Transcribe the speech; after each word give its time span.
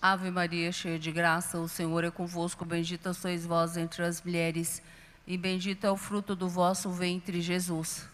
Ave 0.00 0.30
Maria, 0.30 0.70
cheia 0.70 0.96
de 0.96 1.10
graça, 1.10 1.58
o 1.58 1.68
Senhor 1.68 2.04
é 2.04 2.10
convosco. 2.10 2.64
Bendita 2.64 3.12
sois 3.12 3.44
vós 3.44 3.76
entre 3.76 4.04
as 4.04 4.22
mulheres, 4.22 4.80
e 5.26 5.36
bendito 5.36 5.84
é 5.84 5.90
o 5.90 5.96
fruto 5.96 6.36
do 6.36 6.48
vosso 6.48 6.88
ventre, 6.90 7.40
Jesus. 7.40 8.08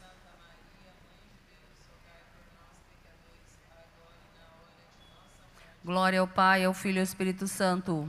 Glória 5.84 6.20
ao 6.20 6.26
Pai, 6.26 6.64
ao 6.64 6.72
Filho 6.72 6.96
e 6.96 7.00
ao 7.00 7.04
Espírito 7.04 7.46
Santo. 7.46 8.08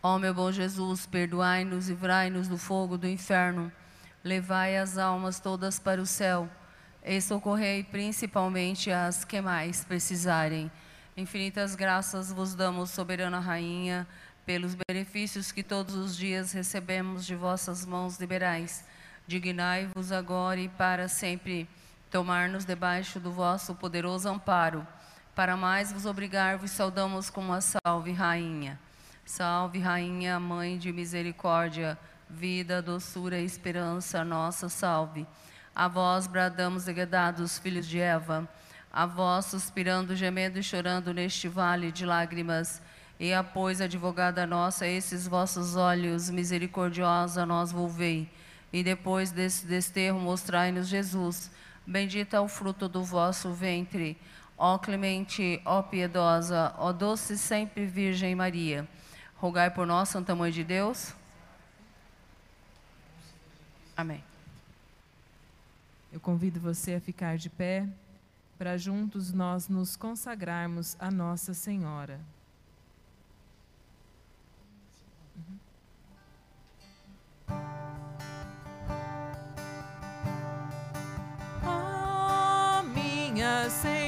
Ó 0.00 0.16
meu 0.16 0.32
bom 0.32 0.52
Jesus, 0.52 1.06
perdoai-nos 1.06 1.88
e 1.88 1.90
livrai-nos 1.90 2.46
do 2.46 2.56
fogo 2.56 2.96
do 2.96 3.08
inferno. 3.08 3.72
Levai 4.22 4.78
as 4.78 4.96
almas 4.96 5.40
todas 5.40 5.80
para 5.80 6.00
o 6.00 6.06
céu 6.06 6.48
e 7.04 7.20
socorrei 7.20 7.82
principalmente 7.82 8.92
as 8.92 9.24
que 9.24 9.40
mais 9.40 9.84
precisarem. 9.84 10.70
Infinitas 11.16 11.74
graças 11.74 12.32
vos 12.32 12.54
damos, 12.54 12.90
soberana 12.90 13.40
Rainha, 13.40 14.06
pelos 14.46 14.76
benefícios 14.88 15.50
que 15.50 15.62
todos 15.62 15.94
os 15.94 16.16
dias 16.16 16.52
recebemos 16.52 17.26
de 17.26 17.34
vossas 17.34 17.84
mãos 17.84 18.18
liberais. 18.18 18.84
Dignai-vos 19.26 20.12
agora 20.12 20.60
e 20.60 20.68
para 20.68 21.08
sempre 21.08 21.68
tomar-nos 22.10 22.64
debaixo 22.64 23.18
do 23.18 23.32
vosso 23.32 23.74
poderoso 23.74 24.28
amparo. 24.28 24.86
Para 25.34 25.56
mais 25.56 25.92
vos 25.92 26.06
obrigar, 26.06 26.56
vos 26.56 26.70
saudamos 26.70 27.28
com 27.28 27.40
uma 27.40 27.60
salve, 27.60 28.12
Rainha. 28.12 28.78
Salve, 29.24 29.78
Rainha, 29.78 30.38
Mãe 30.40 30.78
de 30.78 30.92
misericórdia, 30.92 31.98
vida, 32.28 32.80
doçura 32.80 33.38
e 33.38 33.44
esperança, 33.44 34.24
nossa 34.24 34.68
salve. 34.68 35.26
A 35.74 35.88
vós 35.88 36.26
bradamos, 36.26 36.84
degradados 36.84 37.58
filhos 37.58 37.86
de 37.86 38.00
Eva, 38.00 38.48
a 38.92 39.06
vós 39.06 39.46
suspirando, 39.46 40.16
gemendo 40.16 40.58
e 40.58 40.62
chorando 40.62 41.14
neste 41.14 41.48
vale 41.48 41.92
de 41.92 42.04
lágrimas. 42.04 42.82
E 43.18 43.32
a 43.32 43.44
advogada 43.84 44.46
nossa, 44.46 44.86
esses 44.86 45.28
vossos 45.28 45.76
olhos 45.76 46.30
misericordiosa 46.30 47.46
nós 47.46 47.70
volvei. 47.70 48.28
E 48.72 48.82
depois 48.82 49.30
desse 49.30 49.66
desterro 49.66 50.18
mostrai-nos 50.18 50.88
Jesus. 50.88 51.50
Bendita 51.86 52.38
é 52.38 52.40
o 52.40 52.48
fruto 52.48 52.88
do 52.88 53.04
vosso 53.04 53.52
ventre. 53.52 54.16
Ó 54.56 54.78
clemente, 54.78 55.60
ó 55.64 55.82
piedosa, 55.82 56.74
ó 56.78 56.92
doce 56.92 57.36
sempre 57.36 57.86
Virgem 57.86 58.34
Maria. 58.34 58.88
Rogai 59.36 59.70
por 59.70 59.86
nós, 59.86 60.08
Santa 60.08 60.34
Mãe 60.34 60.50
de 60.50 60.64
Deus. 60.64 61.14
Amém. 63.96 64.22
Eu 66.12 66.20
convido 66.20 66.58
você 66.58 66.94
a 66.94 67.00
ficar 67.00 67.36
de 67.36 67.48
pé 67.48 67.86
para 68.60 68.76
juntos 68.76 69.32
nós 69.32 69.70
nos 69.70 69.96
consagrarmos 69.96 70.94
a 71.00 71.10
Nossa 71.10 71.54
Senhora. 71.54 72.20
Ó 81.64 82.82
minha 82.82 83.70
Senhora 83.70 83.99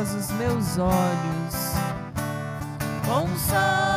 os 0.00 0.30
meus 0.32 0.78
olhos, 0.78 1.74
consagro 3.04 3.84
a 3.84 3.87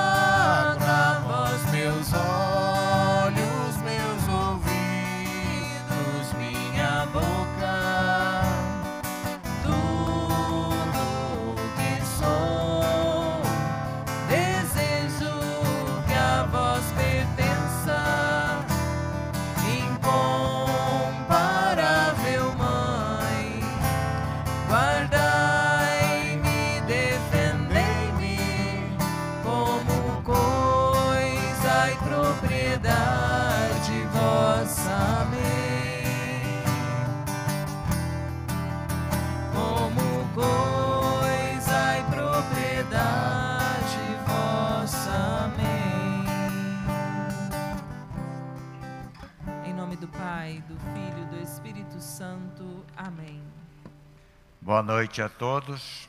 Boa 54.71 54.81
noite 54.81 55.21
a 55.21 55.27
todos. 55.27 56.07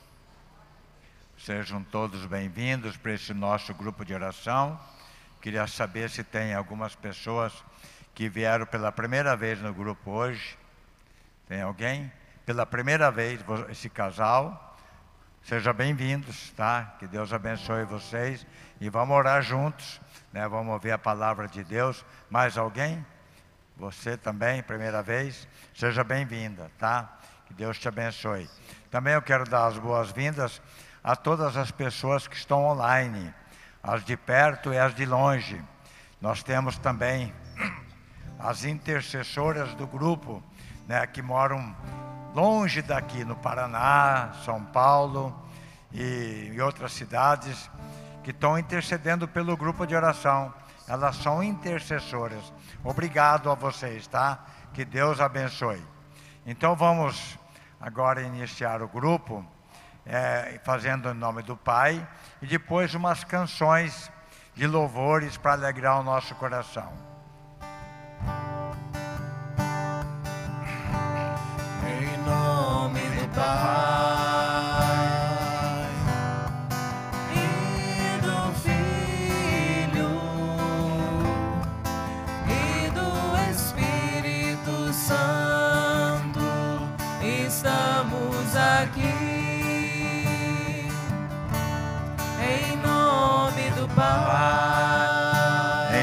Sejam 1.37 1.83
todos 1.83 2.25
bem-vindos 2.27 2.97
para 2.97 3.13
esse 3.13 3.35
nosso 3.35 3.75
grupo 3.75 4.05
de 4.05 4.15
oração. 4.15 4.79
Queria 5.41 5.67
saber 5.67 6.09
se 6.09 6.23
tem 6.23 6.55
algumas 6.55 6.95
pessoas 6.95 7.53
que 8.15 8.29
vieram 8.29 8.65
pela 8.65 8.93
primeira 8.93 9.37
vez 9.37 9.61
no 9.61 9.75
grupo 9.75 10.13
hoje. 10.13 10.57
Tem 11.49 11.61
alguém? 11.61 12.13
Pela 12.47 12.65
primeira 12.65 13.11
vez, 13.11 13.41
esse 13.69 13.91
casal. 13.91 14.79
Sejam 15.43 15.75
bem-vindos, 15.75 16.53
tá? 16.53 16.95
Que 17.01 17.09
Deus 17.09 17.33
abençoe 17.33 17.85
vocês. 17.85 18.47
E 18.81 18.89
vamos 18.89 19.17
orar 19.17 19.43
juntos, 19.43 20.01
né? 20.33 20.47
Vamos 20.47 20.73
ouvir 20.73 20.93
a 20.93 20.99
palavra 20.99 21.49
de 21.49 21.65
Deus. 21.65 22.05
Mais 22.31 22.57
alguém? 22.57 23.05
Você 23.77 24.17
também, 24.17 24.63
primeira 24.63 25.03
vez, 25.03 25.49
seja 25.75 26.05
bem-vinda, 26.05 26.71
tá? 26.79 27.19
Que 27.53 27.59
Deus 27.59 27.79
te 27.79 27.87
abençoe. 27.87 28.49
Também 28.91 29.13
eu 29.13 29.21
quero 29.21 29.45
dar 29.45 29.67
as 29.67 29.77
boas-vindas 29.77 30.63
a 31.05 31.15
todas 31.15 31.55
as 31.55 31.71
pessoas 31.71 32.27
que 32.27 32.35
estão 32.35 32.65
online, 32.65 33.33
as 33.83 34.03
de 34.03 34.17
perto 34.17 34.73
e 34.73 34.79
as 34.79 34.95
de 34.95 35.05
longe. 35.05 35.63
Nós 36.19 36.43
temos 36.43 36.79
também 36.79 37.31
as 38.41 38.65
intercessoras 38.65 39.75
do 39.75 39.87
grupo, 39.87 40.43
né, 40.89 41.07
que 41.07 41.21
moram 41.21 41.77
longe 42.35 42.81
daqui, 42.81 43.23
no 43.23 43.37
Paraná, 43.37 44.33
São 44.47 44.65
Paulo 44.65 45.39
e 45.93 46.53
em 46.55 46.61
outras 46.63 46.93
cidades, 46.95 47.71
que 48.25 48.31
estão 48.31 48.59
intercedendo 48.59 49.29
pelo 49.29 49.59
grupo 49.59 49.87
de 49.87 49.95
oração. 49.95 50.55
Elas 50.89 51.17
são 51.17 51.43
intercessoras. 51.43 52.51
Obrigado 52.83 53.51
a 53.51 53.55
vocês, 53.55 54.07
tá? 54.07 54.43
Que 54.73 54.87
Deus 54.87 55.21
abençoe. 55.21 55.87
Então 56.47 56.75
vamos 56.75 57.42
agora 57.83 58.23
iniciar 58.23 58.81
o 58.81 58.87
grupo, 58.87 59.45
eh, 60.07 60.61
fazendo 60.65 61.11
em 61.11 61.15
nome 61.15 61.43
do 61.43 61.57
Pai, 61.57 62.07
e 62.41 62.47
depois 62.47 62.95
umas 62.95 63.25
canções 63.25 64.11
de 64.55 64.69
louvores 64.69 65.37
para 65.37 65.55
alegrar 65.55 65.99
o 65.99 66.05
nosso 66.05 66.33
coração. 66.37 66.93
Em 71.85 72.17
nome 72.25 73.01
do 73.01 73.35
Pai 73.35 73.62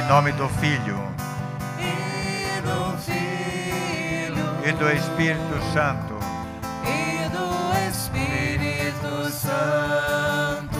nome 0.10 0.32
do 0.32 0.50
Filho 0.50 0.98
e 1.78 2.62
do 2.62 2.98
Filho 2.98 4.44
e 4.66 4.72
do 4.72 4.90
Espírito 4.90 5.62
Santo. 5.72 6.18
e 6.84 7.30
do 7.30 7.48
Espírito 7.88 9.30
Santo. 9.30 10.80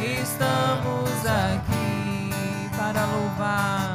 Estamos 0.00 1.26
aqui 1.26 2.70
para 2.74 3.04
louvar, 3.04 3.87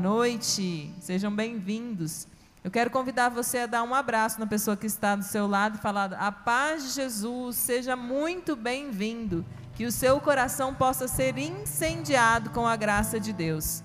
noite, 0.00 0.92
sejam 0.98 1.30
bem-vindos. 1.30 2.26
Eu 2.64 2.70
quero 2.70 2.90
convidar 2.90 3.28
você 3.28 3.58
a 3.58 3.66
dar 3.66 3.82
um 3.82 3.94
abraço 3.94 4.40
na 4.40 4.46
pessoa 4.46 4.76
que 4.76 4.86
está 4.86 5.14
do 5.14 5.22
seu 5.22 5.46
lado 5.46 5.76
e 5.76 5.80
falar: 5.80 6.14
A 6.14 6.32
paz 6.32 6.82
de 6.84 6.90
Jesus, 6.90 7.56
seja 7.56 7.94
muito 7.94 8.56
bem-vindo. 8.56 9.44
Que 9.74 9.84
o 9.86 9.92
seu 9.92 10.20
coração 10.20 10.74
possa 10.74 11.06
ser 11.06 11.38
incendiado 11.38 12.50
com 12.50 12.66
a 12.66 12.76
graça 12.76 13.20
de 13.20 13.32
Deus. 13.32 13.82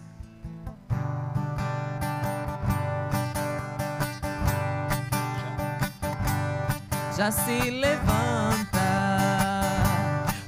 Já 7.15 7.31
se 7.31 7.69
levanta 7.69 8.79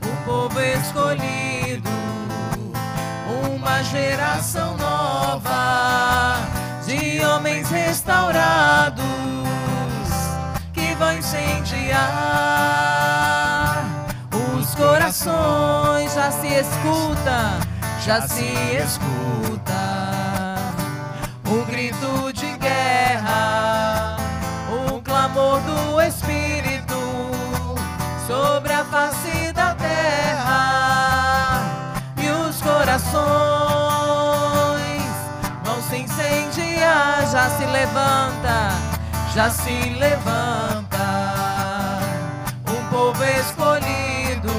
o 0.03 0.25
povo 0.25 0.59
escolhido 0.59 1.56
uma 3.77 3.83
geração 3.83 4.75
nova 4.75 6.37
de 6.83 7.23
homens 7.23 7.69
restaurados 7.69 9.05
que 10.73 10.95
vão 10.95 11.15
incendiar 11.15 12.01
os 14.57 14.73
corações. 14.73 16.11
Já 16.11 16.31
se 16.31 16.47
escuta, 16.47 17.59
já 18.03 18.27
se 18.27 18.45
escuta 18.83 20.55
o 21.45 21.63
grito 21.65 22.33
de 22.33 22.57
guerra, 22.57 24.17
o 24.71 24.99
clamor 25.01 25.59
do 25.61 26.01
Espírito 26.01 26.97
sobre 28.25 28.73
a 28.73 28.83
face 28.85 29.51
da 29.53 29.75
terra 29.75 31.61
e 32.17 32.27
os 32.27 32.59
corações 32.59 33.56
Já 37.29 37.49
se 37.49 37.65
levanta, 37.65 38.71
já 39.35 39.49
se 39.49 39.89
levanta 39.99 40.97
um 42.69 42.89
povo 42.89 43.21
escolhido, 43.21 44.53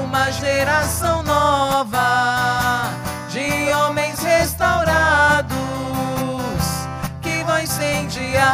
uma 0.00 0.30
geração 0.30 1.24
nova 1.24 2.92
de 3.28 3.72
homens 3.72 4.20
restaurados 4.20 5.58
que 7.20 7.42
vão 7.42 7.58
incendiar 7.58 8.46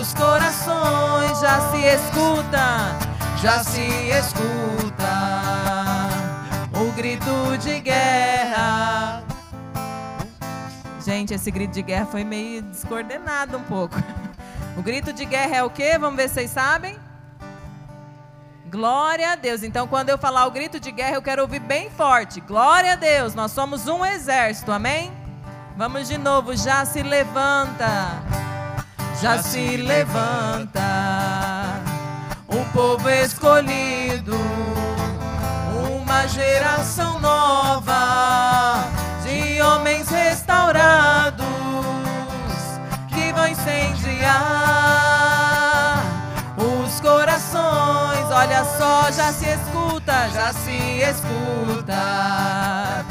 os 0.00 0.14
corações. 0.14 1.40
Já 1.40 1.60
se 1.70 1.84
escuta, 1.84 2.96
já 3.42 3.62
se 3.62 3.86
escuta 4.08 5.14
o 6.72 6.90
grito 6.92 7.58
de 7.58 7.80
guerra. 7.80 9.25
Gente, 11.06 11.32
esse 11.32 11.52
grito 11.52 11.72
de 11.72 11.82
guerra 11.82 12.04
foi 12.06 12.24
meio 12.24 12.62
descoordenado 12.62 13.56
um 13.56 13.62
pouco. 13.62 13.94
O 14.76 14.82
grito 14.82 15.10
de 15.10 15.24
guerra 15.24 15.56
é 15.56 15.62
o 15.62 15.70
quê? 15.70 15.96
Vamos 15.98 16.16
ver 16.16 16.28
se 16.28 16.34
vocês 16.34 16.50
sabem. 16.50 16.98
Glória 18.70 19.32
a 19.32 19.34
Deus. 19.34 19.62
Então, 19.62 19.88
quando 19.88 20.10
eu 20.10 20.18
falar 20.18 20.44
o 20.44 20.50
grito 20.50 20.78
de 20.78 20.92
guerra, 20.92 21.14
eu 21.14 21.22
quero 21.22 21.40
ouvir 21.40 21.60
bem 21.60 21.88
forte. 21.88 22.42
Glória 22.42 22.92
a 22.92 22.94
Deus. 22.94 23.34
Nós 23.34 23.52
somos 23.52 23.88
um 23.88 24.04
exército. 24.04 24.70
Amém? 24.70 25.10
Vamos 25.78 26.08
de 26.08 26.18
novo. 26.18 26.54
Já 26.54 26.84
se 26.84 27.02
levanta. 27.02 28.22
Já 29.22 29.42
se 29.42 29.78
levanta. 29.78 30.82
Um 32.50 32.64
povo 32.64 33.08
escolhido. 33.08 34.36
Uma 36.02 36.26
geração 36.26 37.18
nova 37.18 39.05
homens 39.66 40.08
restaurados 40.08 41.44
que 43.08 43.32
vão 43.32 43.48
incendiar 43.48 44.36
os 46.56 47.00
corações. 47.00 48.30
Olha 48.30 48.64
só, 48.64 49.10
já 49.10 49.32
se 49.32 49.46
escuta, 49.46 50.28
já 50.30 50.52
se 50.52 51.00
escuta 51.00 53.04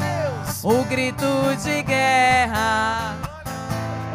o 0.62 0.82
grito 0.84 1.54
de 1.62 1.82
guerra, 1.82 3.16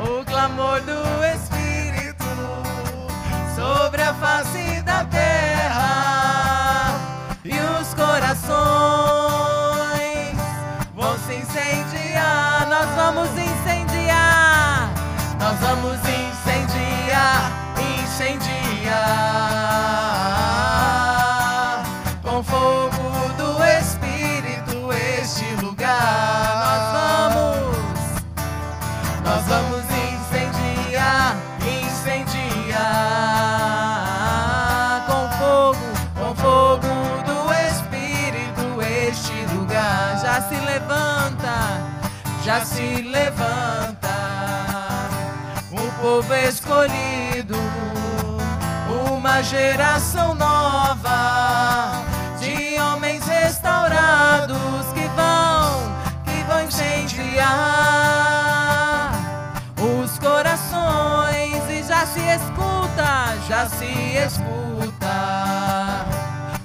o 0.03 0.25
clamor 0.25 0.81
do 0.81 1.23
Espírito 1.35 2.25
sobre 3.55 4.01
a 4.01 4.15
face 4.15 4.81
da 4.81 5.05
terra 5.05 6.95
e 7.45 7.59
os 7.79 7.93
corações 7.93 9.30
vamos 13.13 13.29
incendiar, 13.31 14.89
nós 15.37 15.59
vamos 15.59 15.99
incendiar, 15.99 17.51
incendiar 18.01 19.01
com 22.23 22.41
fogo 22.41 23.33
do 23.37 23.61
Espírito 23.65 24.93
este 24.93 25.43
lugar. 25.61 25.91
Nós 26.63 26.91
vamos, 27.33 27.67
nós 29.25 29.43
vamos 29.45 29.83
incendiar, 29.83 31.35
incendiar 31.59 32.81
com 35.05 35.29
fogo, 35.37 35.85
com 36.17 36.33
fogo 36.35 36.87
do 37.25 37.53
Espírito 37.67 38.81
este 38.81 39.45
lugar. 39.53 40.17
Já 40.21 40.41
se 40.43 40.55
levanta, 40.55 41.81
já 42.45 42.63
se 42.65 43.00
povo 46.11 46.33
escolhido, 46.33 47.55
uma 49.13 49.41
geração 49.41 50.35
nova 50.35 52.03
de 52.37 52.77
homens 52.81 53.25
restaurados 53.25 54.91
que 54.93 55.07
vão, 55.15 55.95
que 56.25 56.43
vão 56.43 56.63
incendiar 56.63 57.47
os 59.79 60.19
corações 60.19 61.63
e 61.69 61.81
já 61.87 62.05
se 62.05 62.19
escuta, 62.19 63.37
já 63.47 63.69
se 63.69 63.85
escuta 64.17 65.15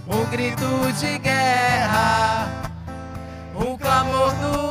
o 0.09 0.27
grito 0.27 0.93
de 0.99 1.19
guerra, 1.19 2.49
o 3.55 3.79
clamor 3.79 4.33
do 4.35 4.66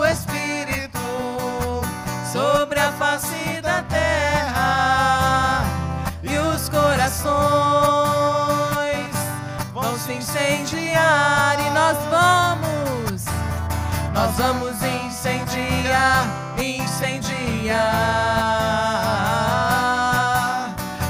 vamos 15.26 15.34
incendiar, 15.34 16.28
incendiar 16.60 17.76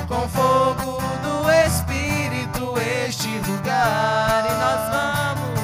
com 0.08 0.28
fogo 0.30 1.02
do 1.22 1.52
Espírito 1.52 2.74
este 2.80 3.28
lugar 3.40 4.46
e 4.46 4.54
nós 4.54 4.90
vamos, 4.96 5.60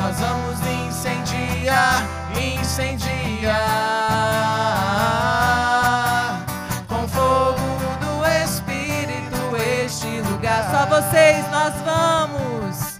nós 0.00 0.18
vamos 0.18 0.58
incendiar, 0.66 2.02
incendiar. 2.58 3.64
Com 6.88 7.06
fogo 7.06 7.60
do 8.00 8.24
Espírito 8.42 9.54
este 9.84 10.22
lugar. 10.22 10.70
Só 10.70 10.86
vocês, 10.86 11.44
nós 11.50 11.74
vamos, 11.84 12.98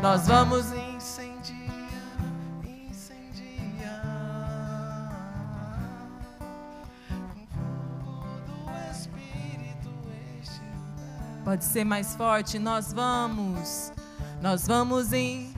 nós 0.00 0.26
vamos 0.28 0.66
incendiar, 0.66 0.77
Pode 11.48 11.64
ser 11.64 11.82
mais 11.82 12.14
forte, 12.14 12.58
nós 12.58 12.92
vamos, 12.92 13.90
nós 14.42 14.66
vamos 14.66 15.14
em 15.14 15.54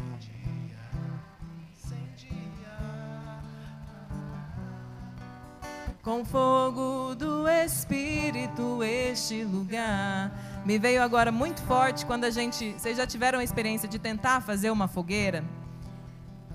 com 6.00 6.24
fogo 6.24 7.16
do 7.16 7.48
Espírito 7.48 8.84
este 8.84 9.42
lugar. 9.42 10.30
Me 10.64 10.78
veio 10.78 11.02
agora 11.02 11.32
muito 11.32 11.60
forte 11.62 12.06
quando 12.06 12.22
a 12.22 12.30
gente. 12.30 12.72
Vocês 12.74 12.96
já 12.96 13.04
tiveram 13.04 13.40
a 13.40 13.42
experiência 13.42 13.88
de 13.88 13.98
tentar 13.98 14.40
fazer 14.42 14.70
uma 14.70 14.86
fogueira? 14.86 15.42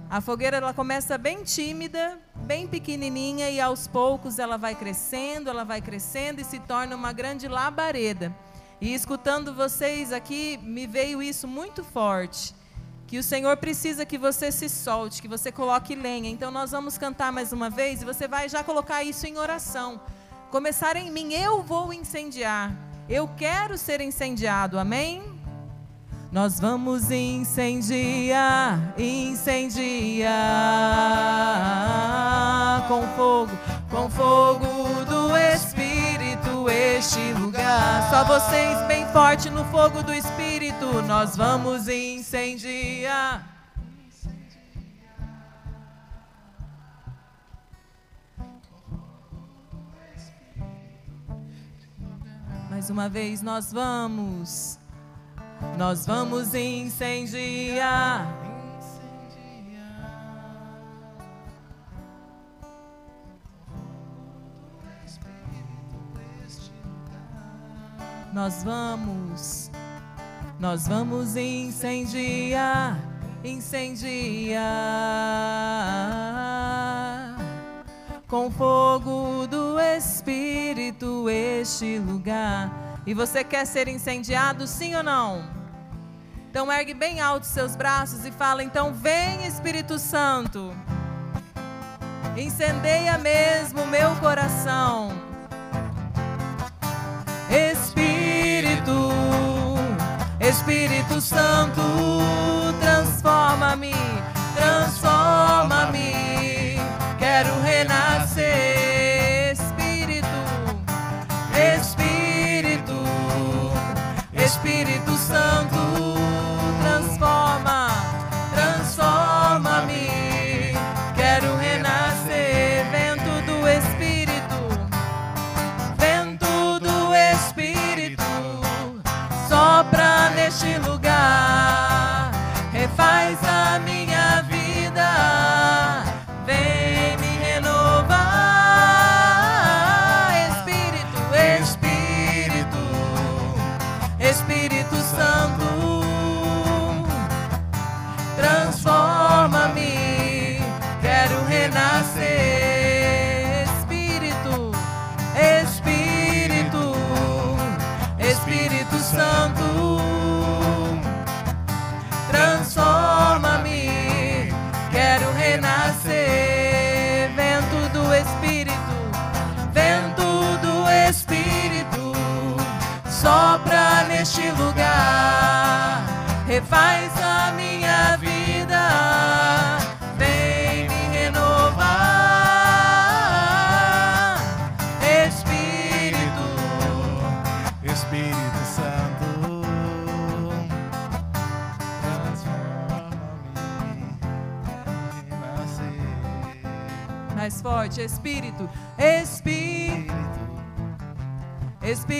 A 0.09 0.21
fogueira 0.21 0.55
ela 0.55 0.73
começa 0.73 1.17
bem 1.17 1.43
tímida, 1.43 2.17
bem 2.45 2.69
pequenininha 2.69 3.49
e 3.49 3.59
aos 3.59 3.85
poucos 3.85 4.39
ela 4.39 4.57
vai 4.57 4.75
crescendo, 4.75 5.49
ela 5.49 5.65
vai 5.65 5.81
crescendo 5.81 6.39
e 6.39 6.45
se 6.45 6.57
torna 6.57 6.95
uma 6.95 7.11
grande 7.11 7.49
labareda. 7.49 8.33
E 8.81 8.93
escutando 8.93 9.53
vocês 9.53 10.11
aqui, 10.11 10.59
me 10.61 10.85
veio 10.85 11.21
isso 11.21 11.47
muito 11.47 11.83
forte. 11.83 12.53
Que 13.07 13.17
o 13.17 13.23
Senhor 13.23 13.55
precisa 13.57 14.05
que 14.05 14.17
você 14.17 14.51
se 14.51 14.67
solte, 14.67 15.21
que 15.21 15.27
você 15.27 15.51
coloque 15.51 15.95
lenha. 15.95 16.29
Então 16.29 16.51
nós 16.51 16.71
vamos 16.71 16.97
cantar 16.97 17.31
mais 17.31 17.53
uma 17.53 17.69
vez 17.69 18.01
e 18.01 18.05
você 18.05 18.27
vai 18.27 18.49
já 18.49 18.63
colocar 18.63 19.03
isso 19.03 19.27
em 19.27 19.37
oração. 19.37 20.01
Começar 20.51 20.95
em 20.95 21.11
mim, 21.11 21.33
eu 21.33 21.61
vou 21.63 21.93
incendiar. 21.93 22.75
Eu 23.07 23.27
quero 23.37 23.77
ser 23.77 24.01
incendiado, 24.01 24.79
amém? 24.79 25.23
Nós 26.31 26.59
vamos 26.59 27.11
incendiar, 27.11 28.93
incendiar 28.97 30.35
com 32.87 33.07
fogo, 33.15 33.51
com 33.89 34.09
fogo 34.09 34.65
do 35.05 35.37
Espírito 35.37 36.04
este 36.69 37.33
lugar. 37.33 38.09
Só 38.09 38.23
vocês 38.23 38.81
bem 38.87 39.05
forte 39.07 39.49
no 39.49 39.65
fogo 39.65 40.03
do 40.03 40.13
Espírito. 40.13 41.01
Nós 41.03 41.35
vamos 41.35 41.87
incendiar. 41.87 43.55
Mais 52.69 52.89
uma 52.89 53.07
vez 53.09 53.41
nós 53.41 53.71
vamos. 53.71 54.77
Nós 55.77 56.05
vamos 56.05 56.53
incendiar. 56.53 58.27
Nós 68.35 68.63
vamos. 68.65 69.71
Nós 70.59 70.89
vamos 70.89 71.37
incendiar. 71.37 72.99
Incendiar 73.41 74.59
com 78.27 78.51
fogo 78.51 79.47
do 79.47 79.79
Espírito 79.79 81.29
este 81.29 81.97
lugar. 81.97 82.99
E 83.07 83.13
você 83.13 83.41
quer 83.41 83.65
ser 83.65 83.87
incendiado, 83.87 84.67
sim 84.67 84.93
ou 84.95 85.03
não? 85.03 85.41
Então 86.49 86.69
ergue 86.69 86.93
bem 86.93 87.21
alto 87.21 87.45
seus 87.45 87.73
braços 87.77 88.25
e 88.25 88.31
fala: 88.31 88.61
então 88.61 88.93
vem 88.93 89.47
Espírito 89.47 89.97
Santo, 89.97 90.73
incendeia 92.35 93.17
mesmo 93.17 93.87
meu 93.87 94.13
coração. 94.17 95.23
Espírito, 98.65 99.11
Espírito 100.39 101.21
Santo, 101.21 101.81
transforma-me, 102.81 103.93
transforma-me. 104.55 104.94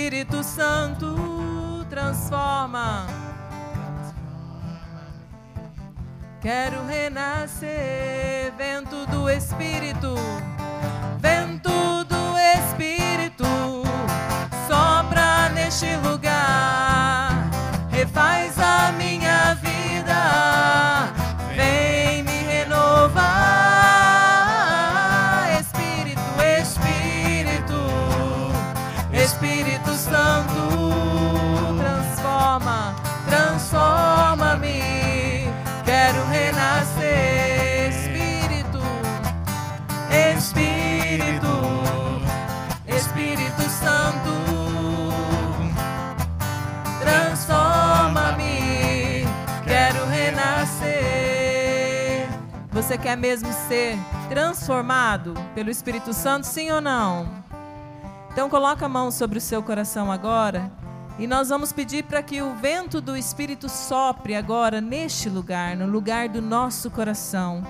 Espírito 0.06 0.44
Santo, 0.44 1.84
transforma. 1.90 3.08
Quero 6.40 6.86
renascer, 6.86 8.54
vento 8.56 9.08
do 9.08 9.28
Espírito, 9.28 10.14
Você 52.96 53.02
quer 53.02 53.18
mesmo 53.18 53.52
ser 53.52 53.98
transformado 54.30 55.34
pelo 55.54 55.70
Espírito 55.70 56.14
Santo, 56.14 56.48
sim 56.48 56.72
ou 56.72 56.80
não? 56.80 57.28
Então 58.32 58.50
coloca 58.50 58.86
a 58.86 58.90
mão 58.90 59.12
sobre 59.12 59.38
o 59.38 59.42
seu 59.42 59.62
coração 59.62 60.10
agora 60.10 60.72
e 61.20 61.28
nós 61.28 61.50
vamos 61.50 61.74
pedir 61.74 62.06
para 62.06 62.24
que 62.24 62.42
o 62.42 62.56
vento 62.56 63.02
do 63.02 63.18
Espírito 63.18 63.68
sopre 63.68 64.34
agora 64.34 64.80
neste 64.80 65.28
lugar, 65.28 65.76
no 65.76 65.86
lugar 65.86 66.30
do 66.30 66.42
nosso 66.42 66.90
coração. 66.90 67.62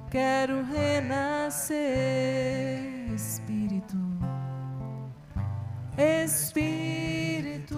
quero 0.09 0.65
renascer, 0.65 1.79
Espírito, 3.13 3.97
Espírito, 5.95 7.77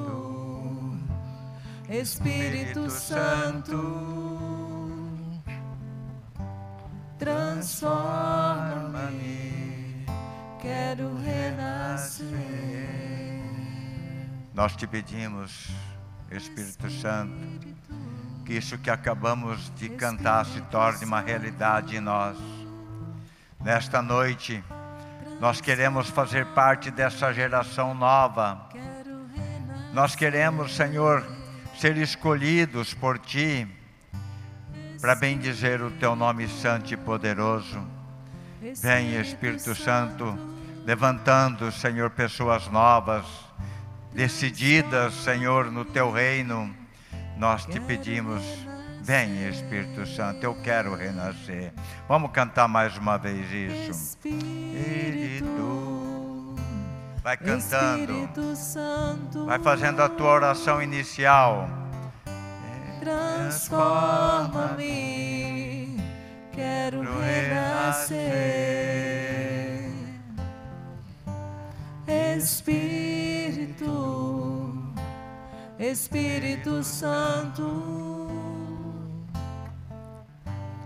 Espírito 1.90 2.90
Santo, 2.90 3.76
transforma-me, 7.20 10.06
quero 10.62 11.18
renascer. 11.18 12.24
Nós 14.54 14.74
te 14.78 14.88
pedimos, 14.88 15.70
Espírito 16.32 16.90
Santo, 16.90 17.63
que 18.46 18.54
isso 18.54 18.78
que 18.78 18.90
acabamos 18.90 19.72
de 19.76 19.90
cantar 19.90 20.46
se 20.46 20.62
torne 20.64 21.06
uma 21.06 21.22
realidade 21.22 21.96
em 21.96 22.02
nós. 22.02 22.38
Nesta 23.64 24.02
noite, 24.02 24.64
nós 25.40 25.62
queremos 25.62 26.10
fazer 26.10 26.46
parte 26.48 26.92
dessa 26.92 27.34
geração 27.34 27.94
nova. 27.94 28.70
Nós 29.94 30.16
queremos, 30.16 30.76
Senhor, 30.76 31.26
ser 31.80 31.98
escolhidos 31.98 32.94
por 32.94 33.18
Ti 33.20 33.68
para 35.00 35.16
bendizer 35.16 35.82
o 35.82 35.92
Teu 35.92 36.16
nome 36.16 36.48
santo 36.48 36.94
e 36.94 36.98
poderoso. 36.98 37.82
Vem, 38.82 39.20
Espírito 39.20 39.76
Santo, 39.76 40.38
levantando, 40.86 41.72
Senhor, 41.72 42.10
pessoas 42.10 42.68
novas, 42.70 43.26
decididas, 44.14 45.14
Senhor, 45.14 45.72
no 45.72 45.84
Teu 45.86 46.12
reino. 46.12 46.83
Nós 47.44 47.66
te 47.66 47.78
pedimos, 47.78 48.42
vem, 49.02 49.50
Espírito 49.50 50.08
Santo, 50.08 50.46
eu 50.46 50.56
quero 50.64 50.96
renascer. 50.96 51.74
Vamos 52.08 52.32
cantar 52.32 52.70
mais 52.70 52.98
uma 52.98 53.18
vez 53.18 53.52
isso. 53.52 53.92
Espírito, 53.92 55.46
vai 57.22 57.36
cantando, 57.36 58.14
Espírito 58.14 58.56
Santo, 58.56 59.46
vai 59.46 59.60
fazendo 59.60 60.02
a 60.02 60.08
tua 60.08 60.32
oração 60.32 60.82
inicial. 60.82 61.68
transforma-me, 63.02 65.98
quero 66.54 67.02
Quero 67.02 67.20
renascer. 67.20 68.24
Espírito, 72.38 73.84
Espírito 75.84 76.82
Santo, 76.82 78.30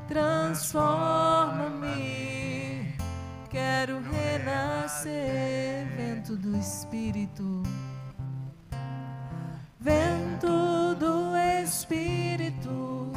transforma-me, 0.08 2.96
quero 3.48 4.02
renascer. 4.02 5.86
Vento 5.96 6.36
do 6.36 6.58
Espírito. 6.58 7.62
Vento 9.80 10.96
do 10.96 11.38
Espírito, 11.64 13.12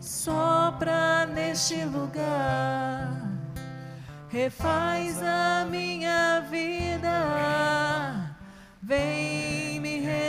sopra 0.00 1.26
neste 1.26 1.84
lugar, 1.84 3.20
refaz 4.30 5.22
a 5.22 5.66
minha 5.68 6.40
vida, 6.50 8.34
vem 8.82 9.65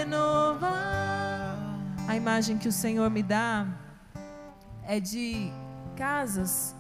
renovar. 0.08 1.58
A 2.08 2.16
imagem 2.16 2.58
que 2.58 2.70
o 2.70 2.72
Senhor 2.72 3.10
me 3.10 3.22
dá 3.22 3.68
é 4.84 5.00
de 5.00 5.52
casas 5.96 6.74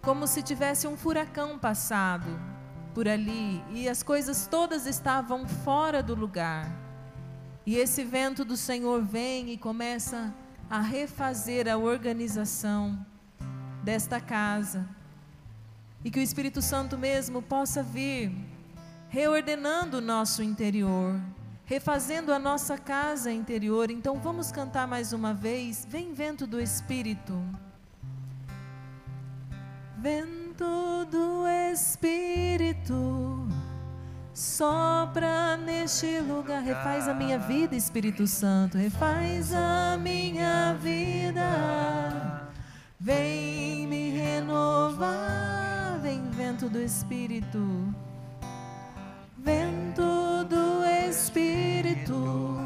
como 0.00 0.26
se 0.26 0.42
tivesse 0.42 0.86
um 0.86 0.96
furacão 0.96 1.58
passado 1.58 2.26
por 2.94 3.08
ali 3.08 3.62
e 3.72 3.88
as 3.88 4.02
coisas 4.02 4.46
todas 4.46 4.86
estavam 4.86 5.46
fora 5.46 6.02
do 6.02 6.14
lugar. 6.14 6.70
E 7.66 7.76
esse 7.76 8.04
vento 8.04 8.44
do 8.44 8.56
Senhor 8.56 9.02
vem 9.02 9.50
e 9.50 9.56
começa 9.56 10.32
a 10.70 10.80
refazer 10.80 11.68
a 11.68 11.76
organização 11.76 13.04
desta 13.82 14.20
casa. 14.20 14.88
E 16.04 16.10
que 16.10 16.18
o 16.18 16.22
Espírito 16.22 16.60
Santo 16.60 16.98
mesmo 16.98 17.40
possa 17.40 17.82
vir 17.82 18.32
reordenando 19.08 19.98
o 19.98 20.00
nosso 20.00 20.42
interior, 20.42 21.20
refazendo 21.72 22.34
a 22.34 22.38
nossa 22.38 22.76
casa 22.76 23.32
interior. 23.32 23.90
Então 23.90 24.20
vamos 24.20 24.52
cantar 24.52 24.86
mais 24.86 25.14
uma 25.14 25.32
vez. 25.32 25.86
Vem 25.88 26.12
vento 26.12 26.46
do 26.46 26.60
Espírito. 26.60 27.32
Vento 29.96 31.06
do 31.10 31.46
Espírito, 31.72 33.48
sopra 34.34 35.56
neste 35.56 36.18
lugar, 36.18 36.60
refaz 36.60 37.08
a 37.08 37.14
minha 37.14 37.38
vida, 37.38 37.74
Espírito 37.74 38.26
Santo, 38.26 38.76
refaz 38.76 39.54
a 39.54 39.96
minha 39.96 40.74
vida. 40.74 42.50
Vem 42.98 43.86
me 43.86 44.10
renovar, 44.10 46.00
vem 46.02 46.20
vento 46.30 46.68
do 46.68 46.80
Espírito, 46.80 47.94
vento 49.42 50.44
do 50.44 50.84
Espírito, 51.08 52.56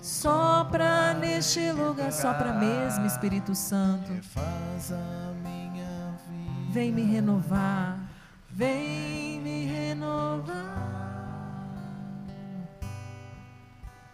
sopra 0.00 1.14
neste 1.14 1.72
lugar, 1.72 2.12
sopra 2.12 2.52
mesmo, 2.52 3.06
Espírito 3.06 3.54
Santo. 3.54 4.12
Vem 6.70 6.92
me 6.92 7.02
renovar, 7.02 7.98
vem 8.50 9.40
me 9.40 9.64
renovar. 9.64 10.54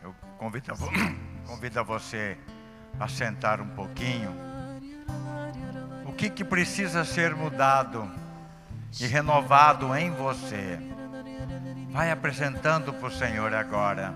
Eu 0.02 0.14
convido, 0.38 0.70
a 0.70 0.74
vo- 0.74 0.90
convido 1.46 1.80
a 1.80 1.82
você 1.82 2.38
a 2.98 3.08
sentar 3.08 3.60
um 3.60 3.68
pouquinho. 3.68 4.30
O 6.06 6.12
que, 6.12 6.28
que 6.28 6.44
precisa 6.44 7.04
ser 7.04 7.34
mudado 7.34 8.10
e 9.00 9.06
renovado 9.06 9.94
em 9.96 10.10
você? 10.10 10.78
Vai 11.90 12.12
apresentando 12.12 12.94
para 12.94 13.08
o 13.08 13.10
Senhor 13.10 13.52
agora. 13.52 14.14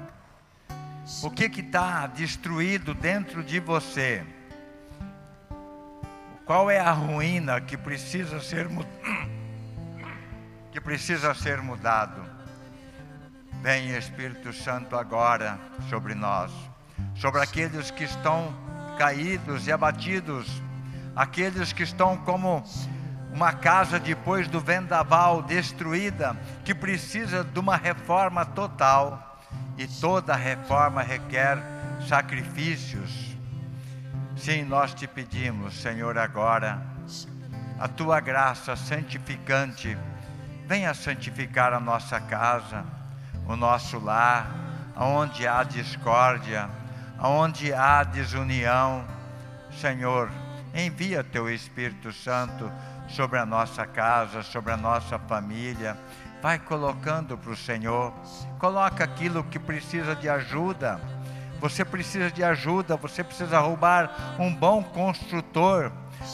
O 1.23 1.31
que 1.31 1.47
está 1.61 2.07
destruído 2.07 2.95
dentro 2.95 3.43
de 3.43 3.59
você? 3.59 4.25
Qual 6.47 6.71
é 6.71 6.79
a 6.79 6.93
ruína 6.93 7.61
que 7.61 7.77
precisa 7.77 8.41
ser 8.41 8.69
que 10.71 10.81
precisa 10.81 11.35
ser 11.35 11.61
mudado? 11.61 12.25
Vem 13.61 13.97
Espírito 13.97 14.53
Santo 14.53 14.95
agora 14.95 15.59
sobre 15.91 16.15
nós, 16.15 16.53
sobre 17.17 17.43
aqueles 17.43 17.91
que 17.91 18.05
estão 18.05 18.55
caídos 18.97 19.67
e 19.67 19.73
abatidos, 19.73 20.63
aqueles 21.17 21.73
que 21.73 21.83
estão 21.83 22.17
como 22.19 22.63
uma 23.35 23.53
casa 23.53 23.99
depois 23.99 24.47
do 24.47 24.61
vendaval 24.61 25.43
destruída, 25.43 26.37
que 26.65 26.73
precisa 26.73 27.43
de 27.43 27.59
uma 27.59 27.77
reforma 27.77 28.47
total, 28.47 29.41
e 29.77 29.89
toda 29.89 30.37
reforma 30.37 31.03
requer 31.03 31.59
sacrifícios. 32.09 33.37
Sim, 34.37 34.63
nós 34.63 34.95
te 34.95 35.09
pedimos, 35.09 35.75
Senhor, 35.75 36.17
agora, 36.17 36.81
a 37.81 37.89
tua 37.89 38.21
graça 38.21 38.77
santificante, 38.77 39.99
venha 40.65 40.95
santificar 40.95 41.73
a 41.73 41.81
nossa 41.81 42.21
casa, 42.21 42.85
o 43.49 43.57
nosso 43.57 43.99
lar, 43.99 44.47
aonde 44.95 45.45
há 45.45 45.65
discórdia, 45.65 46.71
aonde 47.19 47.75
há 47.75 48.05
desunião. 48.05 49.05
Senhor, 49.81 50.31
envia 50.73 51.25
teu 51.25 51.51
Espírito 51.51 52.13
Santo 52.13 52.71
sobre 53.15 53.39
a 53.39 53.47
nossa 53.47 53.87
casa, 53.87 54.43
sobre 54.43 54.73
a 54.73 54.77
nossa 54.77 55.19
família. 55.19 55.97
Vai 56.43 56.59
colocando 56.59 57.39
para 57.39 57.53
o 57.53 57.57
Senhor, 57.57 58.13
coloca 58.59 59.05
aquilo 59.05 59.45
que 59.45 59.59
precisa 59.59 60.15
de 60.15 60.29
ajuda. 60.29 61.01
Você 61.61 61.85
precisa 61.85 62.31
de 62.31 62.43
ajuda, 62.43 62.97
você 62.97 63.23
precisa 63.25 63.59
roubar 63.61 64.37
um 64.39 64.53
bom 64.53 64.83
construtor 64.83 65.91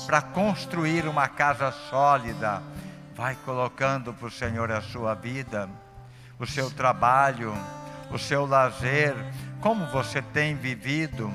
para 0.07 0.23
construir 0.23 1.07
uma 1.07 1.29
casa 1.29 1.71
sólida. 1.71 2.63
Vai 3.15 3.37
colocando 3.45 4.13
para 4.15 4.27
o 4.27 4.31
Senhor 4.31 4.73
a 4.73 4.81
sua 4.81 5.15
vida, 5.15 5.69
o 6.39 6.47
seu 6.47 6.71
trabalho, 6.71 7.55
o 8.11 8.19
seu 8.19 8.47
lazer, 8.47 9.15
como 9.61 9.87
você 9.87 10.23
tem 10.23 10.57
vivido. 10.57 11.31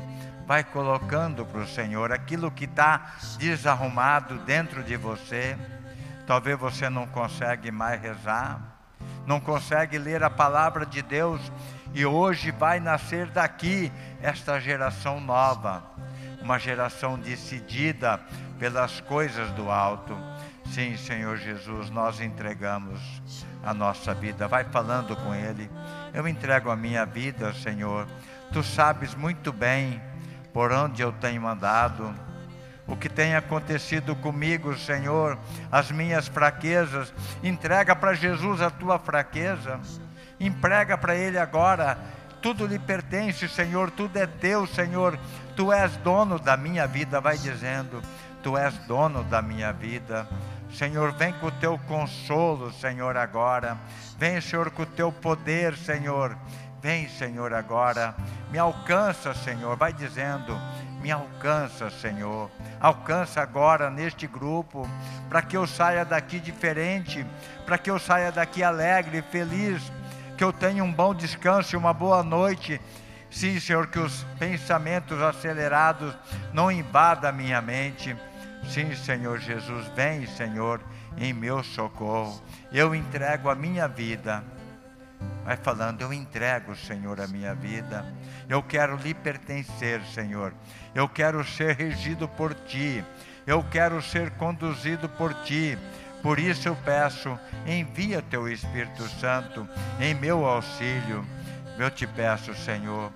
Vai 0.46 0.64
colocando 0.64 1.46
para 1.46 1.62
o 1.62 1.68
Senhor 1.68 2.12
aquilo 2.12 2.52
que 2.52 2.66
está 2.66 3.16
desarrumado 3.38 4.38
dentro 4.40 4.84
de 4.84 4.96
você. 4.96 5.58
Talvez 6.28 6.58
você 6.58 6.90
não 6.90 7.08
consegue 7.08 7.72
mais 7.72 8.02
rezar, 8.02 8.60
não 9.26 9.40
consegue 9.40 9.98
ler 9.98 10.24
a 10.24 10.30
palavra 10.30 10.86
de 10.86 11.02
Deus 11.02 11.42
e 11.94 12.06
hoje 12.06 12.52
vai 12.52 12.80
nascer 12.80 13.28
daqui 13.28 13.92
esta 14.22 14.60
geração 14.60 15.20
nova, 15.20 15.84
uma 16.42 16.60
geração 16.60 17.18
decidida 17.18 18.20
pelas 18.60 19.02
coisas 19.02 19.50
do 19.52 19.72
alto. 19.72 20.16
Sim, 20.72 20.98
Senhor 20.98 21.38
Jesus, 21.38 21.90
nós 21.90 22.20
entregamos 22.20 23.00
a 23.64 23.74
nossa 23.74 24.14
vida. 24.14 24.48
Vai 24.48 24.64
falando 24.66 25.16
com 25.16 25.34
Ele. 25.34 25.70
Eu 26.14 26.28
entrego 26.28 26.70
a 26.70 26.76
minha 26.76 27.06
vida, 27.06 27.54
Senhor. 27.54 28.08
Tu 28.52 28.64
sabes 28.64 29.16
muito 29.16 29.54
bem 29.54 30.02
por 30.56 30.72
onde 30.72 31.02
eu 31.02 31.12
tenho 31.12 31.46
andado, 31.46 32.16
o 32.88 32.96
que 32.96 33.10
tem 33.10 33.36
acontecido 33.36 34.16
comigo, 34.16 34.74
Senhor, 34.78 35.38
as 35.70 35.92
minhas 35.92 36.30
fraquezas. 36.30 37.14
Entrega 37.44 37.94
para 37.94 38.14
Jesus 38.14 38.62
a 38.62 38.70
tua 38.70 38.98
fraqueza. 38.98 39.82
Emprega 40.40 40.98
para 40.98 41.14
Ele 41.14 41.38
agora. 41.38 41.98
Tudo 42.42 42.66
lhe 42.66 42.80
pertence, 42.80 43.50
Senhor. 43.50 43.92
Tudo 43.92 44.16
é 44.16 44.26
teu, 44.26 44.66
Senhor. 44.66 45.20
Tu 45.58 45.74
és 45.74 45.98
dono 45.98 46.40
da 46.40 46.56
minha 46.56 46.88
vida. 46.88 47.20
Vai 47.20 47.38
dizendo: 47.38 48.02
Tu 48.42 48.58
és 48.58 48.74
dono 48.88 49.26
da 49.26 49.42
minha 49.42 49.74
vida. 49.74 50.26
Senhor, 50.72 51.12
vem 51.12 51.34
com 51.34 51.48
o 51.48 51.52
teu 51.52 51.78
consolo, 51.80 52.72
Senhor, 52.72 53.18
agora. 53.18 53.78
Vem, 54.18 54.40
Senhor, 54.40 54.72
com 54.72 54.84
o 54.84 54.86
teu 54.86 55.12
poder, 55.12 55.76
Senhor. 55.76 56.38
Vem, 56.86 57.10
Senhor, 57.10 57.52
agora. 57.52 58.14
Me 58.52 58.60
alcança, 58.60 59.34
Senhor. 59.34 59.76
Vai 59.76 59.92
dizendo: 59.92 60.56
Me 61.02 61.10
alcança, 61.10 61.90
Senhor. 61.90 62.52
Alcança 62.80 63.42
agora 63.42 63.90
neste 63.90 64.28
grupo, 64.28 64.88
para 65.28 65.42
que 65.42 65.58
eu 65.58 65.66
saia 65.66 66.06
daqui 66.06 66.40
diferente, 66.40 67.26
para 67.66 67.80
que 67.80 67.90
eu 67.90 67.98
saia 67.98 68.32
daqui 68.32 68.62
alegre, 68.62 69.24
feliz, 69.32 69.82
que 70.38 70.44
eu 70.44 70.54
tenha 70.54 70.84
um 70.84 70.94
bom 70.94 71.16
descanso 71.16 71.74
e 71.74 71.76
uma 71.76 71.92
boa 71.92 72.22
noite. 72.22 72.80
Sim, 73.32 73.60
Senhor, 73.60 73.88
que 73.88 73.98
os 73.98 74.24
pensamentos 74.38 75.20
acelerados 75.24 76.16
não 76.54 76.72
invadam 76.72 77.32
a 77.32 77.34
minha 77.34 77.60
mente. 77.64 78.16
Sim, 78.70 78.96
Senhor 78.96 79.40
Jesus, 79.40 79.88
vem, 79.96 80.28
Senhor, 80.28 80.80
em 81.18 81.34
meu 81.34 81.64
socorro. 81.64 82.40
Eu 82.72 82.94
entrego 82.94 83.50
a 83.50 83.56
minha 83.56 83.88
vida. 83.88 84.44
Vai 85.44 85.58
falando, 85.58 86.02
eu 86.02 86.12
entrego, 86.12 86.76
Senhor, 86.76 87.22
a 87.22 87.28
minha 87.28 87.54
vida. 87.54 88.06
Eu 88.50 88.64
quero 88.64 88.98
lhe 88.98 89.14
pertencer, 89.14 90.02
Senhor. 90.14 90.54
Eu 90.94 91.08
quero 91.08 91.44
ser 91.44 91.76
regido 91.76 92.28
por 92.28 92.54
ti. 92.54 93.04
Eu 93.46 93.64
quero 93.64 94.02
ser 94.02 94.32
conduzido 94.32 95.08
por 95.08 95.34
ti. 95.44 95.78
Por 96.24 96.40
isso 96.40 96.68
eu 96.68 96.76
peço, 96.78 97.38
envia 97.68 98.20
teu 98.20 98.50
Espírito 98.50 99.04
Santo 99.20 99.68
em 100.00 100.16
meu 100.16 100.44
auxílio. 100.44 101.24
Eu 101.78 101.92
te 101.92 102.08
peço, 102.08 102.56
Senhor, 102.56 103.12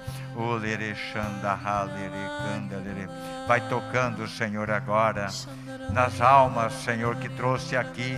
vai 3.47 3.61
tocando, 3.67 4.27
Senhor, 4.27 4.69
agora 4.69 5.27
nas 5.91 6.21
almas, 6.21 6.73
Senhor, 6.73 7.15
que 7.15 7.29
trouxe 7.29 7.75
aqui. 7.75 8.15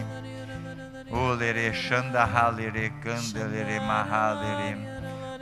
O 1.11 1.33
lerexanda, 1.33 2.23
halerecandalere, 2.23 3.79
mahalere. 3.81 4.77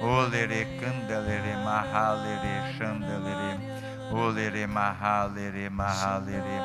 O 0.02 0.22
lerecandalere, 0.22 1.56
mahalere, 1.64 2.78
chandalere. 2.78 3.60
O 4.12 4.30
lere, 4.30 4.66
mahalere, 4.66 5.70
mahalere. 5.70 6.60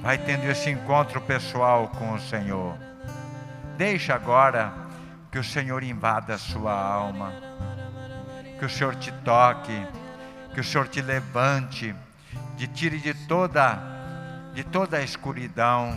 Vai 0.00 0.18
tendo 0.18 0.44
esse 0.50 0.68
encontro 0.68 1.20
pessoal 1.20 1.88
com 1.88 2.14
o 2.14 2.20
Senhor. 2.20 2.76
Deixa 3.76 4.14
agora 4.14 4.72
que 5.30 5.38
o 5.38 5.44
Senhor 5.44 5.84
invada 5.84 6.34
a 6.34 6.38
sua 6.38 6.72
alma, 6.72 7.32
que 8.58 8.64
o 8.64 8.68
Senhor 8.68 8.96
te 8.96 9.12
toque, 9.24 9.86
que 10.52 10.60
o 10.60 10.64
Senhor 10.64 10.88
te 10.88 11.00
levante, 11.00 11.94
te 12.56 12.66
tire 12.66 12.98
de 12.98 13.14
toda, 13.26 13.78
de 14.52 14.64
toda 14.64 14.96
a 14.96 15.02
escuridão. 15.02 15.96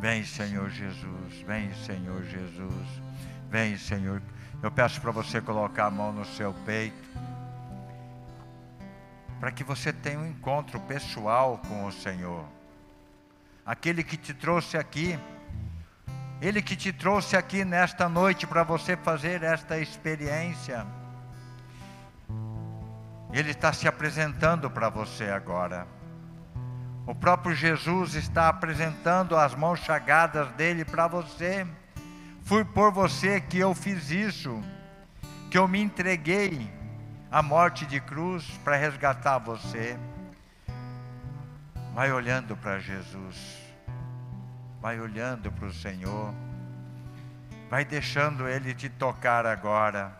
Vem, 0.00 0.24
Senhor 0.24 0.70
Jesus, 0.70 1.42
vem, 1.46 1.74
Senhor 1.74 2.24
Jesus, 2.24 2.88
vem, 3.50 3.76
Senhor. 3.76 4.22
Eu 4.62 4.70
peço 4.70 4.98
para 4.98 5.10
você 5.10 5.42
colocar 5.42 5.84
a 5.84 5.90
mão 5.90 6.10
no 6.10 6.24
seu 6.24 6.54
peito, 6.64 7.06
para 9.38 9.52
que 9.52 9.62
você 9.62 9.92
tenha 9.92 10.18
um 10.18 10.26
encontro 10.26 10.80
pessoal 10.80 11.60
com 11.68 11.84
o 11.84 11.92
Senhor. 11.92 12.46
Aquele 13.64 14.02
que 14.02 14.16
te 14.16 14.32
trouxe 14.32 14.78
aqui, 14.78 15.18
Ele 16.40 16.62
que 16.62 16.76
te 16.76 16.94
trouxe 16.94 17.36
aqui 17.36 17.62
nesta 17.62 18.08
noite 18.08 18.46
para 18.46 18.62
você 18.62 18.96
fazer 18.96 19.42
esta 19.42 19.78
experiência. 19.78 20.86
Ele 23.34 23.50
está 23.50 23.70
se 23.70 23.86
apresentando 23.86 24.70
para 24.70 24.88
você 24.88 25.24
agora. 25.24 25.99
O 27.10 27.14
próprio 27.14 27.52
Jesus 27.56 28.14
está 28.14 28.48
apresentando 28.48 29.36
as 29.36 29.52
mãos 29.52 29.80
chagadas 29.80 30.48
dele 30.52 30.84
para 30.84 31.08
você. 31.08 31.66
Foi 32.44 32.64
por 32.64 32.92
você 32.92 33.40
que 33.40 33.58
eu 33.58 33.74
fiz 33.74 34.12
isso, 34.12 34.62
que 35.50 35.58
eu 35.58 35.66
me 35.66 35.82
entreguei 35.82 36.72
à 37.28 37.42
morte 37.42 37.84
de 37.84 38.00
cruz 38.00 38.48
para 38.62 38.76
resgatar 38.76 39.38
você. 39.38 39.98
Vai 41.96 42.12
olhando 42.12 42.56
para 42.56 42.78
Jesus, 42.78 43.58
vai 44.80 45.00
olhando 45.00 45.50
para 45.50 45.66
o 45.66 45.74
Senhor, 45.74 46.32
vai 47.68 47.84
deixando 47.84 48.48
Ele 48.48 48.72
te 48.72 48.88
tocar 48.88 49.46
agora. 49.46 50.19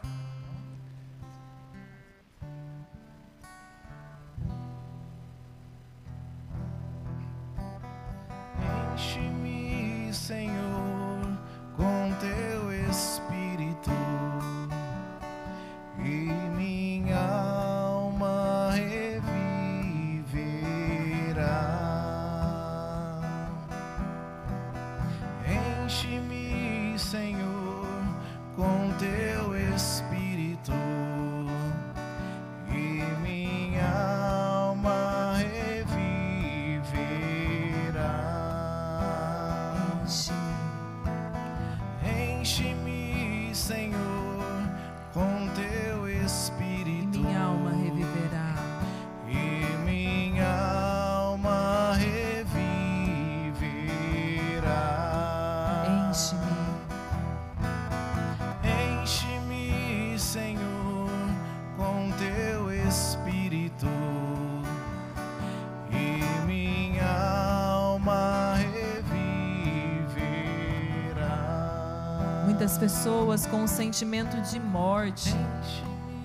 Muitas 72.70 72.92
pessoas 72.92 73.46
com 73.46 73.64
um 73.64 73.66
sentimento 73.66 74.40
de 74.42 74.60
morte, 74.60 75.34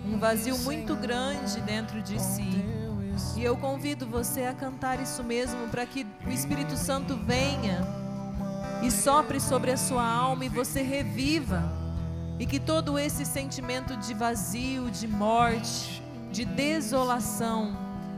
um 0.06 0.20
vazio 0.20 0.56
muito 0.60 0.96
grande 0.96 1.60
dentro 1.62 2.04
de 2.04 2.22
si. 2.22 2.64
E 3.36 3.44
eu 3.44 3.58
convido 3.58 4.06
você 4.06 4.44
a 4.44 4.54
cantar 4.54 5.02
isso 5.02 5.24
mesmo 5.24 5.68
para 5.70 5.88
que 5.88 6.06
o 6.24 6.30
Espírito 6.30 6.78
Santo 6.78 7.18
venha 7.18 7.82
e 8.84 8.92
sopre 8.92 9.40
sobre 9.40 9.72
a 9.72 9.78
sua 9.78 10.08
alma 10.08 10.46
e 10.46 10.50
você 10.50 10.84
reviva. 10.84 11.64
E 12.38 12.46
que 12.46 12.60
todo 12.60 13.00
esse 13.00 13.26
sentimento 13.26 13.98
de 13.98 14.14
vazio, 14.14 14.92
de 14.92 15.08
morte, 15.08 16.00
de 16.32 16.46
desolação 16.46 17.76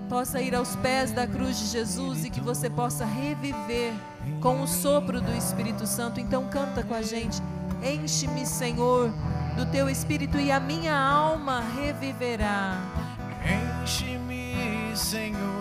possa 0.10 0.42
ir 0.42 0.54
aos 0.54 0.76
pés 0.76 1.14
da 1.14 1.26
cruz 1.26 1.58
de 1.58 1.68
Jesus 1.68 2.26
e 2.26 2.30
que 2.30 2.42
você 2.42 2.70
possa 2.70 3.06
reviver 3.06 3.94
com 4.42 4.62
o 4.62 4.68
sopro 4.68 5.22
do 5.22 5.32
Espírito 5.32 5.88
Santo. 5.88 6.20
Então 6.20 6.50
canta 6.50 6.84
com 6.84 6.94
a 6.94 7.02
gente. 7.02 7.42
Enche-me, 7.82 8.46
Senhor, 8.46 9.12
do 9.56 9.66
teu 9.66 9.90
espírito 9.90 10.38
e 10.38 10.52
a 10.52 10.60
minha 10.60 10.98
alma 10.98 11.64
reviverá. 11.76 12.82
Enche-me, 13.44 14.96
Senhor, 14.96 15.57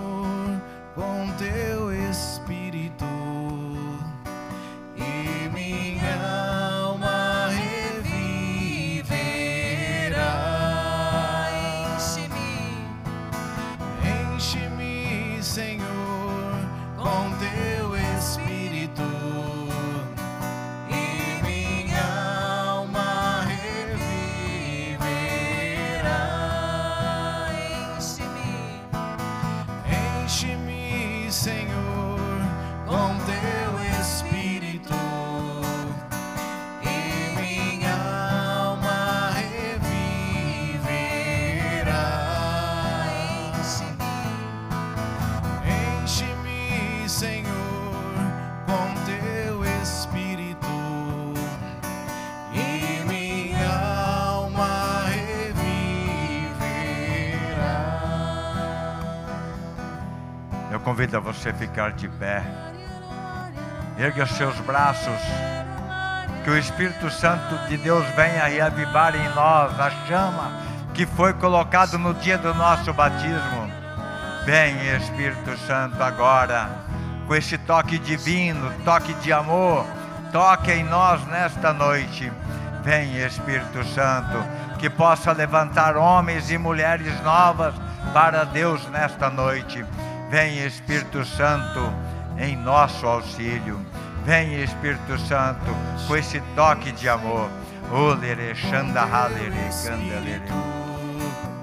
você 61.47 61.53
ficar 61.53 61.93
de 61.93 62.09
pé. 62.09 62.43
Ergue 63.97 64.21
os 64.21 64.31
seus 64.33 64.59
braços. 64.61 65.21
Que 66.43 66.51
o 66.51 66.59
Espírito 66.59 67.09
Santo 67.11 67.57
de 67.69 67.77
Deus 67.77 68.05
venha 68.17 68.47
reavivar 68.47 69.15
em 69.15 69.29
nós 69.35 69.79
a 69.79 69.91
chama 70.07 70.51
que 70.93 71.07
foi 71.07 71.33
colocado 71.35 71.99
no 71.99 72.15
dia 72.15 72.39
do 72.39 72.53
nosso 72.55 72.93
batismo. 72.93 73.71
Vem, 74.45 74.77
Espírito 74.97 75.57
Santo, 75.67 76.03
agora, 76.03 76.69
com 77.27 77.35
esse 77.35 77.59
toque 77.59 77.99
divino, 77.99 78.73
toque 78.85 79.13
de 79.15 79.33
amor, 79.33 79.87
toque 80.33 80.73
em 80.73 80.85
nós 80.85 81.25
nesta 81.27 81.73
noite. 81.73 82.33
Vem, 82.83 83.17
Espírito 83.25 83.85
Santo, 83.85 84.43
que 84.79 84.89
possa 84.89 85.33
levantar 85.33 85.97
homens 85.97 86.51
e 86.51 86.59
mulheres 86.59 87.21
novas 87.23 87.75
para 88.13 88.45
Deus 88.45 88.89
nesta 88.89 89.29
noite. 89.29 89.85
Vem, 90.31 90.67
Espírito 90.67 91.25
Santo, 91.25 91.93
em 92.39 92.57
nosso 92.57 93.07
auxílio. 93.07 93.81
Vem, 94.25 94.62
Espírito 94.62 95.19
Santo, 95.21 95.75
com 96.07 96.17
esse 96.17 96.41
toque 96.57 96.91
de 96.93 97.09
amor. 97.09 97.49
Olere, 97.93 98.55
xanda, 98.55 99.03
halere, 99.03 99.71
candelere. 99.85 100.43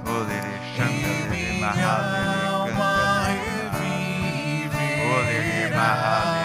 Olere, 0.07 0.59
xandalere, 0.77 1.59
mahalere, 1.59 2.71
candelere. 2.71 4.03
Olere, 5.13 5.75
mahalere. 5.75 6.42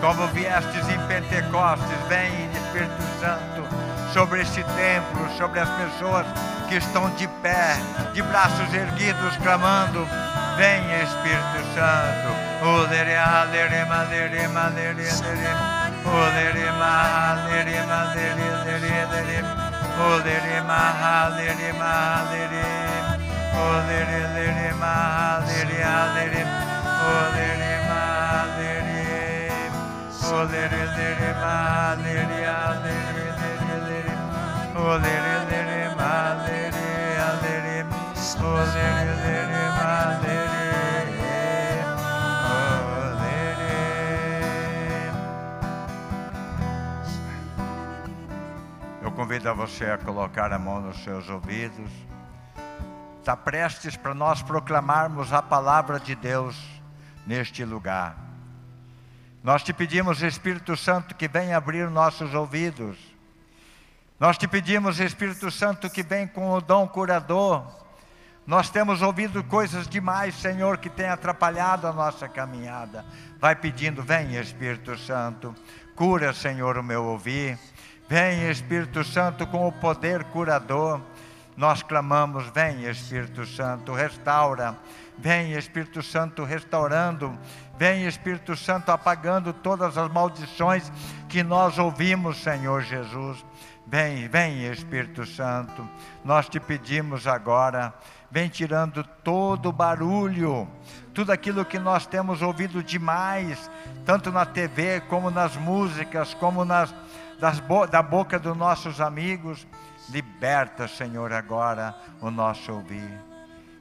Como 0.00 0.26
viestes 0.28 0.88
em 0.88 0.98
Pentecostes, 1.06 1.98
vem 2.08 2.50
Espírito 2.52 3.02
Santo, 3.20 3.68
sobre 4.12 4.40
este 4.42 4.64
templo, 4.64 5.28
sobre 5.36 5.60
as 5.60 5.68
pessoas 5.68 6.26
que 6.68 6.76
estão 6.76 7.10
de 7.10 7.28
pé, 7.42 7.76
de 8.12 8.22
braços 8.22 8.72
erguidos, 8.72 9.36
clamando. 9.42 10.06
Vem 10.56 10.80
Espírito 11.02 11.74
Santo. 11.74 12.30
Olerema, 12.62 13.40
lerema, 30.30 31.96
Olerema, 31.96 31.96
lerema, 32.02 33.20
lerema, 33.84 34.30
Olerema, 34.76 35.44
lerema, 35.50 36.44
lerema, 36.46 37.96
Olerema, 38.38 39.10
lerema, 40.22 40.70
Eu 49.02 49.10
convido 49.12 49.48
a 49.48 49.52
você 49.52 49.86
a 49.86 49.98
colocar 49.98 50.52
a 50.52 50.58
mão 50.58 50.80
nos 50.80 51.02
seus 51.02 51.28
ouvidos. 51.28 51.90
Está 53.18 53.36
prestes 53.36 53.96
para 53.96 54.14
nós 54.14 54.42
proclamarmos 54.42 55.32
a 55.32 55.42
palavra 55.42 55.98
de 55.98 56.14
Deus 56.14 56.56
neste 57.26 57.64
lugar. 57.64 58.29
Nós 59.42 59.62
te 59.62 59.72
pedimos, 59.72 60.22
Espírito 60.22 60.76
Santo, 60.76 61.14
que 61.14 61.26
venha 61.26 61.56
abrir 61.56 61.88
nossos 61.88 62.34
ouvidos. 62.34 62.98
Nós 64.18 64.36
te 64.36 64.46
pedimos, 64.46 65.00
Espírito 65.00 65.50
Santo, 65.50 65.88
que 65.88 66.02
venha 66.02 66.28
com 66.28 66.50
o 66.50 66.60
dom 66.60 66.86
curador. 66.86 67.66
Nós 68.46 68.68
temos 68.68 69.00
ouvido 69.00 69.42
coisas 69.44 69.88
demais, 69.88 70.34
Senhor, 70.34 70.76
que 70.76 70.90
tem 70.90 71.06
atrapalhado 71.06 71.86
a 71.86 71.92
nossa 71.92 72.28
caminhada. 72.28 73.02
Vai 73.38 73.56
pedindo, 73.56 74.02
vem, 74.02 74.36
Espírito 74.36 74.98
Santo, 74.98 75.54
cura, 75.96 76.34
Senhor, 76.34 76.76
o 76.76 76.82
meu 76.82 77.04
ouvir. 77.04 77.58
Vem, 78.10 78.50
Espírito 78.50 79.02
Santo, 79.04 79.46
com 79.46 79.66
o 79.66 79.72
poder 79.72 80.24
curador. 80.24 81.00
Nós 81.56 81.82
clamamos, 81.82 82.46
vem, 82.48 82.84
Espírito 82.84 83.46
Santo, 83.46 83.94
restaura. 83.94 84.76
Vem, 85.16 85.52
Espírito 85.52 86.02
Santo, 86.02 86.44
restaurando. 86.44 87.38
Vem, 87.80 88.06
Espírito 88.06 88.54
Santo, 88.54 88.92
apagando 88.92 89.54
todas 89.54 89.96
as 89.96 90.12
maldições 90.12 90.92
que 91.30 91.42
nós 91.42 91.78
ouvimos, 91.78 92.36
Senhor 92.42 92.82
Jesus. 92.82 93.42
Vem, 93.86 94.28
vem, 94.28 94.66
Espírito 94.70 95.24
Santo. 95.24 95.88
Nós 96.22 96.46
te 96.46 96.60
pedimos 96.60 97.26
agora, 97.26 97.94
vem 98.30 98.50
tirando 98.50 99.02
todo 99.24 99.70
o 99.70 99.72
barulho, 99.72 100.68
tudo 101.14 101.32
aquilo 101.32 101.64
que 101.64 101.78
nós 101.78 102.06
temos 102.06 102.42
ouvido 102.42 102.82
demais, 102.82 103.70
tanto 104.04 104.30
na 104.30 104.44
TV, 104.44 105.00
como 105.08 105.30
nas 105.30 105.56
músicas, 105.56 106.34
como 106.34 106.66
nas, 106.66 106.94
bo 107.66 107.86
da 107.86 108.02
boca 108.02 108.38
dos 108.38 108.54
nossos 108.54 109.00
amigos. 109.00 109.66
Liberta, 110.10 110.86
Senhor, 110.86 111.32
agora 111.32 111.94
o 112.20 112.30
nosso 112.30 112.74
ouvir. 112.74 113.29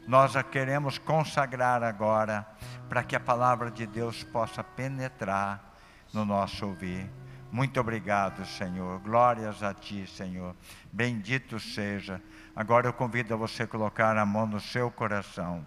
Nós 0.10 0.36
a 0.36 0.42
queremos 0.42 0.98
consagrar 0.98 1.84
agora, 1.84 2.44
para 2.90 3.04
que 3.04 3.16
a 3.16 3.20
palavra 3.20 3.70
de 3.70 3.86
Deus 3.86 4.24
possa 4.24 4.64
penetrar 4.64 5.64
no 6.12 6.26
nosso 6.26 6.66
ouvir. 6.66 7.08
Muito 7.52 7.80
obrigado, 7.80 8.44
Senhor. 8.44 9.00
Glórias 9.02 9.62
a 9.62 9.72
Ti, 9.72 10.08
Senhor. 10.08 10.56
Bendito 10.92 11.60
seja. 11.60 12.20
Agora 12.56 12.88
eu 12.88 12.94
convido 12.94 13.36
a 13.36 13.38
você 13.38 13.68
colocar 13.68 14.18
a 14.18 14.26
mão 14.26 14.48
no 14.48 14.60
seu 14.60 14.90
coração. 14.90 15.64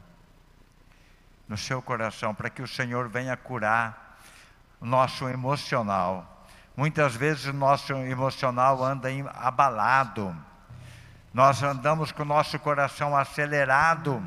No 1.46 1.56
seu 1.56 1.80
coração, 1.80 2.34
para 2.34 2.50
que 2.50 2.62
o 2.62 2.66
Senhor 2.66 3.08
venha 3.08 3.36
curar 3.36 4.18
o 4.80 4.84
nosso 4.84 5.28
emocional. 5.28 6.48
Muitas 6.76 7.14
vezes 7.14 7.44
o 7.44 7.52
nosso 7.52 7.92
emocional 7.92 8.82
anda 8.82 9.08
abalado. 9.36 10.36
Nós 11.32 11.62
andamos 11.62 12.12
com 12.12 12.22
o 12.22 12.26
nosso 12.26 12.58
coração 12.58 13.16
acelerado 13.16 14.22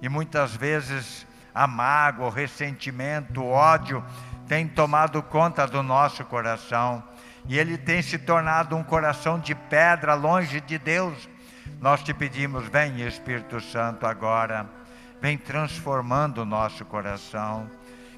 e 0.00 0.08
muitas 0.08 0.56
vezes 0.56 1.26
a 1.54 1.66
mágoa, 1.66 2.28
o 2.28 2.30
ressentimento, 2.30 3.42
o 3.42 3.50
ódio 3.50 4.02
tem 4.48 4.66
tomado 4.66 5.22
conta 5.22 5.66
do 5.66 5.82
nosso 5.82 6.24
coração. 6.24 7.04
E 7.46 7.58
ele 7.58 7.76
tem 7.76 8.00
se 8.00 8.18
tornado 8.18 8.74
um 8.74 8.82
coração 8.82 9.38
de 9.38 9.54
pedra 9.54 10.14
longe 10.14 10.60
de 10.62 10.78
Deus. 10.78 11.28
Nós 11.78 12.02
te 12.02 12.14
pedimos, 12.14 12.66
vem 12.68 13.06
Espírito 13.06 13.60
Santo 13.60 14.06
agora, 14.06 14.66
vem 15.20 15.36
transformando 15.36 16.38
o 16.38 16.46
nosso 16.46 16.84
coração, 16.86 17.70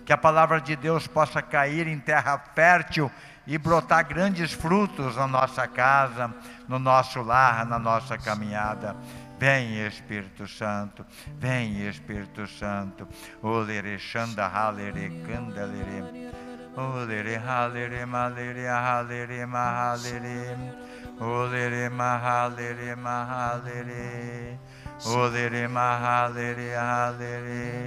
que 0.04 0.12
a 0.12 0.18
palavra 0.18 0.61
de 0.61 0.76
Deus 0.76 1.06
possa 1.08 1.42
cair 1.42 1.88
em 1.88 1.98
terra 1.98 2.38
fértil 2.54 3.11
e 3.46 3.59
brotar 3.59 4.05
grandes 4.07 4.52
frutos 4.52 5.16
na 5.16 5.26
nossa 5.26 5.66
casa, 5.66 6.33
no 6.68 6.78
nosso 6.78 7.22
lar, 7.22 7.66
na 7.66 7.78
nossa 7.78 8.16
caminhada. 8.16 8.96
Vem 9.38 9.85
Espírito 9.85 10.46
Santo, 10.46 11.05
vem 11.38 11.88
Espírito 11.88 12.46
Santo. 12.46 13.09
Olere 13.42 13.98
shanda 13.98 14.46
halere 14.46 15.11
kandalere. 15.26 16.31
Olere 16.76 17.37
halere 17.38 18.07
malere 18.07 18.68
halere 18.68 19.44
mahalere. 19.44 20.57
Olere 21.18 21.88
mahalere 21.88 22.94
mahalere. 22.94 24.58
Olere 25.04 25.66
mahalere 25.66 26.77
halere. 26.77 27.83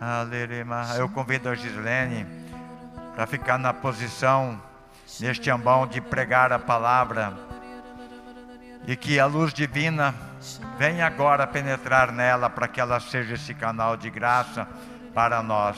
Halere 0.00 0.64
mahalere. 0.64 1.02
Eu 1.02 1.08
convido 1.08 1.50
a 1.50 1.54
Gislene 1.54 2.47
para 3.18 3.26
ficar 3.26 3.58
na 3.58 3.74
posição 3.74 4.62
neste 5.18 5.50
ambão 5.50 5.88
de 5.88 6.00
pregar 6.00 6.52
a 6.52 6.58
palavra 6.60 7.34
e 8.86 8.94
que 8.94 9.18
a 9.18 9.26
luz 9.26 9.52
divina 9.52 10.14
venha 10.78 11.04
agora 11.04 11.44
penetrar 11.44 12.12
nela 12.12 12.48
para 12.48 12.68
que 12.68 12.80
ela 12.80 13.00
seja 13.00 13.34
esse 13.34 13.52
canal 13.54 13.96
de 13.96 14.08
graça 14.08 14.68
para 15.12 15.42
nós. 15.42 15.76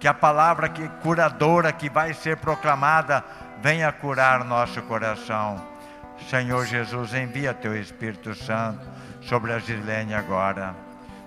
Que 0.00 0.08
a 0.08 0.14
palavra 0.14 0.70
que 0.70 0.88
curadora 1.02 1.72
que 1.72 1.90
vai 1.90 2.14
ser 2.14 2.38
proclamada 2.38 3.22
venha 3.60 3.92
curar 3.92 4.42
nosso 4.42 4.80
coração. 4.80 5.60
Senhor 6.30 6.64
Jesus, 6.64 7.12
envia 7.12 7.52
teu 7.52 7.78
Espírito 7.78 8.34
Santo 8.34 8.80
sobre 9.20 9.52
a 9.52 9.58
Gilene 9.58 10.14
agora. 10.14 10.74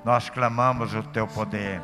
Nós 0.03 0.27
clamamos 0.27 0.95
o 0.95 1.03
teu 1.03 1.27
poder. 1.27 1.79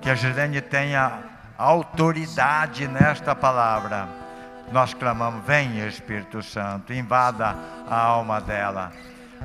Que 0.00 0.08
a 0.08 0.14
Gilene 0.14 0.62
tenha 0.62 1.35
autoridade 1.58 2.86
nesta 2.88 3.34
palavra 3.34 4.26
nós 4.72 4.92
clamamos: 4.94 5.44
Vem 5.44 5.86
Espírito 5.86 6.42
Santo, 6.42 6.92
invada 6.92 7.56
a 7.88 7.98
alma 7.98 8.40
dela. 8.40 8.92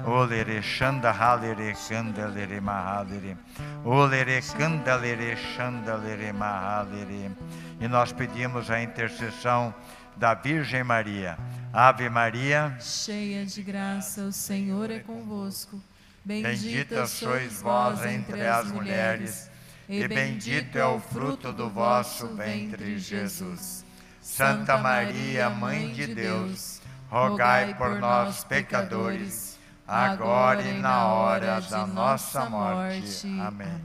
Olere 0.06 0.62
shanda 0.62 1.12
halere 1.12 1.76
kandelere 1.88 2.60
mahalere. 2.60 3.38
Olere 3.86 4.42
kandelere 4.58 5.36
shandalere 5.36 6.32
mahalere. 6.32 7.32
E 7.80 7.88
nós 7.88 8.12
pedimos 8.12 8.72
a 8.72 8.82
intercessão 8.82 9.74
da 10.16 10.34
Virgem 10.34 10.84
Maria. 10.84 11.38
Ave 11.74 12.10
Maria, 12.10 12.76
cheia 12.80 13.46
de 13.46 13.62
graça, 13.62 14.22
o 14.22 14.32
Senhor 14.32 14.90
é 14.90 15.00
convosco. 15.00 15.80
Bendita 16.24 17.06
sois 17.06 17.62
vós 17.62 18.06
entre 18.06 18.46
as 18.46 18.72
mulheres, 18.72 19.51
e 19.90 20.08
bendito 20.08 20.78
é 20.78 20.86
o 20.86 21.00
fruto 21.00 21.52
do 21.52 21.70
vosso 21.70 22.28
ventre, 22.36 22.98
Jesus. 22.98 23.86
Santa 24.22 24.78
Maria, 24.78 25.50
Mãe 25.50 25.92
de 25.92 26.08
Deus, 26.08 26.82
rogai 27.10 27.74
por 27.74 28.00
nós, 28.00 28.44
pecadores, 28.44 29.60
agora 29.88 30.62
e 30.62 30.74
na 30.80 31.08
hora 31.08 31.60
da 31.62 31.86
nossa 31.86 32.50
morte. 32.50 33.28
Amém. 33.40 33.82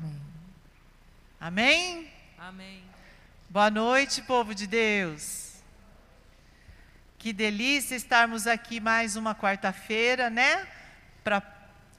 Amém? 1.41 2.13
Amém. 2.39 2.83
Boa 3.49 3.71
noite, 3.71 4.23
povo 4.23 4.55
de 4.55 4.67
Deus. 4.67 5.55
Que 7.19 7.33
delícia 7.33 7.97
estarmos 7.97 8.47
aqui 8.47 8.79
mais 8.79 9.17
uma 9.17 9.35
quarta-feira, 9.35 10.31
né? 10.31 10.67
Para 11.25 11.43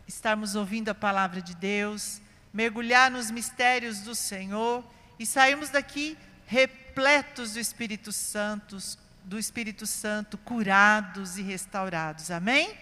estarmos 0.08 0.56
ouvindo 0.56 0.89
a 0.89 0.95
palavra 0.95 1.41
de 1.41 1.54
Deus, 1.54 2.22
mergulhar 2.58 3.12
nos 3.12 3.30
mistérios 3.30 3.99
do 3.99 4.16
Senhor 4.16 4.84
e 5.20 5.28
sairmos 5.28 5.70
daqui 5.70 6.18
repletos 6.47 7.53
do 7.53 7.60
Espírito 7.60 8.12
Santo, 8.12 8.80
do 9.24 9.38
Espírito 9.38 9.86
Santo, 9.86 10.39
curados 10.39 11.38
e 11.38 11.43
restaurados. 11.43 12.32
Amém? 12.32 12.76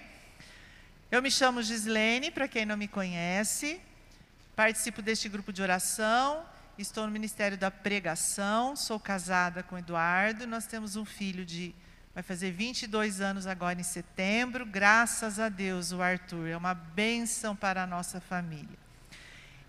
Eu 1.11 1.21
me 1.21 1.29
chamo 1.29 1.61
Gislene, 1.61 2.31
para 2.31 2.47
quem 2.47 2.65
não 2.65 2.77
me 2.77 2.87
conhece, 2.87 3.81
participo 4.55 5.01
deste 5.01 5.27
grupo 5.27 5.51
de 5.51 5.61
oração, 5.61 6.45
estou 6.77 7.05
no 7.05 7.11
Ministério 7.11 7.57
da 7.57 7.69
Pregação, 7.69 8.77
sou 8.77 8.97
casada 8.97 9.61
com 9.61 9.77
Eduardo, 9.77 10.47
nós 10.47 10.65
temos 10.65 10.95
um 10.95 11.03
filho 11.03 11.45
de 11.45 11.75
Vai 12.13 12.23
fazer 12.23 12.49
22 12.49 13.19
anos 13.19 13.45
agora 13.45 13.77
em 13.77 13.83
setembro. 13.83 14.65
Graças 14.65 15.37
a 15.37 15.49
Deus, 15.49 15.91
o 15.91 16.01
Arthur. 16.01 16.47
É 16.47 16.55
uma 16.55 16.73
bênção 16.73 17.53
para 17.53 17.83
a 17.83 17.85
nossa 17.85 18.21
família. 18.21 18.84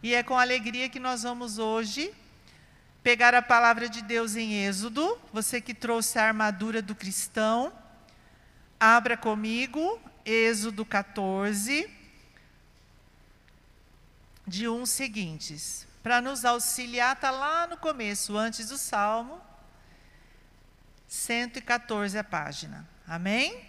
E 0.03 0.14
é 0.14 0.22
com 0.22 0.38
alegria 0.38 0.88
que 0.88 1.01
nós 1.01 1.22
vamos 1.22 1.59
hoje 1.59 2.14
pegar 3.03 3.34
a 3.34 3.40
palavra 3.40 3.88
de 3.88 4.03
Deus 4.03 4.36
em 4.36 4.64
Êxodo. 4.66 5.18
Você 5.32 5.61
que 5.61 5.72
trouxe 5.72 6.18
a 6.18 6.26
armadura 6.26 6.82
do 6.82 6.94
cristão, 6.94 7.72
abra 8.78 9.16
comigo, 9.16 10.01
Êxodo 10.24 10.84
14, 10.84 11.88
de 14.47 14.68
uns 14.68 14.90
seguintes. 14.90 15.86
Para 16.03 16.20
nos 16.20 16.44
auxiliar, 16.44 17.16
está 17.16 17.30
lá 17.30 17.66
no 17.66 17.76
começo, 17.76 18.36
antes 18.36 18.68
do 18.68 18.76
Salmo, 18.76 19.40
114 21.09 22.18
a 22.18 22.24
página. 22.24 22.88
Amém? 23.09 23.64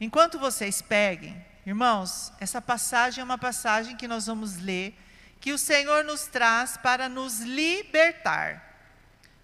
Enquanto 0.00 0.38
vocês 0.38 0.80
peguem, 0.80 1.44
irmãos, 1.66 2.32
essa 2.40 2.60
passagem 2.60 3.20
é 3.20 3.24
uma 3.24 3.38
passagem 3.38 3.96
que 3.96 4.08
nós 4.08 4.26
vamos 4.26 4.56
ler, 4.56 4.98
que 5.40 5.52
o 5.52 5.58
Senhor 5.58 6.04
nos 6.04 6.26
traz 6.26 6.76
para 6.76 7.08
nos 7.08 7.40
libertar. 7.40 8.74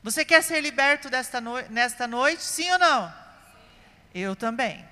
Você 0.02 0.24
quer 0.24 0.42
ser 0.42 0.60
liberto 0.60 1.10
desta 1.10 1.40
no 1.40 1.60
nesta 1.68 2.06
noite? 2.06 2.42
Sim 2.42 2.70
ou 2.72 2.78
não? 2.78 3.14
Eu 4.14 4.34
também. 4.34 4.88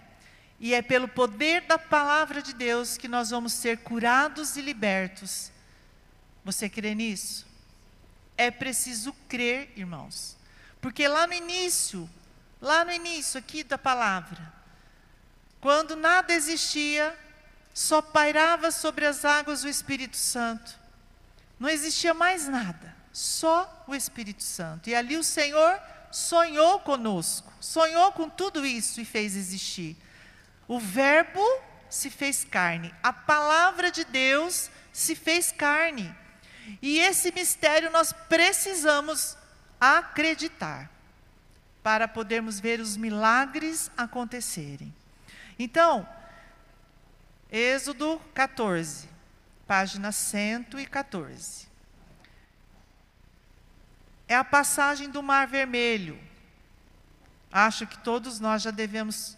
E 0.60 0.74
é 0.74 0.82
pelo 0.82 1.08
poder 1.08 1.62
da 1.62 1.78
palavra 1.78 2.42
de 2.42 2.52
Deus 2.52 2.96
que 2.96 3.08
nós 3.08 3.30
vamos 3.30 3.52
ser 3.52 3.78
curados 3.78 4.56
e 4.56 4.60
libertos. 4.60 5.52
Você 6.44 6.68
crê 6.68 6.94
nisso? 6.94 7.46
É 8.36 8.50
preciso 8.50 9.12
crer, 9.28 9.72
irmãos. 9.76 10.36
Porque 10.80 11.06
lá 11.06 11.26
no 11.26 11.32
início, 11.32 12.08
lá 12.60 12.84
no 12.84 12.92
início 12.92 13.38
aqui 13.38 13.62
da 13.62 13.78
palavra, 13.78 14.52
quando 15.60 15.96
nada 15.96 16.32
existia, 16.32 17.16
só 17.74 18.02
pairava 18.02 18.70
sobre 18.70 19.06
as 19.06 19.24
águas 19.24 19.64
o 19.64 19.68
Espírito 19.68 20.16
Santo. 20.16 20.78
Não 21.58 21.68
existia 21.68 22.14
mais 22.14 22.48
nada, 22.48 22.94
só 23.12 23.84
o 23.86 23.94
Espírito 23.94 24.42
Santo. 24.42 24.88
E 24.88 24.94
ali 24.94 25.16
o 25.16 25.24
Senhor 25.24 25.80
sonhou 26.10 26.80
conosco, 26.80 27.52
sonhou 27.60 28.12
com 28.12 28.28
tudo 28.28 28.64
isso 28.64 29.00
e 29.00 29.04
fez 29.04 29.36
existir. 29.36 29.96
O 30.66 30.78
Verbo 30.78 31.44
se 31.90 32.10
fez 32.10 32.44
carne, 32.44 32.94
a 33.02 33.12
palavra 33.12 33.90
de 33.90 34.04
Deus 34.04 34.70
se 34.92 35.14
fez 35.14 35.50
carne. 35.50 36.14
E 36.82 36.98
esse 36.98 37.32
mistério 37.32 37.90
nós 37.90 38.12
precisamos 38.12 39.36
acreditar 39.80 40.90
para 41.82 42.06
podermos 42.06 42.60
ver 42.60 42.80
os 42.80 42.96
milagres 42.96 43.90
acontecerem. 43.96 44.92
Então, 45.58 46.08
Êxodo 47.50 48.20
14, 48.34 49.08
página 49.66 50.12
114. 50.12 51.66
É 54.28 54.36
a 54.36 54.44
passagem 54.44 55.10
do 55.10 55.22
Mar 55.22 55.46
Vermelho. 55.46 56.18
Acho 57.50 57.86
que 57.86 57.98
todos 57.98 58.38
nós 58.38 58.62
já 58.62 58.70
devemos 58.70 59.36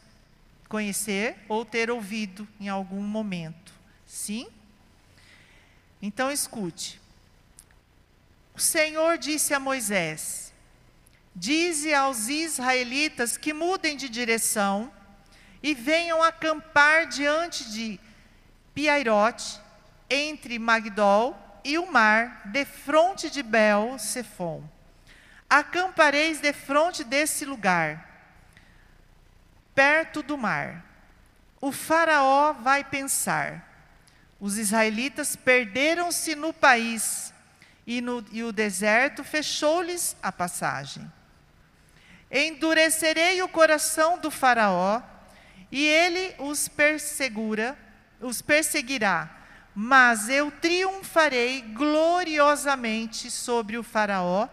conhecer 0.68 1.36
ou 1.48 1.64
ter 1.64 1.90
ouvido 1.90 2.46
em 2.60 2.68
algum 2.68 3.02
momento. 3.02 3.72
Sim? 4.04 4.48
Então 6.02 6.30
escute. 6.30 7.00
O 8.54 8.60
Senhor 8.60 9.16
disse 9.16 9.54
a 9.54 9.60
Moisés: 9.60 10.52
Dize 11.34 11.94
aos 11.94 12.28
israelitas 12.28 13.36
que 13.36 13.52
mudem 13.52 13.96
de 13.96 14.08
direção 14.08 14.92
e 15.62 15.74
venham 15.74 16.22
acampar 16.22 17.06
diante 17.06 17.70
de 17.70 18.00
Piairote, 18.74 19.60
entre 20.08 20.58
Magdol 20.58 21.36
e 21.64 21.78
o 21.78 21.90
mar, 21.90 22.42
defronte 22.46 23.30
de 23.30 23.42
Bel 23.42 23.98
Sefon. 23.98 24.62
Acampareis 25.48 26.40
defronte 26.40 27.04
desse 27.04 27.44
lugar 27.44 28.08
perto 29.74 30.22
do 30.22 30.36
mar. 30.36 30.84
O 31.60 31.72
Faraó 31.72 32.52
vai 32.52 32.84
pensar: 32.84 33.66
os 34.38 34.58
israelitas 34.58 35.36
perderam-se 35.36 36.34
no 36.34 36.52
país 36.52 37.32
e, 37.86 38.00
no, 38.00 38.24
e 38.30 38.42
o 38.42 38.52
deserto 38.52 39.24
fechou-lhes 39.24 40.16
a 40.22 40.30
passagem. 40.30 41.10
Endurecerei 42.30 43.42
o 43.42 43.48
coração 43.48 44.18
do 44.18 44.30
Faraó 44.30 45.02
e 45.70 45.86
ele 45.86 46.34
os 46.38 46.68
persegura, 46.68 47.76
os 48.20 48.42
perseguirá, 48.42 49.30
mas 49.74 50.28
eu 50.28 50.50
triunfarei 50.50 51.62
gloriosamente 51.62 53.30
sobre 53.30 53.78
o 53.78 53.82
Faraó 53.82 54.48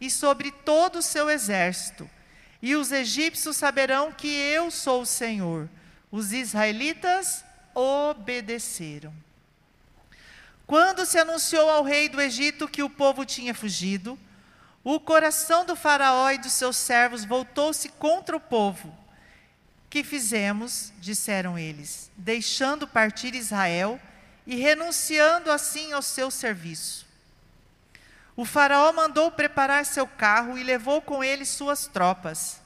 e 0.00 0.10
sobre 0.10 0.50
todo 0.50 0.96
o 0.96 1.02
seu 1.02 1.30
exército 1.30 2.08
e 2.60 2.74
os 2.74 2.90
egípcios 2.90 3.56
saberão 3.56 4.12
que 4.12 4.28
eu 4.28 4.70
sou 4.70 5.02
o 5.02 5.06
Senhor. 5.06 5.68
Os 6.10 6.32
israelitas 6.32 7.44
obedeceram. 7.74 9.12
Quando 10.66 11.06
se 11.06 11.18
anunciou 11.18 11.70
ao 11.70 11.82
rei 11.82 12.08
do 12.08 12.20
Egito 12.20 12.68
que 12.68 12.82
o 12.82 12.90
povo 12.90 13.24
tinha 13.24 13.54
fugido, 13.54 14.18
o 14.82 14.98
coração 14.98 15.64
do 15.64 15.76
Faraó 15.76 16.30
e 16.30 16.38
dos 16.38 16.52
seus 16.52 16.76
servos 16.76 17.24
voltou-se 17.24 17.88
contra 17.90 18.36
o 18.36 18.40
povo. 18.40 18.94
Que 19.90 20.04
fizemos, 20.04 20.92
disseram 21.00 21.58
eles, 21.58 22.10
deixando 22.16 22.86
partir 22.86 23.34
Israel 23.34 24.00
e 24.46 24.56
renunciando 24.56 25.50
assim 25.50 25.92
ao 25.92 26.02
seu 26.02 26.30
serviço. 26.30 27.06
O 28.36 28.44
Faraó 28.44 28.92
mandou 28.92 29.30
preparar 29.30 29.84
seu 29.84 30.06
carro 30.06 30.56
e 30.56 30.62
levou 30.62 31.02
com 31.02 31.24
ele 31.24 31.44
suas 31.44 31.86
tropas. 31.86 32.60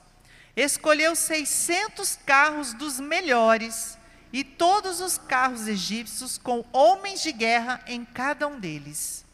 Escolheu 0.55 1.17
600 1.17 2.19
carros 2.27 2.75
dos 2.75 3.01
melhores 3.01 3.97
e 4.33 4.45
todos 4.45 5.01
os 5.01 5.17
carros 5.17 5.67
egípcios 5.67 6.37
com 6.37 6.65
homens 6.73 7.23
de 7.23 7.33
guerra 7.33 7.81
em 7.87 8.05
cada 8.05 8.47
um 8.47 8.61
deles. 8.61 9.25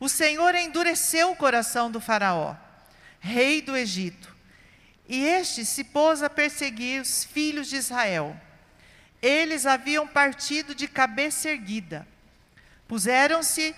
O 0.00 0.08
Senhor 0.08 0.54
endureceu 0.56 1.30
o 1.30 1.36
coração 1.36 1.90
do 1.90 2.00
Faraó, 2.00 2.56
rei 3.20 3.62
do 3.62 3.76
Egito, 3.76 4.31
e 5.12 5.26
este 5.26 5.62
se 5.66 5.84
pôs 5.84 6.22
a 6.22 6.30
perseguir 6.30 7.02
os 7.02 7.22
filhos 7.22 7.68
de 7.68 7.76
Israel. 7.76 8.34
Eles 9.20 9.66
haviam 9.66 10.06
partido 10.06 10.74
de 10.74 10.88
cabeça 10.88 11.50
erguida. 11.50 12.08
Puseram-se 12.88 13.76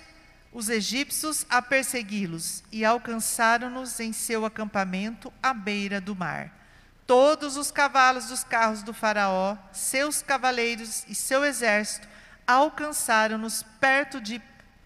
os 0.52 0.68
egípcios 0.68 1.44
a 1.50 1.60
persegui-los 1.60 2.62
e 2.70 2.84
alcançaram-nos 2.84 3.98
em 3.98 4.12
seu 4.12 4.44
acampamento 4.44 5.32
à 5.42 5.52
beira 5.52 6.00
do 6.00 6.14
mar. 6.14 6.56
Todos 7.04 7.56
os 7.56 7.72
cavalos 7.72 8.26
dos 8.26 8.44
carros 8.44 8.84
do 8.84 8.94
Faraó, 8.94 9.56
seus 9.72 10.22
cavaleiros 10.22 11.04
e 11.08 11.16
seu 11.16 11.44
exército 11.44 12.06
alcançaram-nos 12.46 13.64
perto 13.80 14.20
de 14.20 14.40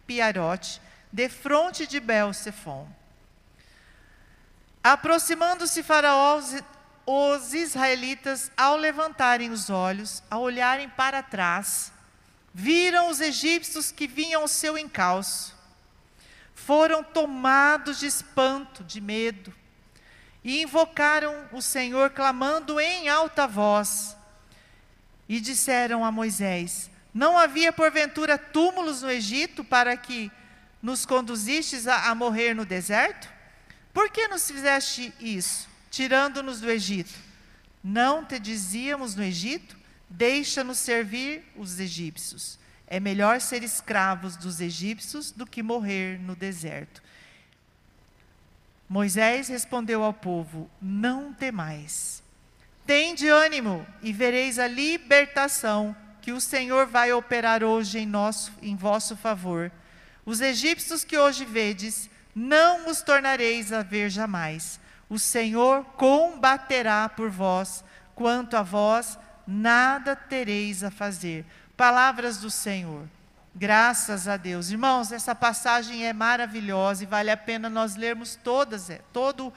Piarote, 0.06 0.80
defronte 1.12 1.86
de 1.86 2.00
Bel-Sefon. 2.00 2.97
Aproximando-se 4.82 5.82
Faraó, 5.82 6.40
os 7.06 7.54
israelitas, 7.54 8.50
ao 8.56 8.76
levantarem 8.76 9.50
os 9.50 9.70
olhos, 9.70 10.22
ao 10.30 10.42
olharem 10.42 10.88
para 10.88 11.22
trás, 11.22 11.92
viram 12.52 13.08
os 13.08 13.20
egípcios 13.20 13.90
que 13.90 14.06
vinham 14.06 14.42
ao 14.42 14.48
seu 14.48 14.76
encalço 14.76 15.58
foram 16.68 17.02
tomados 17.02 17.98
de 17.98 18.06
espanto, 18.06 18.84
de 18.84 19.00
medo, 19.00 19.54
e 20.44 20.60
invocaram 20.60 21.48
o 21.50 21.62
Senhor, 21.62 22.10
clamando 22.10 22.78
em 22.78 23.08
alta 23.08 23.46
voz. 23.46 24.14
E 25.26 25.40
disseram 25.40 26.04
a 26.04 26.12
Moisés: 26.12 26.90
Não 27.14 27.38
havia 27.38 27.72
porventura 27.72 28.36
túmulos 28.36 29.00
no 29.00 29.10
Egito 29.10 29.64
para 29.64 29.96
que 29.96 30.30
nos 30.82 31.06
conduzistes 31.06 31.86
a, 31.86 32.10
a 32.10 32.14
morrer 32.14 32.52
no 32.52 32.66
deserto? 32.66 33.28
Por 33.98 34.10
que 34.10 34.28
nos 34.28 34.48
fizeste 34.48 35.12
isso, 35.18 35.68
tirando-nos 35.90 36.60
do 36.60 36.70
Egito? 36.70 37.12
Não 37.82 38.24
te 38.24 38.38
dizíamos 38.38 39.16
no 39.16 39.24
Egito: 39.24 39.76
Deixa-nos 40.08 40.78
servir 40.78 41.42
os 41.56 41.80
egípcios. 41.80 42.60
É 42.86 43.00
melhor 43.00 43.40
ser 43.40 43.64
escravos 43.64 44.36
dos 44.36 44.60
egípcios 44.60 45.32
do 45.32 45.44
que 45.44 45.64
morrer 45.64 46.16
no 46.20 46.36
deserto. 46.36 47.02
Moisés 48.88 49.48
respondeu 49.48 50.04
ao 50.04 50.14
povo: 50.14 50.70
Não 50.80 51.34
temais. 51.34 52.22
Tende 52.86 53.26
ânimo 53.26 53.84
e 54.00 54.12
vereis 54.12 54.60
a 54.60 54.68
libertação 54.68 55.96
que 56.22 56.30
o 56.30 56.40
Senhor 56.40 56.86
vai 56.86 57.12
operar 57.12 57.64
hoje 57.64 57.98
em, 57.98 58.06
nosso, 58.06 58.52
em 58.62 58.76
vosso 58.76 59.16
favor. 59.16 59.72
Os 60.24 60.40
egípcios 60.40 61.02
que 61.02 61.18
hoje 61.18 61.44
vedes, 61.44 62.08
não 62.34 62.88
os 62.88 63.02
tornareis 63.02 63.72
a 63.72 63.82
ver 63.82 64.10
jamais. 64.10 64.78
O 65.08 65.18
Senhor 65.18 65.84
combaterá 65.96 67.08
por 67.08 67.30
vós, 67.30 67.82
quanto 68.14 68.56
a 68.56 68.62
vós, 68.62 69.18
nada 69.46 70.14
tereis 70.14 70.84
a 70.84 70.90
fazer. 70.90 71.46
Palavras 71.76 72.38
do 72.38 72.50
Senhor. 72.50 73.06
Graças 73.54 74.28
a 74.28 74.36
Deus. 74.36 74.70
Irmãos, 74.70 75.10
essa 75.10 75.34
passagem 75.34 76.06
é 76.06 76.12
maravilhosa 76.12 77.02
e 77.02 77.06
vale 77.06 77.30
a 77.30 77.36
pena 77.36 77.68
nós 77.68 77.96
lermos 77.96 78.36
todas, 78.36 78.90
é, 78.90 79.00
todo 79.12 79.48
o 79.48 79.52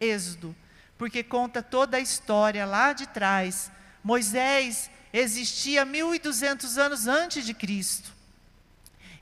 Êxodo, 0.00 0.56
porque 0.98 1.22
conta 1.22 1.62
toda 1.62 1.96
a 1.96 2.00
história 2.00 2.64
lá 2.64 2.92
de 2.92 3.06
trás. 3.06 3.70
Moisés 4.02 4.90
existia 5.12 5.84
1200 5.84 6.78
anos 6.78 7.06
antes 7.06 7.44
de 7.44 7.54
Cristo. 7.54 8.12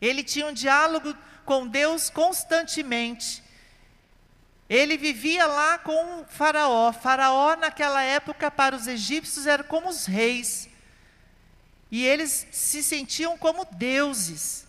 Ele 0.00 0.22
tinha 0.22 0.46
um 0.46 0.52
diálogo 0.52 1.14
com 1.44 1.66
Deus 1.66 2.10
constantemente. 2.10 3.42
Ele 4.68 4.96
vivia 4.96 5.46
lá 5.46 5.78
com 5.78 6.20
o 6.20 6.24
Faraó. 6.24 6.92
Faraó, 6.92 7.54
naquela 7.56 8.02
época, 8.02 8.50
para 8.50 8.74
os 8.74 8.86
egípcios, 8.86 9.46
era 9.46 9.62
como 9.62 9.88
os 9.88 10.06
reis. 10.06 10.68
E 11.90 12.04
eles 12.04 12.46
se 12.50 12.82
sentiam 12.82 13.36
como 13.36 13.66
deuses. 13.66 14.66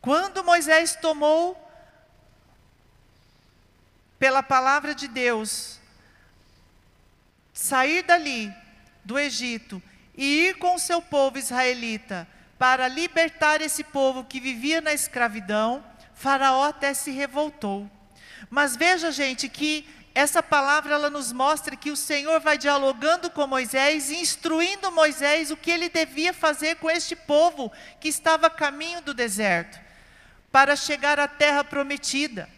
Quando 0.00 0.44
Moisés 0.44 0.96
tomou, 0.96 1.56
pela 4.18 4.42
palavra 4.42 4.94
de 4.94 5.08
Deus, 5.08 5.78
sair 7.52 8.02
dali, 8.02 8.52
do 9.04 9.18
Egito, 9.18 9.82
e 10.16 10.48
ir 10.48 10.58
com 10.58 10.74
o 10.74 10.78
seu 10.80 11.00
povo 11.00 11.38
israelita 11.38 12.26
para 12.58 12.88
libertar 12.88 13.60
esse 13.60 13.84
povo 13.84 14.24
que 14.24 14.40
vivia 14.40 14.80
na 14.80 14.92
escravidão, 14.92 15.84
Faraó 16.14 16.64
até 16.64 16.94
se 16.94 17.10
revoltou. 17.10 17.90
Mas 18.48 18.76
veja, 18.76 19.10
gente, 19.12 19.48
que 19.48 19.86
essa 20.14 20.42
palavra 20.42 20.94
ela 20.94 21.10
nos 21.10 21.30
mostra 21.30 21.76
que 21.76 21.90
o 21.90 21.96
Senhor 21.96 22.40
vai 22.40 22.56
dialogando 22.56 23.30
com 23.30 23.46
Moisés 23.46 24.10
instruindo 24.10 24.90
Moisés 24.90 25.50
o 25.50 25.56
que 25.58 25.70
ele 25.70 25.90
devia 25.90 26.32
fazer 26.32 26.76
com 26.76 26.90
este 26.90 27.14
povo 27.14 27.70
que 28.00 28.08
estava 28.08 28.46
a 28.46 28.50
caminho 28.50 29.02
do 29.02 29.12
deserto, 29.12 29.78
para 30.50 30.74
chegar 30.74 31.20
à 31.20 31.28
terra 31.28 31.62
prometida. 31.62 32.48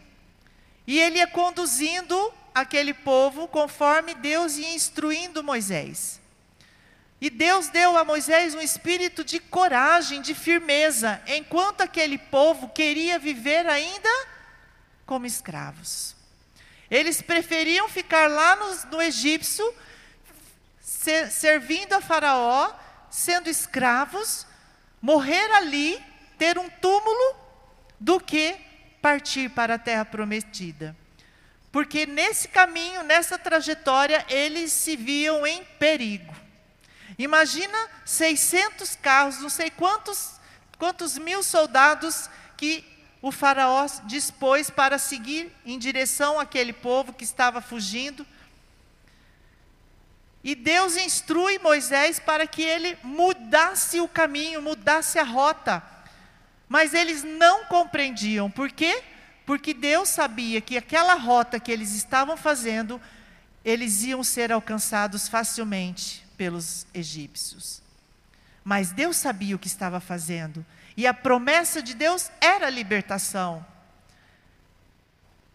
E 0.87 0.97
ele 0.97 1.17
ia 1.17 1.27
conduzindo 1.27 2.33
aquele 2.55 2.93
povo 2.93 3.45
conforme 3.47 4.13
Deus 4.15 4.55
ia 4.55 4.73
instruindo 4.73 5.43
Moisés. 5.43 6.21
E 7.21 7.29
Deus 7.29 7.67
deu 7.67 7.97
a 7.97 8.05
Moisés 8.05 8.55
um 8.55 8.61
espírito 8.61 9.23
de 9.23 9.39
coragem, 9.39 10.21
de 10.21 10.33
firmeza, 10.33 11.21
enquanto 11.27 11.81
aquele 11.81 12.17
povo 12.17 12.69
queria 12.69 13.19
viver 13.19 13.67
ainda 13.67 14.09
como 15.05 15.25
escravos. 15.25 16.15
Eles 16.89 17.21
preferiam 17.21 17.89
ficar 17.89 18.29
lá 18.29 18.55
no, 18.55 18.97
no 18.97 19.01
egípcio, 19.01 19.73
ser, 20.79 21.29
servindo 21.29 21.93
a 21.93 22.01
Faraó, 22.01 22.73
sendo 23.09 23.49
escravos, 23.49 24.47
morrer 25.01 25.51
ali, 25.51 26.01
ter 26.37 26.57
um 26.57 26.69
túmulo, 26.69 27.35
do 27.99 28.19
que 28.19 28.55
partir 29.01 29.49
para 29.49 29.75
a 29.75 29.79
terra 29.79 30.05
prometida. 30.05 30.95
Porque 31.71 32.05
nesse 32.05 32.47
caminho, 32.47 33.03
nessa 33.03 33.37
trajetória, 33.37 34.25
eles 34.29 34.71
se 34.71 34.95
viam 34.95 35.45
em 35.45 35.63
perigo. 35.77 36.28
Imagina 37.19 37.77
600 38.05 38.95
carros, 38.95 39.41
não 39.41 39.49
sei 39.49 39.69
quantos, 39.69 40.39
quantos 40.77 41.17
mil 41.17 41.43
soldados 41.43 42.29
que 42.55 42.85
o 43.21 43.29
faraó 43.29 43.85
dispôs 44.05 44.69
para 44.69 44.97
seguir 44.97 45.51
em 45.65 45.77
direção 45.77 46.39
àquele 46.39 46.71
povo 46.71 47.11
que 47.11 47.25
estava 47.25 47.59
fugindo. 47.59 48.25
E 50.41 50.55
Deus 50.55 50.95
instrui 50.95 51.59
Moisés 51.59 52.19
para 52.19 52.47
que 52.47 52.61
ele 52.61 52.97
mudasse 53.03 53.99
o 53.99 54.07
caminho, 54.07 54.61
mudasse 54.61 55.19
a 55.19 55.23
rota. 55.23 55.83
Mas 56.69 56.93
eles 56.93 57.21
não 57.21 57.65
compreendiam. 57.65 58.49
Por 58.49 58.71
quê? 58.71 59.03
Porque 59.45 59.73
Deus 59.73 60.07
sabia 60.07 60.61
que 60.61 60.77
aquela 60.77 61.15
rota 61.15 61.59
que 61.59 61.69
eles 61.69 61.91
estavam 61.91 62.37
fazendo, 62.37 63.01
eles 63.65 64.03
iam 64.03 64.23
ser 64.23 64.53
alcançados 64.53 65.27
facilmente 65.27 66.28
pelos 66.39 66.87
egípcios. 66.93 67.81
Mas 68.63 68.93
Deus 68.93 69.17
sabia 69.17 69.57
o 69.57 69.59
que 69.59 69.67
estava 69.67 69.99
fazendo. 69.99 70.65
E 70.95 71.05
a 71.05 71.13
promessa 71.13 71.81
de 71.81 71.93
Deus 71.93 72.31
era 72.39 72.67
a 72.67 72.69
libertação. 72.69 73.65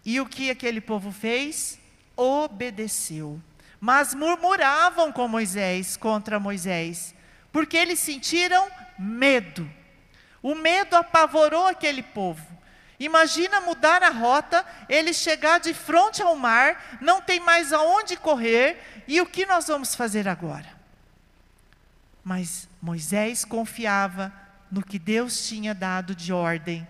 E 0.04 0.20
o 0.20 0.26
que 0.26 0.50
aquele 0.50 0.82
povo 0.82 1.10
fez? 1.10 1.78
Obedeceu. 2.14 3.40
Mas 3.80 4.12
murmuravam 4.12 5.10
com 5.10 5.26
Moisés, 5.26 5.96
contra 5.96 6.38
Moisés, 6.38 7.14
porque 7.50 7.78
eles 7.78 7.98
sentiram 7.98 8.70
medo. 8.98 9.70
O 10.42 10.54
medo 10.54 10.96
apavorou 10.96 11.66
aquele 11.66 12.02
povo. 12.02 12.46
Imagina 13.00 13.62
mudar 13.62 14.02
a 14.02 14.10
rota, 14.10 14.64
ele 14.86 15.14
chegar 15.14 15.60
de 15.60 15.72
frente 15.72 16.22
ao 16.22 16.36
mar, 16.36 16.98
não 17.00 17.22
tem 17.22 17.40
mais 17.40 17.72
aonde 17.72 18.18
correr, 18.18 19.04
e 19.08 19.20
o 19.20 19.26
que 19.26 19.46
nós 19.46 19.66
vamos 19.66 19.94
fazer 19.94 20.28
agora? 20.28 20.73
Mas 22.24 22.66
Moisés 22.80 23.44
confiava 23.44 24.32
no 24.70 24.82
que 24.82 24.98
Deus 24.98 25.46
tinha 25.46 25.74
dado 25.74 26.14
de 26.14 26.32
ordem. 26.32 26.86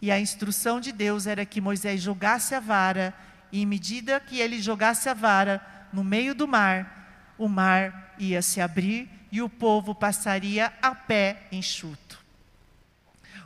E 0.00 0.10
a 0.10 0.20
instrução 0.20 0.80
de 0.80 0.92
Deus 0.92 1.26
era 1.26 1.44
que 1.46 1.60
Moisés 1.60 2.00
jogasse 2.00 2.54
a 2.54 2.60
vara, 2.60 3.14
e 3.50 3.62
em 3.62 3.66
medida 3.66 4.20
que 4.20 4.38
ele 4.38 4.60
jogasse 4.60 5.08
a 5.08 5.14
vara 5.14 5.60
no 5.92 6.04
meio 6.04 6.34
do 6.34 6.46
mar, 6.46 7.34
o 7.36 7.48
mar 7.48 8.14
ia 8.18 8.42
se 8.42 8.60
abrir 8.60 9.08
e 9.32 9.40
o 9.42 9.48
povo 9.48 9.94
passaria 9.94 10.72
a 10.80 10.94
pé 10.94 11.42
enxuto. 11.50 12.20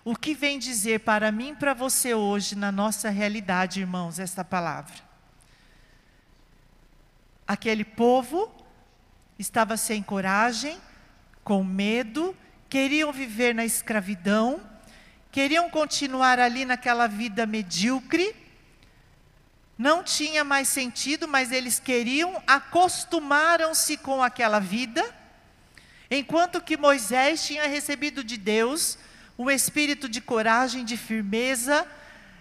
O 0.04 0.14
que 0.14 0.34
vem 0.34 0.58
dizer 0.58 1.00
para 1.00 1.32
mim 1.32 1.52
e 1.52 1.56
para 1.56 1.72
você 1.72 2.12
hoje, 2.12 2.54
na 2.54 2.70
nossa 2.70 3.08
realidade, 3.08 3.80
irmãos, 3.80 4.18
esta 4.18 4.44
palavra? 4.44 4.94
Aquele 7.46 7.84
povo 7.84 8.52
estava 9.38 9.76
sem 9.76 10.02
coragem, 10.02 10.78
com 11.42 11.62
medo, 11.64 12.36
queriam 12.68 13.12
viver 13.12 13.54
na 13.54 13.64
escravidão, 13.64 14.60
queriam 15.30 15.68
continuar 15.68 16.38
ali 16.38 16.64
naquela 16.64 17.06
vida 17.06 17.46
medíocre. 17.46 18.34
Não 19.76 20.04
tinha 20.04 20.44
mais 20.44 20.68
sentido, 20.68 21.26
mas 21.26 21.50
eles 21.50 21.78
queriam, 21.78 22.42
acostumaram-se 22.46 23.96
com 23.96 24.22
aquela 24.22 24.60
vida. 24.60 25.04
Enquanto 26.10 26.60
que 26.60 26.76
Moisés 26.76 27.44
tinha 27.44 27.66
recebido 27.66 28.22
de 28.22 28.36
Deus 28.36 28.96
um 29.36 29.50
espírito 29.50 30.08
de 30.08 30.20
coragem, 30.20 30.84
de 30.84 30.96
firmeza, 30.96 31.86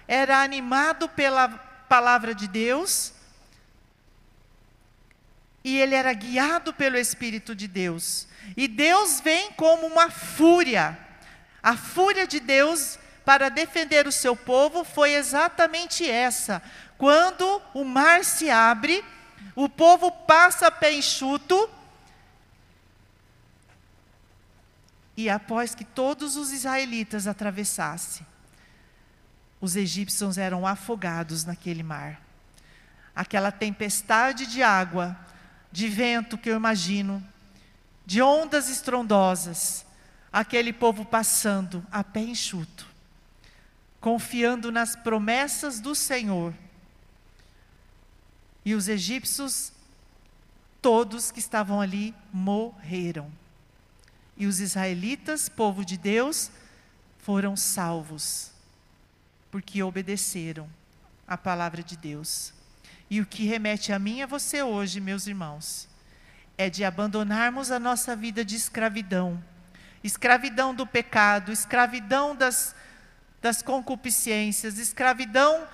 era 0.07 0.43
animado 0.43 1.09
pela 1.09 1.49
palavra 1.89 2.35
de 2.35 2.47
Deus, 2.47 3.13
e 5.63 5.79
ele 5.79 5.95
era 5.95 6.13
guiado 6.13 6.73
pelo 6.73 6.97
Espírito 6.97 7.55
de 7.55 7.67
Deus. 7.67 8.27
E 8.57 8.67
Deus 8.67 9.21
vem 9.21 9.51
como 9.53 9.87
uma 9.87 10.09
fúria. 10.09 10.97
A 11.61 11.77
fúria 11.77 12.27
de 12.27 12.39
Deus 12.39 12.99
para 13.23 13.49
defender 13.49 14.05
o 14.05 14.11
seu 14.11 14.35
povo 14.35 14.83
foi 14.83 15.13
exatamente 15.13 16.09
essa. 16.09 16.61
Quando 16.97 17.61
o 17.73 17.85
mar 17.85 18.25
se 18.25 18.49
abre, 18.49 19.03
o 19.55 19.69
povo 19.69 20.11
passa 20.11 20.69
pé 20.69 20.93
enxuto, 20.93 21.69
e 25.15 25.29
após 25.29 25.75
que 25.75 25.85
todos 25.85 26.35
os 26.35 26.51
israelitas 26.51 27.27
atravessassem, 27.27 28.25
os 29.61 29.75
egípcios 29.75 30.37
eram 30.37 30.65
afogados 30.65 31.45
naquele 31.45 31.83
mar. 31.83 32.19
Aquela 33.15 33.51
tempestade 33.51 34.47
de 34.47 34.63
água 34.63 35.15
de 35.73 35.89
vento 35.89 36.37
que 36.37 36.51
eu 36.51 36.55
imagino, 36.55 37.27
de 38.05 38.21
ondas 38.21 38.69
estrondosas, 38.69 39.83
aquele 40.31 40.71
povo 40.71 41.03
passando 41.03 41.83
a 41.91 42.03
pé 42.03 42.19
enxuto, 42.19 42.85
confiando 43.99 44.71
nas 44.71 44.95
promessas 44.95 45.79
do 45.79 45.95
Senhor. 45.95 46.53
E 48.63 48.75
os 48.75 48.87
egípcios, 48.87 49.73
todos 50.79 51.31
que 51.31 51.39
estavam 51.39 51.81
ali, 51.81 52.13
morreram. 52.31 53.31
E 54.37 54.45
os 54.45 54.59
israelitas, 54.59 55.49
povo 55.49 55.83
de 55.83 55.97
Deus, 55.97 56.51
foram 57.17 57.57
salvos, 57.57 58.51
porque 59.49 59.81
obedeceram 59.81 60.69
a 61.27 61.35
palavra 61.35 61.81
de 61.81 61.97
Deus. 61.97 62.53
E 63.09 63.21
o 63.21 63.25
que 63.25 63.45
remete 63.45 63.91
a 63.91 63.99
mim 63.99 64.21
a 64.21 64.25
você 64.25 64.63
hoje, 64.63 64.99
meus 64.99 65.27
irmãos, 65.27 65.87
é 66.57 66.69
de 66.69 66.83
abandonarmos 66.83 67.71
a 67.71 67.79
nossa 67.79 68.15
vida 68.15 68.43
de 68.43 68.55
escravidão 68.55 69.41
escravidão 70.03 70.75
do 70.75 70.85
pecado, 70.85 71.51
escravidão 71.51 72.35
das, 72.35 72.75
das 73.41 73.61
concupiscências, 73.61 74.77
escravidão 74.77 75.65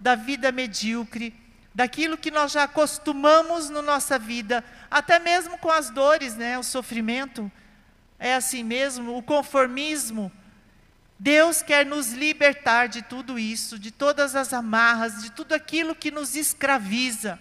da 0.00 0.14
vida 0.14 0.50
medíocre, 0.50 1.34
daquilo 1.74 2.16
que 2.16 2.30
nós 2.30 2.52
já 2.52 2.62
acostumamos 2.62 3.68
na 3.68 3.82
nossa 3.82 4.18
vida, 4.18 4.64
até 4.90 5.18
mesmo 5.18 5.58
com 5.58 5.70
as 5.70 5.90
dores, 5.90 6.34
né? 6.34 6.58
O 6.58 6.62
sofrimento 6.62 7.52
é 8.18 8.34
assim 8.34 8.64
mesmo, 8.64 9.16
o 9.16 9.22
conformismo. 9.22 10.32
Deus 11.18 11.62
quer 11.62 11.86
nos 11.86 12.12
libertar 12.12 12.88
de 12.88 13.02
tudo 13.02 13.38
isso, 13.38 13.78
de 13.78 13.90
todas 13.90 14.36
as 14.36 14.52
amarras, 14.52 15.22
de 15.22 15.30
tudo 15.30 15.54
aquilo 15.54 15.94
que 15.94 16.10
nos 16.10 16.36
escraviza, 16.36 17.38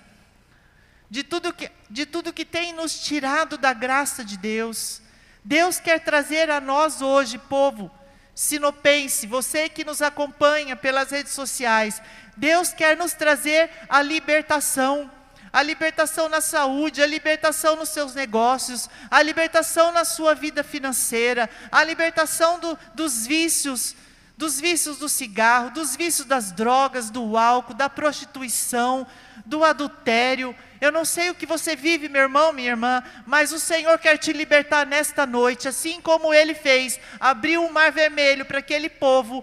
de 1.10 1.24
tudo 1.24 1.54
que, 1.54 1.70
de 1.90 2.06
tudo 2.06 2.34
que 2.34 2.46
tem 2.46 2.74
nos 2.74 3.00
tirado 3.00 3.58
da 3.58 3.74
graça 3.74 4.24
de 4.24 4.38
Deus. 4.38 5.02
Deus 5.44 5.80
quer 5.80 6.00
trazer 6.00 6.50
a 6.50 6.62
nós 6.62 7.02
hoje, 7.02 7.38
povo 7.38 7.92
sinopense, 8.36 9.26
você 9.26 9.70
que 9.70 9.86
nos 9.86 10.02
acompanha 10.02 10.76
pelas 10.76 11.10
redes 11.10 11.32
sociais, 11.32 12.02
Deus 12.36 12.74
quer 12.74 12.98
nos 12.98 13.14
trazer 13.14 13.70
a 13.88 14.02
libertação 14.02 15.10
a 15.56 15.64
libertação 15.64 16.28
na 16.28 16.42
saúde, 16.42 17.02
a 17.02 17.08
libertação 17.08 17.78
nos 17.78 17.88
seus 17.88 18.14
negócios, 18.14 18.90
a 19.10 19.22
libertação 19.22 19.90
na 19.94 20.04
sua 20.04 20.36
vida 20.36 20.66
financeira, 20.66 21.50
a 21.72 21.82
libertação 21.82 22.60
do, 22.60 22.78
dos 22.94 23.26
vícios, 23.26 23.96
dos 24.36 24.60
vícios 24.60 24.98
do 24.98 25.08
cigarro, 25.08 25.70
dos 25.70 25.96
vícios 25.96 26.28
das 26.28 26.52
drogas, 26.52 27.10
do 27.10 27.38
álcool, 27.38 27.74
da 27.74 27.90
prostituição, 27.90 29.08
do 29.46 29.64
adultério. 29.64 30.54
Eu 30.82 30.92
não 30.92 31.06
sei 31.06 31.30
o 31.30 31.36
que 31.36 31.46
você 31.46 31.74
vive, 31.74 32.10
meu 32.10 32.24
irmão, 32.24 32.52
minha 32.52 32.72
irmã, 32.72 33.02
mas 33.26 33.54
o 33.54 33.60
Senhor 33.60 33.98
quer 33.98 34.18
te 34.18 34.34
libertar 34.34 34.86
nesta 34.86 35.26
noite, 35.26 35.70
assim 35.70 36.02
como 36.02 36.34
ele 36.34 36.54
fez, 36.54 37.00
abriu 37.18 37.64
o 37.64 37.72
mar 37.72 37.94
vermelho 37.94 38.44
para 38.44 38.60
aquele 38.60 38.90
povo 38.90 39.42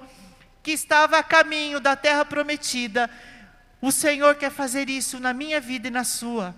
que 0.62 0.72
estava 0.72 1.16
a 1.16 1.22
caminho 1.22 1.80
da 1.80 1.96
terra 1.96 2.22
prometida. 2.22 3.10
O 3.82 3.90
Senhor 3.90 4.36
quer 4.36 4.52
fazer 4.52 4.88
isso 4.88 5.18
na 5.18 5.34
minha 5.34 5.60
vida 5.60 5.88
e 5.88 5.90
na 5.90 6.04
sua. 6.04 6.54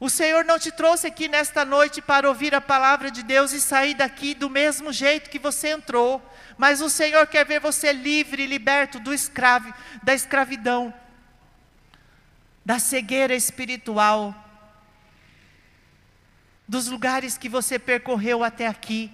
O 0.00 0.10
Senhor 0.10 0.44
não 0.44 0.58
te 0.58 0.72
trouxe 0.72 1.06
aqui 1.06 1.28
nesta 1.28 1.64
noite 1.64 2.02
para 2.02 2.28
ouvir 2.28 2.56
a 2.56 2.60
palavra 2.60 3.08
de 3.08 3.22
Deus 3.22 3.52
e 3.52 3.60
sair 3.60 3.94
daqui 3.94 4.34
do 4.34 4.50
mesmo 4.50 4.92
jeito 4.92 5.30
que 5.30 5.38
você 5.38 5.68
entrou, 5.68 6.20
mas 6.58 6.80
o 6.80 6.90
Senhor 6.90 7.24
quer 7.28 7.46
ver 7.46 7.60
você 7.60 7.92
livre 7.92 8.44
liberto 8.44 8.98
do 8.98 9.14
escravo, 9.14 9.72
da 10.02 10.12
escravidão, 10.12 10.92
da 12.64 12.80
cegueira 12.80 13.32
espiritual, 13.32 14.34
dos 16.66 16.88
lugares 16.88 17.38
que 17.38 17.48
você 17.48 17.78
percorreu 17.78 18.42
até 18.42 18.66
aqui, 18.66 19.08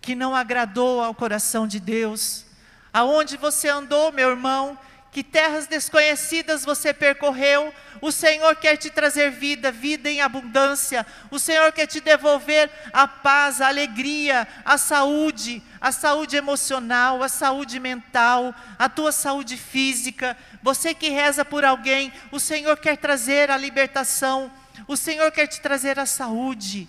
que 0.00 0.14
não 0.14 0.34
agradou 0.34 1.04
ao 1.04 1.14
coração 1.14 1.68
de 1.68 1.78
Deus, 1.78 2.46
aonde 2.90 3.36
você 3.36 3.68
andou, 3.68 4.10
meu 4.10 4.30
irmão, 4.30 4.78
que 5.10 5.24
terras 5.24 5.66
desconhecidas 5.66 6.64
você 6.64 6.92
percorreu, 6.92 7.72
o 8.00 8.12
Senhor 8.12 8.54
quer 8.56 8.76
te 8.76 8.90
trazer 8.90 9.30
vida, 9.30 9.72
vida 9.72 10.10
em 10.10 10.20
abundância. 10.20 11.06
O 11.30 11.38
Senhor 11.38 11.72
quer 11.72 11.86
te 11.86 12.00
devolver 12.00 12.70
a 12.92 13.08
paz, 13.08 13.60
a 13.60 13.68
alegria, 13.68 14.46
a 14.64 14.76
saúde, 14.76 15.62
a 15.80 15.90
saúde 15.90 16.36
emocional, 16.36 17.22
a 17.22 17.28
saúde 17.28 17.80
mental, 17.80 18.54
a 18.78 18.88
tua 18.88 19.10
saúde 19.10 19.56
física. 19.56 20.36
Você 20.62 20.92
que 20.92 21.08
reza 21.08 21.44
por 21.44 21.64
alguém, 21.64 22.12
o 22.30 22.38
Senhor 22.38 22.76
quer 22.76 22.96
trazer 22.98 23.50
a 23.50 23.56
libertação. 23.56 24.52
O 24.86 24.96
Senhor 24.96 25.32
quer 25.32 25.46
te 25.46 25.60
trazer 25.60 25.98
a 25.98 26.06
saúde, 26.06 26.86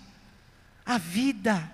a 0.86 0.97
vida. 0.97 1.72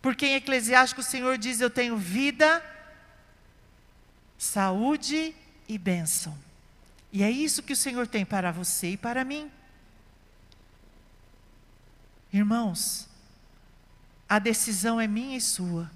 Porque 0.00 0.26
em 0.26 0.34
Eclesiástico 0.36 1.00
o 1.00 1.04
Senhor 1.04 1.36
diz: 1.36 1.60
Eu 1.60 1.68
tenho 1.68 1.96
vida 1.96 2.62
saúde 4.38 5.34
e 5.68 5.76
bênção. 5.76 6.38
E 7.12 7.22
é 7.22 7.30
isso 7.30 7.62
que 7.62 7.72
o 7.72 7.76
Senhor 7.76 8.06
tem 8.06 8.24
para 8.24 8.52
você 8.52 8.90
e 8.90 8.96
para 8.96 9.24
mim. 9.24 9.50
Irmãos, 12.32 13.08
a 14.28 14.38
decisão 14.38 15.00
é 15.00 15.06
minha 15.06 15.36
e 15.36 15.40
sua. 15.40 15.90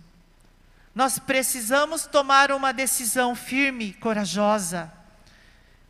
Nós 0.95 1.19
precisamos 1.19 2.07
tomar 2.07 2.51
uma 2.51 2.73
decisão 2.73 3.35
firme, 3.35 3.93
corajosa, 3.95 4.93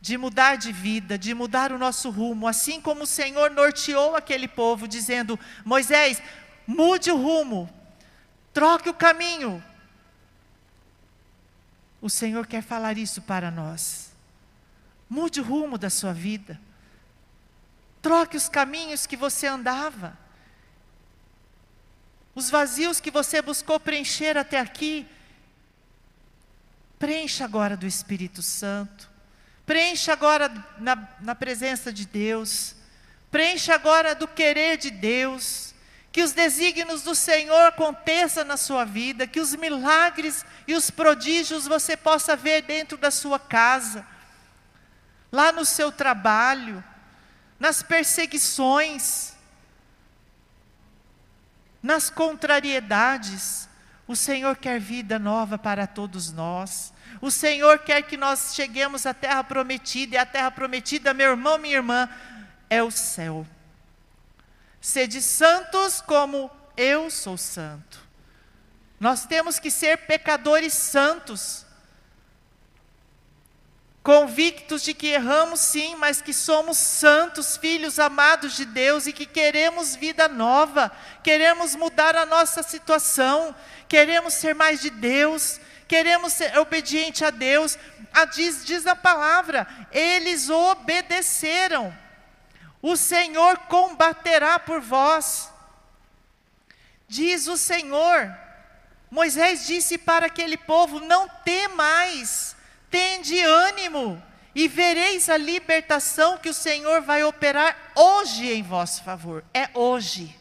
de 0.01 0.19
mudar 0.19 0.57
de 0.57 0.73
vida, 0.73 1.17
de 1.17 1.33
mudar 1.33 1.73
o 1.73 1.79
nosso 1.79 2.11
rumo, 2.11 2.47
assim 2.49 2.81
como 2.81 3.05
o 3.05 3.07
Senhor 3.07 3.51
norteou 3.51 4.17
aquele 4.17 4.49
povo, 4.49 4.87
dizendo: 4.87 5.39
Moisés, 5.65 6.21
mude 6.67 7.11
o 7.11 7.17
rumo, 7.17 7.71
troque 8.53 8.91
o 8.91 8.95
caminho, 8.95 9.63
o 12.03 12.11
Senhor 12.11 12.49
quer 12.49 12.63
falar 12.63 12.99
isso 12.99 13.23
para 13.23 13.49
nós. 13.49 14.11
Mude 15.09 15.41
o 15.41 15.45
rumo 15.45 15.79
da 15.79 15.89
sua 15.89 16.13
vida. 16.13 16.61
Troque 18.03 18.37
os 18.37 18.49
caminhos 18.49 19.07
que 19.07 19.17
você 19.17 19.47
andava. 19.47 20.19
Os 22.35 22.51
vazios 22.51 22.99
que 22.99 23.11
você 23.11 23.41
buscou 23.41 23.79
preencher 23.79 24.37
até 24.37 24.59
aqui. 24.59 25.07
Preencha 26.99 27.45
agora 27.45 27.77
do 27.77 27.87
Espírito 27.87 28.43
Santo. 28.43 29.09
Preencha 29.65 30.13
agora 30.13 30.49
na, 30.79 31.09
na 31.21 31.35
presença 31.37 31.93
de 31.93 32.05
Deus. 32.05 32.75
Preencha 33.31 33.75
agora 33.75 34.13
do 34.13 34.27
querer 34.27 34.77
de 34.77 34.91
Deus 34.91 35.72
que 36.13 36.23
os 36.23 36.33
desígnios 36.33 37.03
do 37.03 37.15
Senhor 37.15 37.69
aconteçam 37.69 38.45
na 38.45 38.59
sua 38.59 38.85
vida, 38.85 39.27
que 39.27 39.41
os 39.41 39.55
milagres 39.55 40.45
e 40.69 40.75
os 40.75 40.91
prodígios 40.91 41.67
você 41.67 41.97
possa 41.97 42.37
ver 42.37 42.63
dentro 42.63 42.99
da 42.99 43.11
sua 43.11 43.39
casa, 43.39 44.07
lá 45.33 45.51
no 45.51 45.65
seu 45.65 45.91
trabalho, 45.91 46.85
nas 47.59 47.83
perseguições, 47.83 49.33
nas 51.83 52.11
contrariedades. 52.11 53.67
O 54.07 54.15
Senhor 54.15 54.55
quer 54.57 54.79
vida 54.79 55.19
nova 55.19 55.57
para 55.57 55.87
todos 55.87 56.31
nós. 56.31 56.93
O 57.23 57.31
Senhor 57.31 57.79
quer 57.79 58.03
que 58.03 58.19
nós 58.19 58.55
cheguemos 58.55 59.07
à 59.07 59.15
terra 59.15 59.43
prometida, 59.43 60.17
e 60.17 60.19
a 60.19 60.27
terra 60.27 60.51
prometida, 60.51 61.15
meu 61.15 61.31
irmão, 61.31 61.57
minha 61.57 61.77
irmã, 61.77 62.07
é 62.69 62.83
o 62.83 62.91
céu. 62.91 63.47
Sede 64.83 65.23
santos 65.23 66.01
como 66.01 66.51
eu 66.77 67.09
sou 67.09 67.39
santo. 67.39 68.01
Nós 68.99 69.25
temos 69.25 69.61
que 69.61 69.71
ser 69.71 69.97
pecadores 70.09 70.75
santos, 70.75 71.65
convictos 74.03 74.83
de 74.83 74.93
que 74.93 75.07
erramos 75.07 75.61
sim, 75.61 75.95
mas 75.95 76.21
que 76.21 76.35
somos 76.35 76.79
santos, 76.79 77.57
filhos 77.57 78.01
amados 78.01 78.57
de 78.57 78.65
Deus 78.65 79.07
e 79.07 79.13
que 79.13 79.25
queremos 79.25 79.95
vida 79.95 80.27
nova, 80.27 80.91
queremos 81.23 81.77
mudar 81.77 82.17
a 82.17 82.27
nossa 82.27 82.61
situação, 82.65 83.55
queremos 83.89 84.35
ser 84.35 84.53
mais 84.53 84.81
de 84.81 84.91
Deus, 84.91 85.61
queremos 85.87 86.33
ser 86.33 86.59
obediente 86.59 87.25
a 87.25 87.31
Deus. 87.31 87.79
A 88.13 88.25
diz, 88.25 88.65
diz 88.65 88.85
a 88.85 88.97
palavra, 88.97 89.65
eles 89.93 90.51
obedeceram 90.51 92.02
o 92.83 92.97
Senhor 92.97 93.57
combaterá 93.69 94.59
por 94.59 94.81
vós. 94.81 95.51
Diz 97.07 97.47
o 97.47 97.57
Senhor. 97.57 98.37
Moisés 99.09 99.67
disse 99.67 99.97
para 99.97 100.27
aquele 100.27 100.57
povo: 100.57 100.99
Não 100.99 101.29
temais, 101.29 102.57
tende 102.91 103.39
ânimo, 103.41 104.21
e 104.55 104.67
vereis 104.67 105.29
a 105.29 105.37
libertação 105.37 106.37
que 106.37 106.49
o 106.49 106.55
Senhor 106.55 107.03
vai 107.03 107.23
operar 107.23 107.93
hoje 107.95 108.51
em 108.51 108.63
vosso 108.63 109.05
favor. 109.05 109.45
É 109.55 109.71
hoje. 109.75 110.37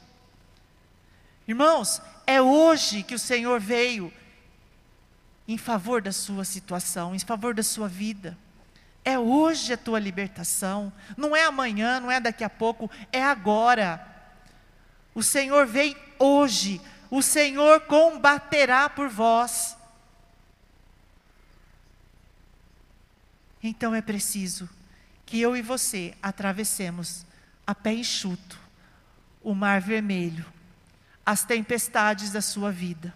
Irmãos, 1.48 2.02
é 2.26 2.42
hoje 2.42 3.04
que 3.04 3.14
o 3.14 3.20
Senhor 3.20 3.60
veio 3.60 4.12
em 5.48 5.58
favor 5.58 6.02
da 6.02 6.12
sua 6.12 6.46
situação, 6.46 7.14
em 7.14 7.20
favor 7.20 7.54
da 7.54 7.64
sua 7.64 7.88
vida. 7.88 8.38
É 9.04 9.18
hoje 9.18 9.74
a 9.74 9.78
tua 9.78 10.00
libertação, 10.00 10.94
não 11.18 11.36
é 11.36 11.44
amanhã, 11.44 12.00
não 12.00 12.12
é 12.12 12.20
daqui 12.20 12.44
a 12.44 12.50
pouco, 12.50 12.90
é 13.12 13.24
agora. 13.24 14.06
O 15.14 15.24
Senhor 15.24 15.66
vem 15.66 15.96
hoje, 16.20 16.80
o 17.10 17.22
Senhor 17.22 17.82
combaterá 17.82 18.90
por 18.90 19.10
vós. 19.10 19.76
Então 23.64 23.94
é 23.94 24.02
preciso 24.02 24.70
que 25.26 25.40
eu 25.40 25.56
e 25.56 25.62
você 25.62 26.16
atravessemos 26.22 27.26
a 27.66 27.74
pé 27.74 27.94
enxuto 27.94 28.60
o 29.44 29.56
mar 29.56 29.82
vermelho, 29.82 30.46
as 31.26 31.44
tempestades 31.44 32.32
da 32.32 32.42
sua 32.42 32.72
vida. 32.72 33.14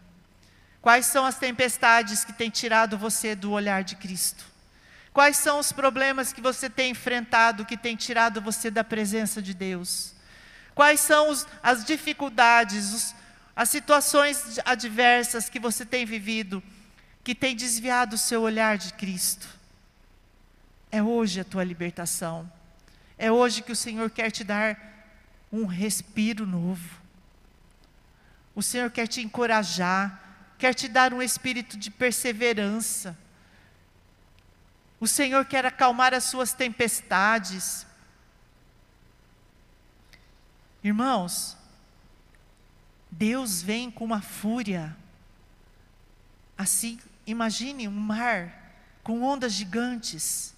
Quais 0.82 1.06
são 1.06 1.26
as 1.26 1.38
tempestades 1.38 2.24
que 2.24 2.34
têm 2.34 2.50
tirado 2.50 2.98
você 2.98 3.36
do 3.36 3.52
olhar 3.52 3.84
de 3.84 3.96
Cristo? 3.96 4.55
Quais 5.16 5.38
são 5.38 5.60
os 5.60 5.72
problemas 5.72 6.34
que 6.34 6.42
você 6.42 6.70
tem 6.70 6.92
enfrentado 6.92 7.66
que 7.66 7.78
tem 7.78 7.96
tirado 7.96 8.42
você 8.42 8.70
da 8.70 8.84
presença 8.84 9.42
de 9.42 9.54
Deus? 9.54 10.14
Quais 10.76 11.00
são 11.00 11.30
os, 11.30 11.48
as 11.64 11.86
dificuldades, 11.86 12.94
os, 12.94 13.16
as 13.56 13.70
situações 13.70 14.60
adversas 14.66 15.48
que 15.48 15.58
você 15.58 15.86
tem 15.86 16.06
vivido 16.06 16.62
que 17.24 17.34
tem 17.34 17.56
desviado 17.56 18.16
o 18.16 18.20
seu 18.20 18.42
olhar 18.42 18.78
de 18.78 18.92
Cristo. 18.92 19.48
É 20.92 21.02
hoje 21.02 21.40
a 21.40 21.46
tua 21.46 21.64
libertação. 21.64 22.52
É 23.18 23.32
hoje 23.32 23.62
que 23.62 23.72
o 23.72 23.76
Senhor 23.76 24.10
quer 24.10 24.32
te 24.32 24.44
dar 24.44 24.78
um 25.50 25.66
respiro 25.66 26.46
novo. 26.46 27.02
O 28.54 28.62
Senhor 28.62 28.92
quer 28.92 29.08
te 29.08 29.22
encorajar, 29.22 30.22
quer 30.60 30.74
te 30.74 30.90
dar 30.90 31.14
um 31.14 31.22
espírito 31.22 31.78
de 31.78 31.90
perseverança. 31.90 33.18
O 35.00 35.08
Senhor 35.08 35.46
quer 35.46 35.66
acalmar 35.66 36.14
as 36.14 36.24
suas 36.24 36.54
tempestades. 36.54 37.86
Irmãos, 40.84 41.58
Deus 43.12 43.62
vem 43.62 43.90
com 43.90 44.06
uma 44.06 44.22
fúria. 44.22 44.96
Assim, 46.58 47.00
imagine 47.26 47.88
um 47.88 47.92
mar 47.92 48.74
com 49.04 49.22
ondas 49.22 49.54
gigantes 49.54 50.54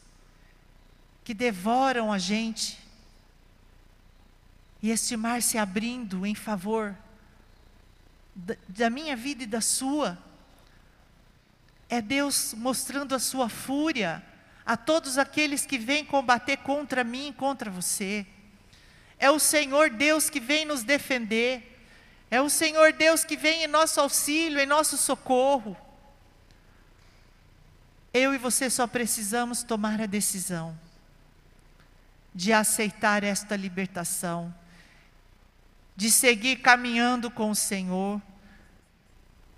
que 1.23 1.33
devoram 1.33 2.11
a 2.13 2.17
gente. 2.17 2.79
E 4.81 4.91
este 4.91 5.17
mar 5.17 5.41
se 5.41 5.57
abrindo 5.57 6.25
em 6.25 6.35
favor 6.35 6.95
da, 8.67 8.89
minha 8.89 9.15
vida 9.15 9.43
e 9.43 9.47
da 9.47 9.61
sua. 9.61 10.17
É 11.89 12.01
Deus 12.01 12.53
mostrando 12.53 13.15
a 13.15 13.19
sua 13.19 13.47
fúria 13.49 14.23
a 14.65 14.75
todos 14.75 15.17
aqueles 15.17 15.65
que 15.65 15.77
vêm 15.77 16.03
combater 16.03 16.57
contra 16.57 17.03
mim 17.03 17.33
contra 17.37 17.71
você. 17.71 18.25
É 19.17 19.31
o 19.31 19.39
Senhor 19.39 19.89
Deus 19.89 20.29
que 20.29 20.39
vem 20.39 20.65
nos 20.65 20.83
defender. 20.83 21.81
É 22.29 22.41
o 22.41 22.49
Senhor 22.49 22.91
Deus 22.91 23.23
que 23.23 23.37
vem 23.37 23.63
em 23.63 23.67
nosso 23.67 24.01
auxílio, 24.01 24.59
em 24.59 24.65
nosso 24.65 24.97
socorro. 24.97 25.77
Eu 28.13 28.33
e 28.33 28.37
você 28.37 28.69
só 28.69 28.85
precisamos 28.85 29.63
tomar 29.63 30.01
a 30.01 30.05
decisão 30.05 30.77
de 32.35 32.53
aceitar 32.53 33.23
esta 33.23 33.55
libertação, 33.55 34.53
de 35.95 36.11
seguir 36.11 36.57
caminhando 36.57 37.31
com 37.31 37.49
o 37.49 37.55
Senhor. 37.55 38.21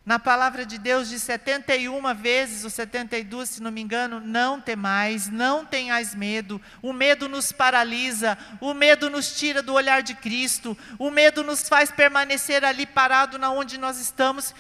Na 0.10 0.18
palavra 0.18 0.66
de 0.66 0.80
Deus, 0.80 1.08
de 1.08 1.20
71 1.20 2.16
vezes, 2.16 2.64
ou 2.64 2.70
72, 2.72 3.48
se 3.48 3.62
não 3.62 3.70
me 3.70 3.80
engano, 3.80 4.20
não 4.20 4.60
temais, 4.60 5.28
não 5.28 5.64
tenhais 5.64 6.16
medo. 6.16 6.60
O 6.82 6.92
medo 6.92 7.30
nos 7.30 7.52
paralisa, 7.52 8.36
o 8.60 8.74
medo 8.74 9.08
nos 9.08 9.38
tira 9.38 9.62
do 9.62 9.76
olhar 9.76 10.02
de 10.02 10.16
Cristo, 10.16 10.76
o 10.98 11.12
medo 11.12 11.44
nos 11.44 11.70
faz 11.70 11.92
permanecer 11.92 12.66
ali 12.66 12.88
parado 12.88 13.38
na 13.38 13.52
onde 13.52 13.78
nós 13.78 14.00
estamos, 14.00 14.56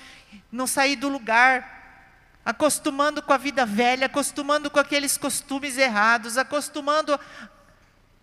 não 0.52 0.68
sair 0.68 0.98
do 0.98 1.10
lugar, 1.10 2.38
acostumando 2.46 3.20
com 3.20 3.34
a 3.34 3.38
vida 3.38 3.66
velha, 3.66 4.06
acostumando 4.06 4.70
com 4.70 4.80
aqueles 4.80 5.18
costumes 5.18 5.80
errados, 5.80 6.38
acostumando. 6.38 7.20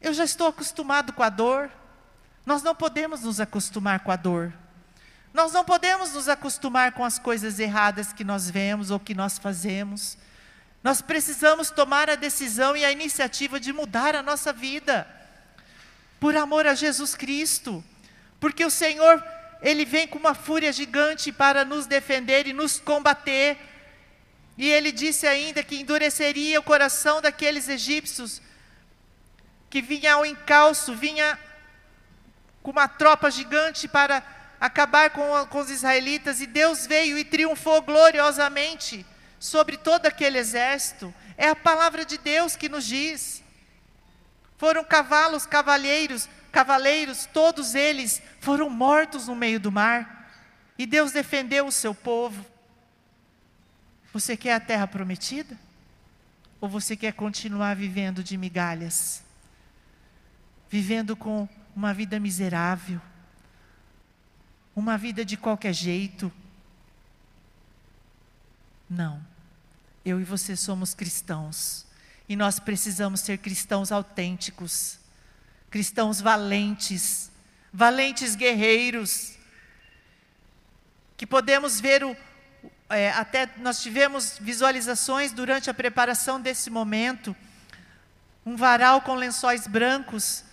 Eu 0.01 0.15
já 0.15 0.23
estou 0.23 0.47
acostumado 0.47 1.13
com 1.13 1.25
a 1.25 1.29
dor. 1.29 1.73
Nós 2.47 2.63
não 2.63 2.73
podemos 2.73 3.23
nos 3.23 3.41
acostumar 3.41 3.99
com 3.99 4.13
a 4.13 4.17
dor. 4.17 4.53
Nós 5.37 5.53
não 5.53 5.67
podemos 5.67 6.15
nos 6.15 6.31
acostumar 6.31 6.93
com 6.93 7.05
as 7.05 7.19
coisas 7.19 7.61
erradas 7.61 8.11
que 8.11 8.25
nós 8.25 8.49
vemos 8.49 8.91
ou 8.91 8.99
que 8.99 9.15
nós 9.15 9.37
fazemos. 9.37 10.17
Nós 10.83 11.03
precisamos 11.03 11.69
tomar 11.69 12.09
a 12.09 12.15
decisão 12.15 12.75
e 12.75 12.83
a 12.83 12.91
iniciativa 12.91 13.61
de 13.61 13.71
mudar 13.71 14.17
a 14.17 14.23
nossa 14.23 14.51
vida, 14.51 15.07
por 16.19 16.35
amor 16.35 16.67
a 16.67 16.75
Jesus 16.75 17.15
Cristo, 17.15 17.85
porque 18.41 18.65
o 18.65 18.71
Senhor, 18.71 19.23
Ele 19.61 19.85
vem 19.85 20.09
com 20.09 20.19
uma 20.19 20.35
fúria 20.35 20.73
gigante 20.73 21.31
para 21.31 21.67
nos 21.67 21.85
defender 21.85 22.47
e 22.47 22.55
nos 22.55 22.81
combater. 22.81 23.59
E 24.57 24.67
Ele 24.67 24.91
disse 24.91 25.27
ainda 25.27 25.63
que 25.63 25.77
endureceria 25.77 26.59
o 26.59 26.63
coração 26.63 27.21
daqueles 27.21 27.69
egípcios, 27.69 28.41
que 29.69 29.83
vinha 29.83 30.15
ao 30.15 30.25
encalço, 30.25 30.95
vinha 30.95 31.39
com 32.63 32.71
uma 32.71 32.89
tropa 32.89 33.31
gigante 33.31 33.87
para 33.87 34.36
acabar 34.67 35.11
com, 35.11 35.23
com 35.47 35.61
os 35.61 35.71
israelitas, 35.71 36.41
e 36.41 36.47
Deus 36.47 36.87
veio 36.87 37.19
e 37.19 37.25
triunfou 37.25 37.83
gloriosamente 37.83 39.05
sobre 39.39 39.77
todo 39.77 40.07
aquele 40.07 40.39
exército. 40.39 41.13
É 41.37 41.49
a 41.49 41.57
palavra 41.57 42.05
de 42.05 42.19
Deus 42.19 42.57
que 42.57 42.69
nos 42.69 42.85
diz. 42.85 43.43
Foram 44.57 44.85
cavalos, 44.85 45.47
cavaleiros, 45.47 46.29
cavaleiros, 46.51 47.27
todos 47.27 47.75
eles 47.75 48.23
foram 48.41 48.71
mortos 48.71 49.29
no 49.29 49.37
meio 49.37 49.61
do 49.61 49.71
mar. 49.71 50.31
E 50.79 50.87
Deus 50.87 51.13
defendeu 51.13 51.67
o 51.67 51.73
seu 51.73 51.95
povo. 51.95 52.45
Você 54.13 54.37
quer 54.37 54.55
a 54.55 54.61
terra 54.61 54.87
prometida? 54.87 55.59
Ou 56.61 56.69
você 56.69 56.97
quer 56.97 57.13
continuar 57.13 57.77
vivendo 57.77 58.25
de 58.25 58.37
migalhas? 58.37 59.23
Vivendo 60.71 61.15
com 61.15 61.49
uma 61.75 61.93
vida 61.93 62.19
miserável? 62.19 63.01
Uma 64.77 64.99
vida 64.99 65.25
de 65.25 65.39
qualquer 65.39 65.73
jeito. 65.73 66.31
Não. 68.89 69.25
Eu 70.05 70.21
e 70.21 70.25
você 70.25 70.55
somos 70.55 70.93
cristãos. 70.93 71.87
E 72.29 72.37
nós 72.37 72.61
precisamos 72.61 73.21
ser 73.21 73.39
cristãos 73.39 73.91
autênticos, 73.91 74.99
cristãos 75.71 76.21
valentes, 76.21 77.31
valentes 77.73 78.35
guerreiros, 78.35 79.37
que 81.17 81.27
podemos 81.27 81.81
ver 81.81 82.05
o. 82.05 82.15
É, 82.89 83.11
até 83.13 83.49
nós 83.59 83.81
tivemos 83.83 84.39
visualizações 84.39 85.33
durante 85.33 85.71
a 85.71 85.75
preparação 85.75 86.41
desse 86.41 86.69
momento, 86.69 87.35
um 88.45 88.57
varal 88.57 89.01
com 89.01 89.15
lençóis 89.15 89.67
brancos 89.67 90.45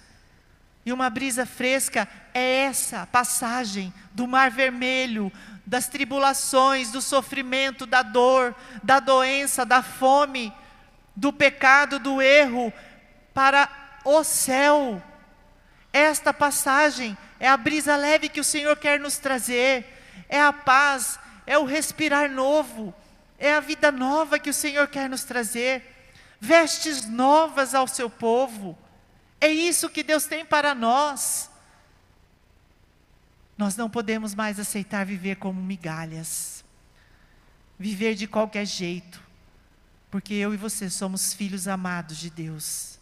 e 0.86 0.92
uma 0.92 1.10
brisa 1.10 1.46
fresca 1.46 2.08
é 2.34 2.66
essa 2.66 3.08
passagem 3.08 3.94
do 4.12 4.28
Mar 4.28 4.52
Vermelho, 4.52 5.32
das 5.66 5.88
tribulações, 5.88 6.92
do 6.92 7.02
sofrimento, 7.02 7.86
da 7.86 8.02
dor, 8.02 8.54
da 8.84 9.00
doença, 9.00 9.66
da 9.66 9.82
fome, 9.82 10.54
do 11.16 11.32
pecado, 11.32 12.00
do 12.00 12.22
erro, 12.22 12.74
para 13.34 13.70
o 14.04 14.24
céu. 14.24 15.02
Esta 15.92 16.34
passagem 16.34 17.18
é 17.40 17.48
a 17.48 17.56
brisa 17.56 17.96
leve 17.96 18.28
que 18.28 18.40
o 18.40 18.44
Senhor 18.44 18.76
quer 18.76 19.00
nos 19.00 19.18
trazer, 19.18 19.86
é 20.28 20.42
a 20.42 20.52
paz, 20.52 21.18
é 21.46 21.58
o 21.58 21.66
respirar 21.66 22.30
novo, 22.30 22.94
é 23.38 23.54
a 23.54 23.60
vida 23.60 23.92
nova 23.92 24.40
que 24.40 24.50
o 24.50 24.54
Senhor 24.54 24.88
quer 24.88 25.10
nos 25.10 25.24
trazer, 25.24 26.10
vestes 26.40 27.08
novas 27.08 27.74
ao 27.74 27.88
seu 27.88 28.10
povo. 28.10 28.78
É 29.44 29.48
isso 29.50 29.90
que 29.90 30.04
Deus 30.04 30.24
tem 30.24 30.46
para 30.46 30.74
nós. 30.74 31.52
Nós 33.58 33.76
não 33.76 33.90
podemos 33.90 34.34
mais 34.34 34.58
aceitar 34.58 35.06
viver 35.06 35.36
como 35.36 35.62
migalhas, 35.62 36.64
viver 37.78 38.16
de 38.16 38.26
qualquer 38.26 38.66
jeito, 38.66 39.22
porque 40.10 40.34
eu 40.34 40.54
e 40.54 40.58
você 40.58 40.90
somos 40.90 41.34
filhos 41.34 41.68
amados 41.68 42.20
de 42.20 42.30
Deus. 42.30 42.98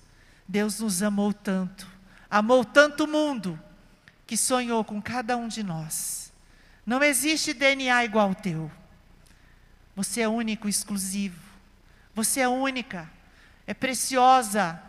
Deus 0.48 0.80
nos 0.80 1.04
amou 1.04 1.32
tanto, 1.32 1.88
amou 2.28 2.66
tanto 2.66 3.04
o 3.04 3.08
mundo, 3.08 3.62
que 4.26 4.36
sonhou 4.36 4.84
com 4.84 5.00
cada 5.00 5.38
um 5.38 5.48
de 5.48 5.62
nós. 5.62 6.34
Não 6.84 7.04
existe 7.04 7.54
DNA 7.54 8.04
igual 8.04 8.30
ao 8.30 8.36
teu. 8.36 8.72
Você 9.96 10.22
é 10.22 10.28
único, 10.28 10.68
exclusivo. 10.68 11.40
Você 12.16 12.40
é 12.40 12.50
única, 12.50 13.08
é 13.68 13.76
preciosa, 13.76 14.82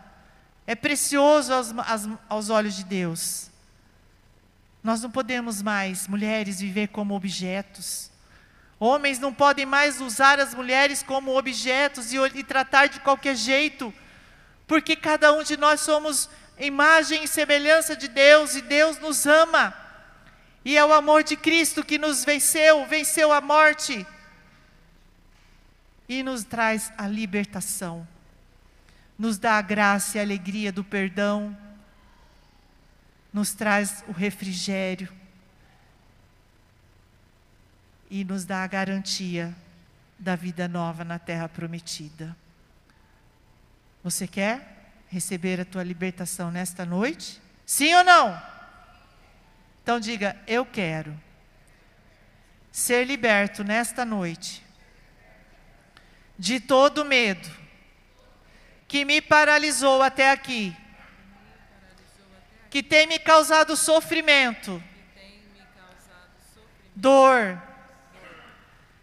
é 0.65 0.75
precioso 0.75 1.53
aos, 1.53 1.73
aos, 2.29 2.49
olhos 2.49 2.75
de 2.75 2.83
Deus. 2.83 3.49
Nós 4.81 5.01
não 5.01 5.11
podemos 5.11 5.61
mais, 5.61 6.07
mulheres, 6.07 6.59
viver 6.59 6.87
como 6.87 7.15
objetos. 7.15 8.09
Homens 8.79 9.19
não 9.19 9.33
podem 9.33 9.65
mais 9.65 10.01
usar 10.01 10.39
as 10.39 10.53
mulheres 10.53 11.03
como 11.03 11.37
objetos 11.37 12.13
e, 12.13 12.17
e 12.35 12.43
tratar 12.43 12.87
de 12.87 12.99
qualquer 12.99 13.35
jeito, 13.35 13.93
porque 14.67 14.95
cada 14.95 15.33
um 15.33 15.43
de 15.43 15.57
nós 15.57 15.81
somos 15.81 16.29
imagem 16.57 17.23
e 17.23 17.27
semelhança 17.27 17.95
de 17.95 18.07
Deus 18.07 18.55
e 18.55 18.61
Deus 18.61 18.97
nos 18.99 19.25
ama. 19.25 19.73
E 20.65 20.77
é 20.77 20.85
o 20.85 20.93
amor 20.93 21.23
de 21.23 21.35
Cristo 21.35 21.83
que 21.83 21.97
nos 21.97 22.23
venceu, 22.23 22.85
venceu 22.85 23.33
a 23.33 23.41
morte 23.41 24.05
e 26.07 26.23
nos 26.23 26.45
traz 26.45 26.91
a 26.97 27.05
libertação 27.05 28.07
nos 29.23 29.37
dá 29.37 29.53
a 29.53 29.61
graça 29.61 30.17
e 30.17 30.19
a 30.19 30.23
alegria 30.23 30.69
do 30.69 30.83
perdão, 30.83 31.57
nos 33.31 33.53
traz 33.53 34.03
o 34.05 34.11
refrigério 34.11 35.07
e 38.09 38.25
nos 38.25 38.43
dá 38.43 38.65
a 38.65 38.67
garantia 38.67 39.55
da 40.19 40.35
vida 40.35 40.67
nova 40.67 41.05
na 41.05 41.17
terra 41.17 41.47
prometida. 41.47 42.35
Você 44.03 44.27
quer 44.27 44.91
receber 45.07 45.57
a 45.61 45.63
tua 45.63 45.83
libertação 45.83 46.51
nesta 46.51 46.85
noite? 46.85 47.41
Sim 47.65 47.95
ou 47.95 48.03
não? 48.03 48.43
Então 49.81 50.01
diga: 50.01 50.35
Eu 50.45 50.65
quero 50.65 51.17
ser 52.73 53.07
liberto 53.07 53.63
nesta 53.63 54.03
noite 54.03 54.61
de 56.37 56.59
todo 56.59 57.05
medo 57.05 57.62
que 58.93 59.05
me 59.05 59.19
paralisou 59.21 60.03
até 60.03 60.29
aqui, 60.29 60.71
que 62.69 62.83
tem 62.83 63.07
me 63.07 63.17
causado 63.17 63.75
sofrimento, 63.75 64.79
dor, 66.93 67.59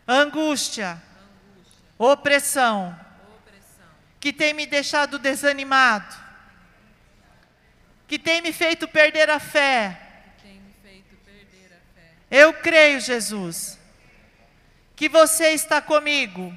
angústia, 0.07 1.03
opressão, 1.99 2.97
que 4.21 4.33
tem 4.33 4.55
me 4.55 4.65
deixado 4.65 5.19
desanimado, 5.19 6.17
que 8.07 8.17
tem 8.17 8.41
me 8.41 8.53
feito 8.53 8.87
perder 8.87 9.29
a 9.29 9.41
fé. 9.41 10.01
Eu 12.31 12.55
creio, 12.55 13.01
Jesus, 13.01 13.77
que 14.95 15.09
você 15.09 15.49
está 15.49 15.83
comigo, 15.83 16.57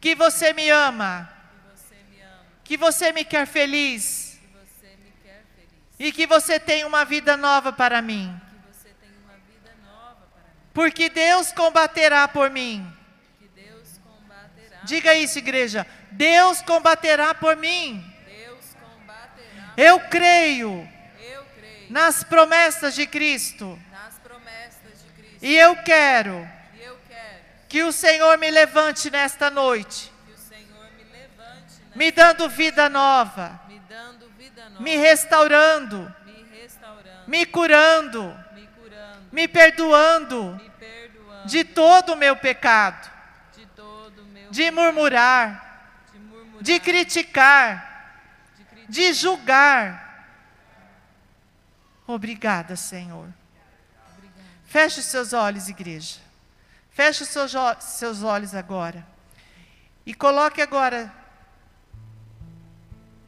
que 0.00 0.14
você 0.14 0.54
me 0.54 0.70
ama, 0.70 1.41
que 2.64 2.76
você 2.76 3.12
me 3.12 3.24
quer 3.24 3.46
feliz 3.46 4.38
e 5.98 6.10
que 6.12 6.26
você 6.26 6.58
tem 6.58 6.84
uma 6.84 7.04
vida 7.04 7.36
nova 7.36 7.72
para 7.72 8.02
mim. 8.02 8.34
Porque 10.72 11.08
Deus 11.08 11.52
combaterá 11.52 12.26
por 12.26 12.50
mim. 12.50 12.90
Diga 14.84 15.14
isso, 15.14 15.38
igreja. 15.38 15.86
Deus 16.10 16.60
combaterá 16.62 17.34
por 17.34 17.56
mim. 17.56 18.04
Eu 19.76 20.00
creio 20.00 20.88
nas 21.88 22.24
promessas 22.24 22.94
de 22.94 23.06
Cristo. 23.06 23.78
E 25.40 25.56
eu 25.56 25.76
quero 25.82 26.48
que 27.68 27.82
o 27.82 27.92
Senhor 27.92 28.36
me 28.36 28.50
levante 28.50 29.10
nesta 29.10 29.50
noite, 29.50 30.11
me 31.94 32.10
dando 32.10 32.48
vida 32.48 32.88
nova, 32.88 33.60
me 34.80 34.96
restaurando, 34.96 36.14
me 37.26 37.46
curando, 37.46 38.34
me 39.30 39.48
perdoando. 39.48 40.60
De 41.44 41.64
todo 41.64 42.12
o 42.12 42.16
meu 42.16 42.36
pecado, 42.36 43.10
de 44.50 44.70
murmurar, 44.70 45.90
de 46.60 46.78
criticar, 46.78 48.14
de 48.88 49.12
julgar. 49.12 50.28
Obrigada, 52.06 52.76
Senhor. 52.76 53.28
Feche 54.66 55.00
os 55.00 55.06
seus 55.06 55.32
olhos, 55.32 55.68
igreja. 55.68 56.20
Feche 56.92 57.24
os 57.24 57.28
seus, 57.28 57.52
seus 57.80 58.22
olhos 58.22 58.54
agora. 58.54 59.04
E 60.06 60.14
coloque 60.14 60.62
agora, 60.62 61.12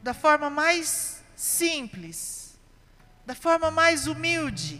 da 0.05 0.13
forma 0.13 0.51
mais 0.51 1.23
simples, 1.35 2.59
da 3.25 3.33
forma 3.33 3.71
mais 3.71 4.05
humilde, 4.05 4.79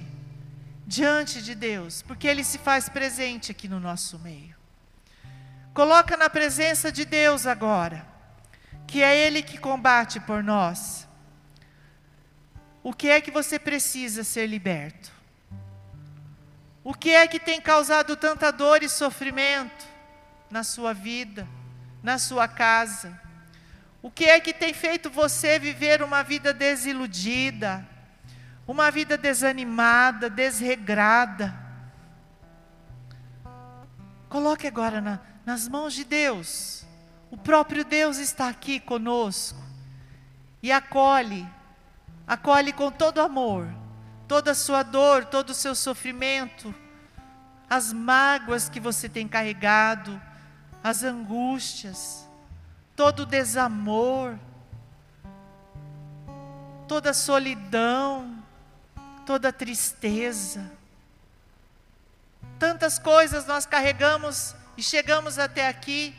diante 0.85 1.41
de 1.41 1.55
Deus, 1.55 2.03
porque 2.03 2.27
Ele 2.27 2.43
se 2.43 2.59
faz 2.59 2.87
presente 2.87 3.49
aqui 3.49 3.67
no 3.67 3.79
nosso 3.79 4.19
meio. 4.19 4.55
Coloca 5.73 6.15
na 6.15 6.29
presença 6.29 6.91
de 6.91 7.05
Deus 7.05 7.47
agora, 7.47 8.05
que 8.85 9.01
é 9.01 9.17
Ele 9.17 9.41
que 9.41 9.57
combate 9.57 10.19
por 10.19 10.43
nós. 10.43 11.07
O 12.83 12.93
que 12.93 13.09
é 13.09 13.19
que 13.19 13.31
você 13.31 13.57
precisa 13.57 14.23
ser 14.23 14.45
liberto? 14.45 15.11
O 16.83 16.93
que 16.93 17.09
é 17.09 17.27
que 17.27 17.39
tem 17.39 17.59
causado 17.59 18.15
tanta 18.15 18.51
dor 18.51 18.83
e 18.83 18.87
sofrimento 18.87 19.87
na 20.51 20.63
sua 20.63 20.93
vida, 20.93 21.47
na 22.03 22.19
sua 22.19 22.47
casa? 22.47 23.24
O 24.05 24.11
que 24.11 24.25
é 24.25 24.39
que 24.39 24.53
tem 24.53 24.71
feito 24.71 25.09
você 25.09 25.57
viver 25.57 26.03
uma 26.03 26.21
vida 26.21 26.53
desiludida, 26.53 27.83
uma 28.67 28.91
vida 28.91 29.17
desanimada, 29.17 30.29
desregrada? 30.29 31.51
Coloque 34.29 34.67
agora 34.67 35.01
na- 35.01 35.19
nas 35.43 35.67
mãos 35.67 35.91
de 35.95 36.03
Deus. 36.03 36.85
O 37.31 37.35
próprio 37.35 37.83
Deus 37.83 38.17
está 38.17 38.47
aqui 38.47 38.79
conosco 38.79 39.57
e 40.61 40.71
acolhe, 40.71 41.43
acolhe 42.27 42.71
com 42.73 42.91
todo 42.91 43.19
amor 43.19 43.67
toda 44.27 44.51
a 44.51 44.55
sua 44.55 44.83
dor, 44.83 45.25
todo 45.25 45.49
o 45.49 45.55
seu 45.55 45.73
sofrimento, 45.73 46.73
as 47.67 47.91
mágoas 47.91 48.69
que 48.69 48.79
você 48.79 49.09
tem 49.09 49.27
carregado, 49.27 50.21
as 50.83 51.01
angústias, 51.01 52.24
todo 52.95 53.25
desamor, 53.25 54.37
toda 56.87 57.13
solidão, 57.13 58.43
toda 59.25 59.51
tristeza. 59.51 60.71
Tantas 62.57 62.97
coisas 62.97 63.45
nós 63.45 63.65
carregamos 63.65 64.55
e 64.77 64.83
chegamos 64.83 65.37
até 65.37 65.67
aqui 65.67 66.15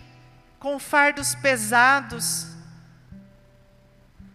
com 0.58 0.78
fardos 0.78 1.34
pesados, 1.34 2.46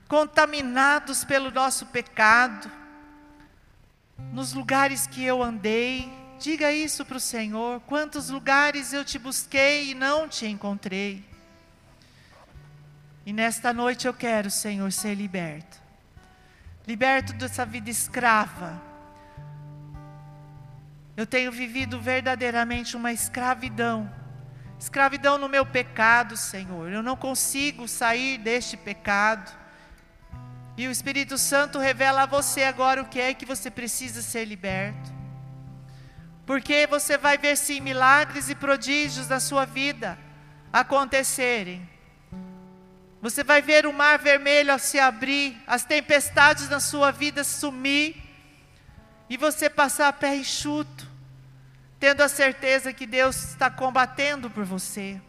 contaminados 0.07 1.23
pelo 1.23 1.51
nosso 1.51 1.85
pecado 1.87 2.81
nos 4.31 4.53
lugares 4.53 5.07
que 5.07 5.23
eu 5.23 5.41
andei, 5.41 6.11
diga 6.39 6.71
isso 6.71 7.03
para 7.05 7.17
o 7.17 7.19
Senhor. 7.19 7.81
Quantos 7.81 8.29
lugares 8.29 8.93
eu 8.93 9.03
te 9.03 9.17
busquei 9.17 9.91
e 9.91 9.93
não 9.93 10.27
te 10.27 10.45
encontrei. 10.45 11.30
E 13.31 13.33
nesta 13.33 13.71
noite 13.71 14.07
eu 14.07 14.13
quero, 14.13 14.51
Senhor, 14.51 14.91
ser 14.91 15.15
liberto. 15.15 15.77
Liberto 16.85 17.31
dessa 17.31 17.65
vida 17.65 17.89
escrava. 17.89 18.81
Eu 21.15 21.25
tenho 21.25 21.49
vivido 21.49 21.97
verdadeiramente 21.97 22.97
uma 22.97 23.13
escravidão. 23.13 24.11
Escravidão 24.77 25.37
no 25.37 25.47
meu 25.47 25.65
pecado, 25.65 26.35
Senhor. 26.35 26.91
Eu 26.91 27.01
não 27.01 27.15
consigo 27.15 27.87
sair 27.87 28.37
deste 28.37 28.75
pecado. 28.75 29.49
E 30.75 30.85
o 30.85 30.91
Espírito 30.91 31.37
Santo 31.37 31.79
revela 31.79 32.23
a 32.23 32.25
você 32.25 32.65
agora 32.65 33.01
o 33.01 33.07
que 33.07 33.21
é 33.21 33.33
que 33.33 33.45
você 33.45 33.71
precisa 33.71 34.21
ser 34.21 34.43
liberto. 34.43 35.09
Porque 36.45 36.85
você 36.85 37.17
vai 37.17 37.37
ver 37.37 37.55
sim 37.55 37.79
milagres 37.79 38.49
e 38.49 38.55
prodígios 38.55 39.29
na 39.29 39.39
sua 39.39 39.63
vida 39.63 40.19
acontecerem. 40.73 41.89
Você 43.21 43.43
vai 43.43 43.61
ver 43.61 43.85
o 43.85 43.93
mar 43.93 44.17
vermelho 44.17 44.77
se 44.79 44.99
abrir, 44.99 45.61
as 45.67 45.85
tempestades 45.85 46.67
na 46.67 46.79
sua 46.79 47.11
vida 47.11 47.43
sumir, 47.43 48.15
e 49.29 49.37
você 49.37 49.69
passar 49.69 50.07
a 50.07 50.13
pé 50.13 50.35
enxuto, 50.35 51.07
tendo 51.99 52.21
a 52.21 52.27
certeza 52.27 52.91
que 52.91 53.05
Deus 53.05 53.51
está 53.51 53.69
combatendo 53.69 54.49
por 54.49 54.65
você. 54.65 55.21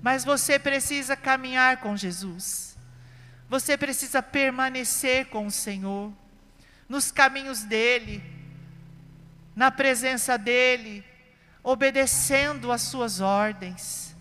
Mas 0.00 0.24
você 0.24 0.58
precisa 0.58 1.16
caminhar 1.16 1.78
com 1.78 1.96
Jesus. 1.96 2.78
Você 3.48 3.76
precisa 3.76 4.22
permanecer 4.22 5.26
com 5.26 5.46
o 5.46 5.50
Senhor, 5.50 6.12
nos 6.88 7.10
caminhos 7.10 7.64
dEle, 7.64 8.22
na 9.56 9.70
presença 9.70 10.38
dEle, 10.38 11.04
obedecendo 11.62 12.70
às 12.70 12.82
suas 12.82 13.20
ordens. 13.20 14.13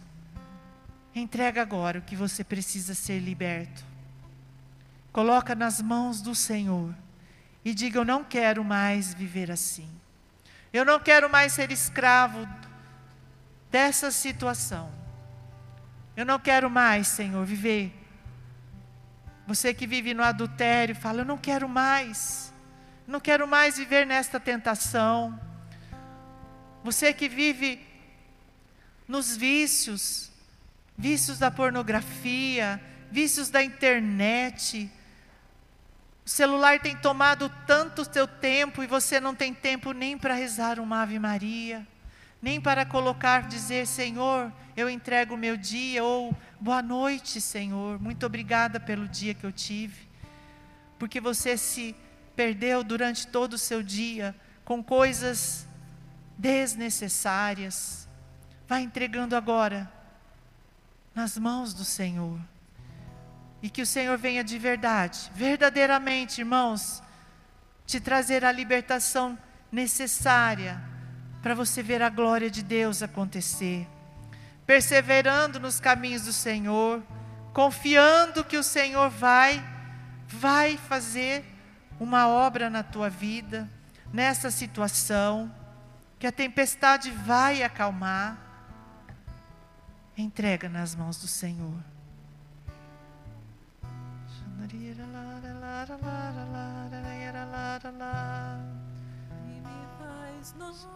Entrega 1.16 1.62
agora 1.62 2.00
o 2.00 2.02
que 2.02 2.16
você 2.16 2.44
precisa 2.44 2.94
ser 2.94 3.20
liberto. 3.20 3.84
Coloca 5.12 5.54
nas 5.54 5.82
mãos 5.82 6.22
do 6.22 6.34
Senhor 6.34 6.94
e 7.64 7.74
diga: 7.74 8.00
Eu 8.00 8.06
não 8.06 8.24
quero 8.24 8.64
mais 8.64 9.14
viver 9.14 9.52
assim. 9.52 9.90
Eu 10.72 10.84
não 10.84 11.00
quero 11.00 11.30
mais 11.30 11.54
ser 11.54 11.72
escravo 11.72 12.48
dessa 13.70 14.10
situação. 14.10 14.92
Eu 16.16 16.26
não 16.26 16.40
quero 16.40 16.70
mais, 16.70 17.08
Senhor, 17.08 17.46
viver 17.46 18.04
você 19.46 19.74
que 19.74 19.86
vive 19.86 20.14
no 20.14 20.24
adultério, 20.24 20.96
fala: 20.96 21.22
Eu 21.22 21.26
não 21.26 21.38
quero 21.38 21.68
mais, 21.68 22.54
não 23.06 23.20
quero 23.20 23.48
mais 23.48 23.78
viver 23.78 24.06
nesta 24.06 24.40
tentação. 24.40 25.40
Você 26.84 27.14
que 27.14 27.28
vive 27.28 27.86
nos 29.08 29.36
vícios, 29.36 30.32
vícios 30.98 31.40
da 31.40 31.50
pornografia, 31.50 32.82
vícios 33.12 33.50
da 33.50 33.64
internet. 33.64 34.90
O 36.26 36.30
celular 36.30 36.80
tem 36.80 36.96
tomado 36.96 37.52
tanto 37.68 38.06
teu 38.06 38.28
tempo 38.28 38.82
e 38.82 38.88
você 38.88 39.20
não 39.20 39.36
tem 39.36 39.54
tempo 39.54 39.92
nem 39.92 40.18
para 40.18 40.34
rezar 40.34 40.80
uma 40.80 41.02
Ave 41.02 41.20
Maria, 41.20 41.86
nem 42.42 42.62
para 42.62 42.86
colocar, 42.86 43.48
dizer: 43.48 43.86
Senhor, 43.86 44.52
eu 44.76 44.90
entrego 44.90 45.36
o 45.36 45.38
meu 45.38 45.58
dia, 45.58 46.04
ou 46.04 46.36
boa 46.60 46.82
noite, 46.82 47.42
Senhor, 47.42 48.00
muito 48.00 48.26
obrigada 48.26 48.80
pelo 48.80 49.08
dia 49.08 49.34
que 49.34 49.46
eu 49.46 49.52
tive, 49.52 50.08
porque 50.98 51.20
você 51.20 51.58
se 51.58 51.96
perdeu 52.36 52.84
durante 52.84 53.28
todo 53.28 53.54
o 53.54 53.58
seu 53.58 53.84
dia 53.84 54.34
com 54.64 54.82
coisas 54.82 55.68
desnecessárias. 56.38 58.08
Vai 58.66 58.82
entregando 58.82 59.36
agora 59.36 59.92
nas 61.14 61.38
mãos 61.38 61.74
do 61.74 61.86
Senhor. 61.86 62.40
E 63.62 63.70
que 63.70 63.82
o 63.82 63.86
Senhor 63.86 64.18
venha 64.18 64.44
de 64.44 64.58
verdade, 64.58 65.32
verdadeiramente, 65.34 66.42
irmãos, 66.42 67.02
te 67.86 68.00
trazer 68.00 68.44
a 68.44 68.52
libertação 68.52 69.38
necessária 69.72 70.82
para 71.42 71.54
você 71.54 71.84
ver 71.84 72.02
a 72.02 72.10
glória 72.10 72.50
de 72.50 72.64
Deus 72.64 73.02
acontecer. 73.02 73.88
Perseverando 74.66 75.60
nos 75.60 75.80
caminhos 75.80 76.24
do 76.24 76.34
Senhor, 76.34 77.04
confiando 77.54 78.44
que 78.44 78.58
o 78.58 78.64
Senhor 78.64 79.10
vai 79.10 79.64
vai 80.28 80.78
fazer 80.78 81.46
uma 82.00 82.28
obra 82.28 82.70
na 82.70 82.82
tua 82.82 83.10
vida, 83.10 83.70
nessa 84.12 84.50
situação, 84.50 85.54
que 86.18 86.26
a 86.26 86.32
tempestade 86.32 87.12
vai 87.12 87.64
acalmar. 87.64 88.38
Entrega 90.16 90.70
nas 90.70 90.94
mãos 90.96 91.20
do 91.20 91.28
Senhor. 91.28 91.74
E 94.64 94.78
me 99.60 99.88
faz 99.98 100.54
novo, 100.54 100.88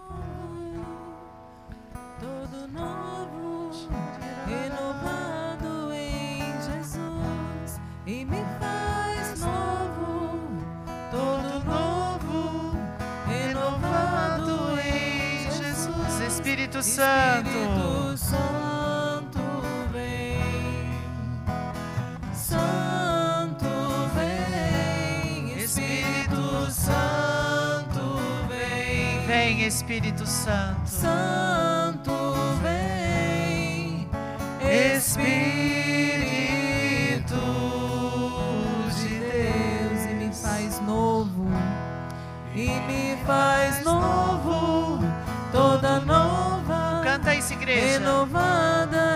todo 2.19 2.67
novo, 2.67 3.71
renovado 4.45 5.91
em 5.93 6.53
Jesus. 6.61 7.81
E 8.05 8.23
me 8.23 8.45
faz 8.59 9.39
novo, 9.39 10.61
todo 11.09 11.65
novo, 11.65 12.77
renovado 13.25 14.79
em 14.79 15.49
Jesus. 15.51 16.21
Espírito 16.21 16.83
Santo. 16.83 17.49
Espírito 17.49 17.63
Santo 17.63 17.96
Santo 26.87 28.19
vem, 28.47 29.25
Vem, 29.27 29.65
Espírito 29.67 30.25
Santo. 30.25 30.87
Santo 30.89 32.13
vem, 32.61 34.07
Espírito 34.95 35.27
de 38.95 39.19
Deus 39.19 40.05
e 40.05 40.13
me 40.13 40.33
faz 40.33 40.79
novo, 40.81 41.45
e 42.55 42.67
me 42.69 43.17
faz 43.25 43.83
novo, 43.83 45.03
toda 45.51 45.99
nova. 45.99 47.01
Canta 47.03 47.35
isso, 47.35 47.51
igreja. 47.51 47.99
renovada 47.99 49.06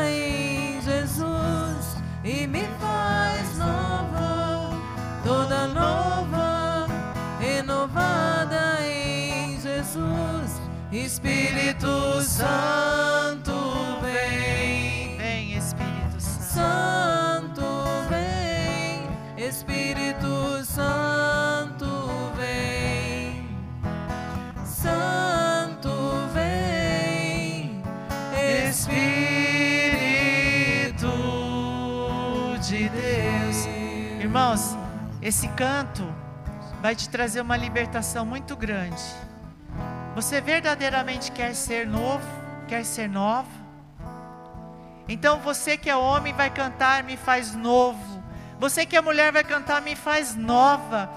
Espírito 10.92 12.22
Santo 12.22 13.54
vem, 14.02 15.16
Vem, 15.18 15.58
Espírito 15.58 16.20
Santo. 16.20 17.62
Santo 17.62 17.64
vem, 18.10 19.08
Espírito 19.48 20.66
Santo 20.66 21.88
vem, 22.36 23.48
Santo 24.66 26.28
vem, 26.34 27.82
Espírito 28.70 29.08
de 32.62 32.90
Deus. 32.90 33.66
Irmãos, 34.20 34.76
esse 35.22 35.48
canto 35.48 36.04
vai 36.82 36.94
te 36.98 37.08
trazer 37.08 37.40
uma 37.40 37.56
libertação 37.56 38.26
muito 38.26 38.58
grande. 38.58 39.31
Você 40.14 40.42
verdadeiramente 40.42 41.32
quer 41.32 41.56
ser 41.56 41.88
novo? 41.88 42.26
Quer 42.68 42.84
ser 42.84 43.08
nova? 43.08 43.50
Então 45.08 45.40
você 45.40 45.78
que 45.78 45.90
é 45.90 45.96
homem 45.96 46.34
vai 46.34 46.50
cantar 46.50 47.04
Me 47.04 47.16
Faz 47.16 47.56
Novo. 47.56 48.22
Você 48.60 48.86
que 48.86 48.96
é 48.96 49.02
mulher 49.02 49.32
vai 49.32 49.44
cantar 49.44 49.82
Me 49.82 49.96
Faz 49.96 50.36
Nova. 50.36 51.10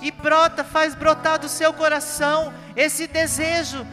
E 0.00 0.10
brota, 0.10 0.64
faz 0.64 0.94
brotar 0.94 1.38
do 1.38 1.48
seu 1.48 1.72
coração 1.72 2.52
esse 2.76 3.06
desejo 3.06 3.86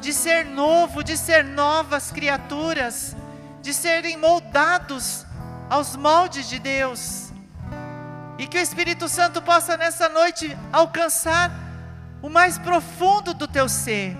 de 0.00 0.12
ser 0.12 0.44
novo, 0.44 1.02
de 1.02 1.16
ser 1.16 1.44
novas 1.44 2.10
criaturas, 2.10 3.16
de 3.60 3.74
serem 3.74 4.16
moldados 4.16 5.26
aos 5.68 5.96
moldes 5.96 6.48
de 6.48 6.58
Deus. 6.58 7.32
E 8.38 8.46
que 8.46 8.56
o 8.56 8.60
Espírito 8.60 9.08
Santo 9.08 9.42
possa 9.42 9.76
nessa 9.76 10.08
noite 10.08 10.56
alcançar 10.72 11.50
o 12.22 12.30
mais 12.30 12.56
profundo 12.56 13.34
do 13.34 13.48
teu 13.48 13.68
ser. 13.68 14.16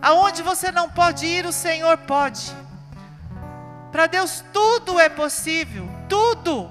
Aonde 0.00 0.42
você 0.42 0.72
não 0.72 0.88
pode 0.88 1.26
ir, 1.26 1.46
o 1.46 1.52
Senhor 1.52 1.96
pode. 1.98 2.52
Para 3.92 4.06
Deus 4.06 4.42
tudo 4.52 4.98
é 4.98 5.10
possível, 5.10 5.86
tudo, 6.08 6.70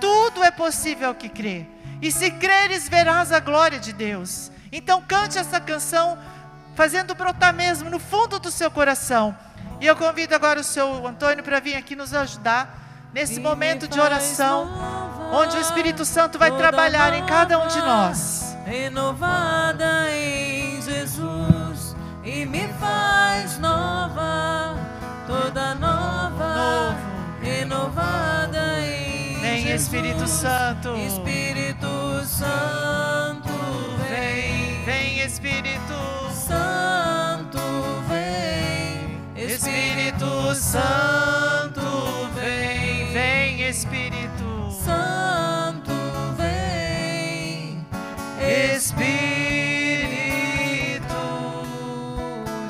tudo 0.00 0.42
é 0.42 0.52
possível 0.52 1.08
ao 1.08 1.14
que 1.14 1.28
crê. 1.28 1.66
E 2.00 2.12
se 2.12 2.30
creres, 2.30 2.88
verás 2.88 3.32
a 3.32 3.40
glória 3.40 3.78
de 3.78 3.92
Deus. 3.92 4.52
Então 4.70 5.02
cante 5.02 5.36
essa 5.36 5.60
canção, 5.60 6.16
fazendo 6.74 7.14
brotar 7.14 7.52
mesmo 7.52 7.90
no 7.90 7.98
fundo 7.98 8.38
do 8.38 8.50
seu 8.50 8.70
coração. 8.70 9.36
E 9.80 9.86
eu 9.86 9.96
convido 9.96 10.34
agora 10.34 10.60
o 10.60 10.64
seu 10.64 11.06
Antônio 11.06 11.42
para 11.42 11.60
vir 11.60 11.74
aqui 11.74 11.96
nos 11.96 12.14
ajudar 12.14 13.10
nesse 13.12 13.40
momento 13.40 13.86
de 13.88 14.00
oração, 14.00 14.70
onde 15.32 15.56
o 15.56 15.60
Espírito 15.60 16.04
Santo 16.04 16.38
vai 16.38 16.50
trabalhar 16.56 17.14
em 17.14 17.26
cada 17.26 17.58
um 17.58 17.66
de 17.68 17.78
nós. 17.78 18.53
Renovada 18.64 20.10
em 20.10 20.80
Jesus 20.80 21.94
e 22.24 22.46
me 22.46 22.66
faz 22.80 23.58
nova, 23.58 24.76
toda 25.26 25.74
nova, 25.74 26.54
Novo. 26.54 26.98
renovada 27.42 28.80
em 28.80 29.40
Vem, 29.40 29.62
Jesus. 29.62 29.82
Espírito 29.82 30.26
Santo. 30.26 30.96
Espírito 30.96 32.24
Santo 32.24 33.52
vem, 34.08 34.82
Vem, 34.84 35.20
Espírito. 35.20 35.94
Santo 36.32 37.58
vem, 38.08 39.44
Espírito 39.46 40.54
Santo, 40.54 41.80
vem, 42.34 43.12
vem, 43.12 43.68
Espírito. 43.68 44.33
Espírito 51.04 51.66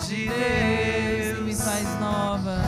de 0.06 0.28
Deus 0.28 1.38
e 1.38 1.42
me 1.42 1.54
faz 1.54 2.00
nova 2.00 2.62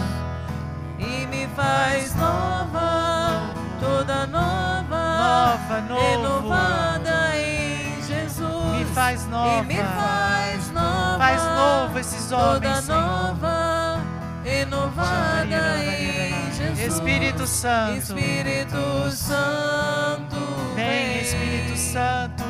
e 0.98 1.26
me 1.26 1.48
faz 1.54 2.14
nova, 2.14 3.52
toda 3.80 4.26
nova, 4.26 4.86
Nova, 4.86 5.80
novo. 5.88 6.00
renovada 6.00 7.36
em 7.36 8.02
Jesus. 8.02 8.78
Me 8.78 8.84
faz 8.94 9.24
e 9.24 9.28
nova. 9.28 9.62
me 9.62 9.74
faz 9.76 10.70
nova, 10.72 11.18
Faz 11.18 11.42
novo 11.42 11.98
esses 11.98 12.26
toda 12.28 12.56
homens, 12.56 12.84
Senhor. 12.84 13.00
nova, 13.00 14.00
renovada 14.44 15.78
em 15.84 16.52
Jesus. 16.52 16.94
Espírito 16.94 17.46
Santo. 17.46 17.98
Espírito 17.98 19.10
Santo 19.12 20.36
Vem, 20.74 21.20
Espírito 21.20 21.76
Santo. 21.78 22.44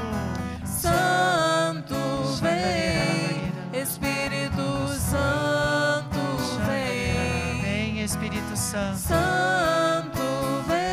Santo 0.87 1.95
vem, 2.41 3.81
Espírito 3.83 4.89
Santo 4.99 6.21
vem, 6.67 7.61
Vem, 7.61 8.05
Espírito 8.05 8.57
Santo. 8.57 8.99
Santo 8.99 10.21
vem. 10.67 10.87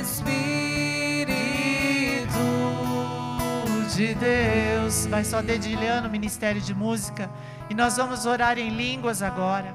Espírito 0.00 0.38
de 3.96 4.14
Deus. 4.14 5.06
Vai 5.06 5.24
só 5.24 5.42
dedilhando 5.42 6.08
o 6.08 6.10
ministério 6.10 6.60
de 6.60 6.74
música. 6.74 7.30
E 7.68 7.74
nós 7.74 7.96
vamos 7.96 8.26
orar 8.26 8.58
em 8.58 8.70
línguas 8.70 9.22
agora, 9.22 9.74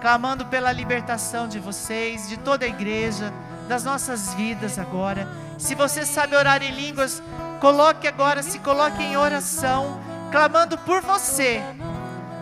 clamando 0.00 0.46
pela 0.46 0.72
libertação 0.72 1.46
de 1.48 1.58
vocês, 1.58 2.28
de 2.28 2.38
toda 2.38 2.64
a 2.64 2.68
igreja, 2.68 3.32
das 3.68 3.84
nossas 3.84 4.34
vidas 4.34 4.78
agora. 4.78 5.28
Se 5.58 5.74
você 5.74 6.04
sabe 6.04 6.36
orar 6.36 6.62
em 6.62 6.70
línguas, 6.70 7.22
coloque 7.60 8.06
agora, 8.06 8.42
se 8.42 8.58
coloque 8.58 9.02
em 9.02 9.16
oração, 9.16 10.00
clamando 10.30 10.76
por 10.78 11.00
você, 11.00 11.62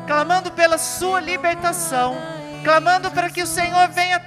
clamando 0.06 0.50
pela 0.50 0.78
sua 0.78 1.20
libertação, 1.20 2.16
clamando 2.64 3.10
para 3.10 3.30
que 3.30 3.42
o 3.42 3.46
Senhor 3.46 3.88
venha 3.88 4.20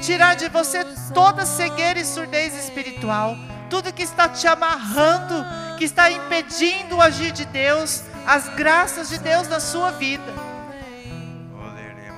tirar 0.00 0.34
de 0.34 0.48
você 0.48 0.84
toda 1.12 1.44
cegueira 1.44 1.98
e 1.98 2.04
surdez 2.04 2.54
espiritual, 2.56 3.36
tudo 3.68 3.92
que 3.92 4.02
está 4.02 4.28
te 4.28 4.46
amarrando, 4.46 5.44
que 5.76 5.84
está 5.84 6.10
impedindo 6.10 6.96
o 6.96 7.02
agir 7.02 7.32
de 7.32 7.44
Deus, 7.44 8.02
as 8.26 8.48
graças 8.54 9.08
de 9.08 9.18
Deus 9.18 9.48
na 9.48 9.60
sua 9.60 9.90
vida. 9.92 10.39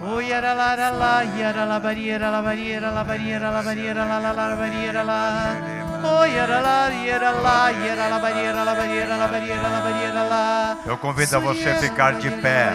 Oh, 0.04 0.20
yara 0.20 0.52
la 0.54 0.74
la 0.74 0.90
la, 0.90 1.22
yara 1.38 1.64
la 1.64 1.78
bariera 1.78 2.28
la 2.28 2.40
bariera 2.42 2.90
la 2.90 3.04
bariera 3.04 3.50
la 3.52 3.62
bariera 3.62 4.04
la 4.04 4.18
la 4.18 4.32
la 4.32 4.56
bariera 4.56 5.04
la. 5.04 5.54
Oh, 6.02 6.24
yara 6.26 6.60
la, 6.60 6.90
yara 6.90 7.30
la, 7.30 7.70
yara 7.70 8.08
la 8.08 8.18
bariera 8.18 8.64
la 8.64 8.74
bariera 8.74 9.16
la 9.16 9.26
bariera 9.28 9.68
la 9.70 9.80
bariera 9.80 10.24
la. 10.24 10.76
Eu 10.84 10.98
convido 10.98 11.36
a 11.36 11.38
você 11.38 11.74
ficar 11.76 12.14
de 12.14 12.30
pé 12.30 12.74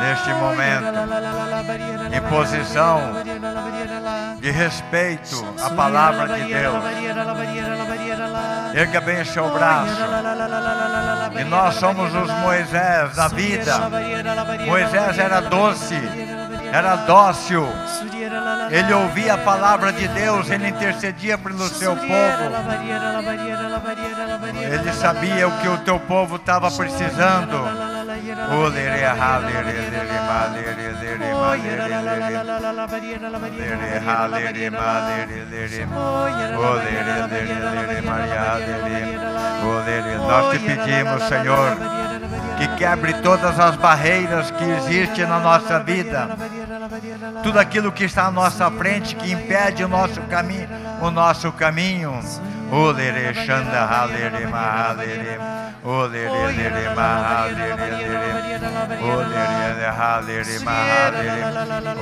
neste 0.00 0.32
momento, 0.32 0.86
em 2.10 2.20
posição 2.22 3.00
de 4.40 4.50
respeito 4.50 5.54
à 5.62 5.68
palavra 5.70 6.26
de 6.38 6.44
Deus. 6.54 6.74
Erga 8.78 9.00
bem 9.00 9.24
seu 9.24 9.50
braço. 9.50 9.92
E 11.36 11.42
nós 11.42 11.74
somos 11.74 12.14
os 12.14 12.30
Moisés 12.30 13.16
da 13.16 13.26
vida. 13.26 13.76
Moisés 14.64 15.18
era 15.18 15.40
doce, 15.40 15.96
era 16.72 16.94
dócil. 16.94 17.68
Ele 18.70 18.92
ouvia 18.94 19.34
a 19.34 19.38
palavra 19.38 19.92
de 19.92 20.06
Deus, 20.06 20.48
ele 20.48 20.68
intercedia 20.68 21.36
pelo 21.36 21.68
seu 21.68 21.96
povo. 21.96 22.08
Ele 24.54 24.92
sabia 24.92 25.48
o 25.48 25.58
que 25.58 25.68
o 25.68 25.78
teu 25.78 25.98
povo 25.98 26.36
estava 26.36 26.70
precisando. 26.70 27.97
Nós 40.26 40.50
te 40.52 40.58
pedimos, 40.58 41.22
Senhor, 41.24 41.76
que 42.58 42.68
quebre 42.76 43.14
todas 43.14 43.58
as 43.58 43.76
barreiras 43.76 44.50
que 44.50 44.64
existem 44.64 45.26
na 45.26 45.38
nossa 45.40 45.78
vida. 45.80 46.28
Tudo 47.42 47.58
aquilo 47.58 47.92
que 47.92 48.04
está 48.04 48.26
à 48.26 48.30
nossa 48.30 48.70
frente 48.70 49.14
que 49.16 49.32
impede 49.32 49.84
o 49.84 49.88
nosso 49.88 50.20
caminho, 50.22 50.68
o 51.00 51.10
nosso 51.10 51.52
caminho. 51.52 52.20
Olere, 52.70 53.32
shanda, 53.34 53.86
halere, 53.86 54.46
mahalere, 54.46 55.38
olere, 55.84 56.52
lere, 56.56 56.94
mahalere, 56.94 57.74
lere, 57.76 58.32
olere, 59.00 59.86
halere, 59.98 60.58
mahalere, 60.60 61.44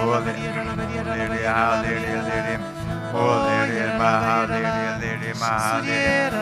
olere, 0.02 1.46
halere, 1.46 2.14
lere, 2.28 2.58
olere, 3.14 3.96
mahalere, 3.96 4.98
lere, 5.00 5.34
mahalere, 5.38 6.36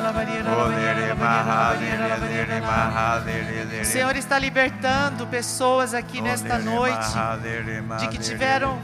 olere, 0.57 1.14
mahalere, 1.14 2.18
lere, 2.27 2.61
mahalere, 2.61 3.64
lere. 3.70 3.83
O 3.83 3.85
Senhor 3.85 4.16
está 4.16 4.39
libertando 4.39 5.27
pessoas 5.27 5.93
aqui 5.93 6.22
nesta 6.22 6.59
noite 6.59 7.09
de 8.01 8.09
que 8.09 8.18
tiveram 8.18 8.79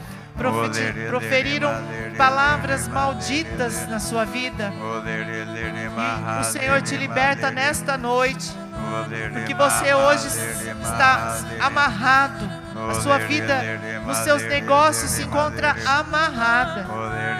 proferiram 1.09 1.71
palavras 2.17 2.87
malditas 2.87 3.87
na 3.87 3.99
sua 3.99 4.25
vida. 4.25 4.71
E 6.37 6.41
o 6.41 6.43
Senhor 6.43 6.81
te 6.81 6.95
liberta 6.97 7.51
nesta 7.51 7.97
noite, 7.97 8.51
porque 9.33 9.53
você 9.53 9.93
hoje 9.93 10.27
está 10.81 11.37
amarrado. 11.59 12.61
A 12.89 12.93
sua 12.95 13.17
vida 13.19 13.61
nos 14.05 14.17
seus 14.17 14.43
negócios 14.43 15.11
se 15.11 15.23
encontra 15.23 15.75
amarrada. 15.85 16.87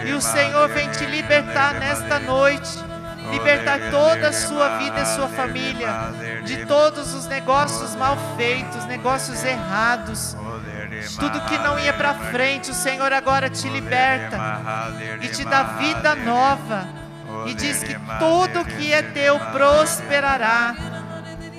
E 0.04 0.12
o 0.12 0.20
Senhor 0.20 0.68
vem 0.68 0.88
te 0.90 1.06
libertar 1.06 1.74
nesta 1.74 2.18
noite. 2.18 2.78
Libertar 3.30 3.78
toda 3.90 4.28
a 4.28 4.32
sua 4.32 4.78
vida 4.78 5.00
e 5.00 5.06
sua 5.06 5.28
família 5.28 6.12
de 6.44 6.66
todos 6.66 7.14
os 7.14 7.26
negócios 7.26 7.94
mal 7.94 8.16
feitos, 8.36 8.84
negócios 8.86 9.42
errados, 9.44 10.36
tudo 11.18 11.40
que 11.42 11.58
não 11.58 11.78
ia 11.78 11.92
para 11.92 12.14
frente, 12.14 12.70
o 12.70 12.74
Senhor 12.74 13.12
agora 13.12 13.48
te 13.48 13.68
liberta 13.68 14.38
e 15.20 15.28
te 15.28 15.44
dá 15.44 15.62
vida 15.62 16.14
nova. 16.14 16.88
E 17.46 17.54
diz 17.54 17.82
que 17.82 17.94
tudo 18.18 18.64
que 18.64 18.92
é 18.92 19.02
teu 19.02 19.38
prosperará 19.52 20.74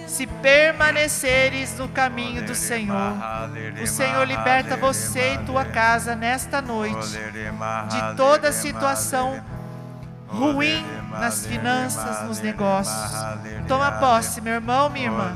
se 0.07 0.27
permaneceres 0.27 1.75
no 1.77 1.89
caminho 1.89 2.45
do 2.45 2.53
Senhor. 2.53 3.13
O 3.81 3.87
Senhor 3.87 4.23
liberta 4.25 4.77
você 4.77 5.33
e 5.33 5.37
tua 5.39 5.65
casa 5.65 6.15
nesta 6.15 6.61
noite 6.61 7.07
de 7.09 8.15
toda 8.15 8.51
situação 8.51 9.43
ruim 10.33 10.83
nas 11.11 11.45
finanças, 11.45 12.23
nos 12.23 12.39
negócios. 12.41 13.11
Toma 13.67 13.91
posse, 13.93 14.41
meu 14.41 14.55
irmão, 14.55 14.89
minha 14.89 15.05
irmã. 15.05 15.35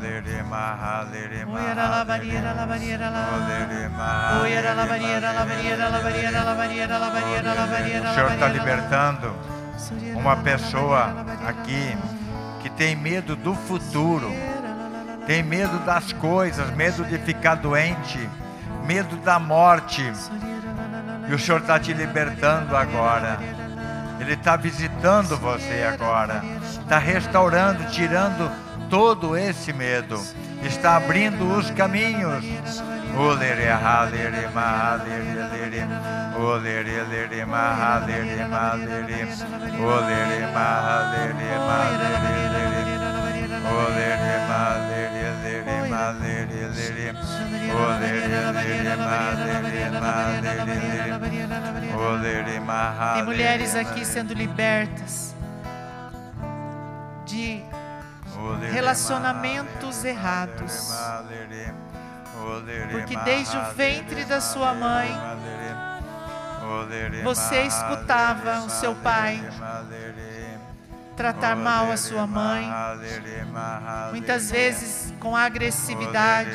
O 8.09 8.13
Senhor 8.13 8.31
está 8.31 8.47
libertando 8.47 9.35
uma 10.15 10.35
pessoa 10.37 11.25
aqui 11.47 11.97
que 12.61 12.69
tem 12.69 12.95
medo 12.95 13.35
do 13.35 13.53
futuro, 13.53 14.31
tem 15.25 15.43
medo 15.43 15.77
das 15.79 16.11
coisas, 16.13 16.69
medo 16.75 17.03
de 17.05 17.17
ficar 17.19 17.55
doente, 17.55 18.27
medo 18.85 19.15
da 19.17 19.37
morte. 19.39 20.11
E 21.29 21.33
o 21.33 21.39
Senhor 21.39 21.61
está 21.61 21.79
te 21.79 21.93
libertando 21.93 22.75
agora. 22.75 23.37
Ele 24.19 24.33
está 24.33 24.55
visitando 24.55 25.37
você 25.37 25.83
agora. 25.83 26.43
Está 26.81 26.97
restaurando, 26.97 27.85
tirando 27.91 28.51
todo 28.89 29.37
esse 29.37 29.71
medo. 29.73 30.19
Está 30.63 30.97
abrindo 30.97 31.53
os 31.55 31.69
caminhos. 31.71 32.43
Tem 53.13 53.23
mulheres 53.23 53.75
aqui 53.75 54.05
sendo 54.05 54.33
libertas 54.33 55.35
de 57.25 57.63
relacionamentos 58.71 60.03
errados. 60.05 60.93
Porque 62.91 63.17
desde 63.17 63.57
o 63.57 63.63
ventre 63.73 64.25
da 64.25 64.39
sua 64.39 64.73
mãe, 64.73 65.09
você 67.23 67.63
escutava 67.63 68.59
o 68.59 68.69
seu 68.69 68.95
pai 68.95 69.41
tratar 71.17 71.55
mal 71.55 71.91
a 71.91 71.97
sua 71.97 72.27
mãe, 72.27 72.69
muitas 74.11 74.51
vezes 74.51 75.13
com 75.19 75.35
agressividade 75.35 76.51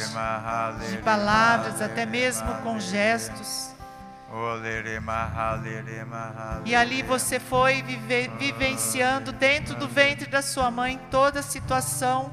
de 0.90 0.96
palavras, 0.98 1.82
até 1.82 2.06
mesmo 2.06 2.54
com 2.62 2.78
gestos. 2.78 3.70
E 6.64 6.74
ali 6.74 7.02
você 7.02 7.38
foi 7.38 7.82
vive- 7.82 8.30
vivenciando 8.38 9.32
dentro 9.32 9.74
do 9.74 9.86
ventre 9.88 10.26
da 10.26 10.40
sua 10.40 10.70
mãe 10.70 10.98
toda 11.10 11.40
a 11.40 11.42
situação 11.42 12.30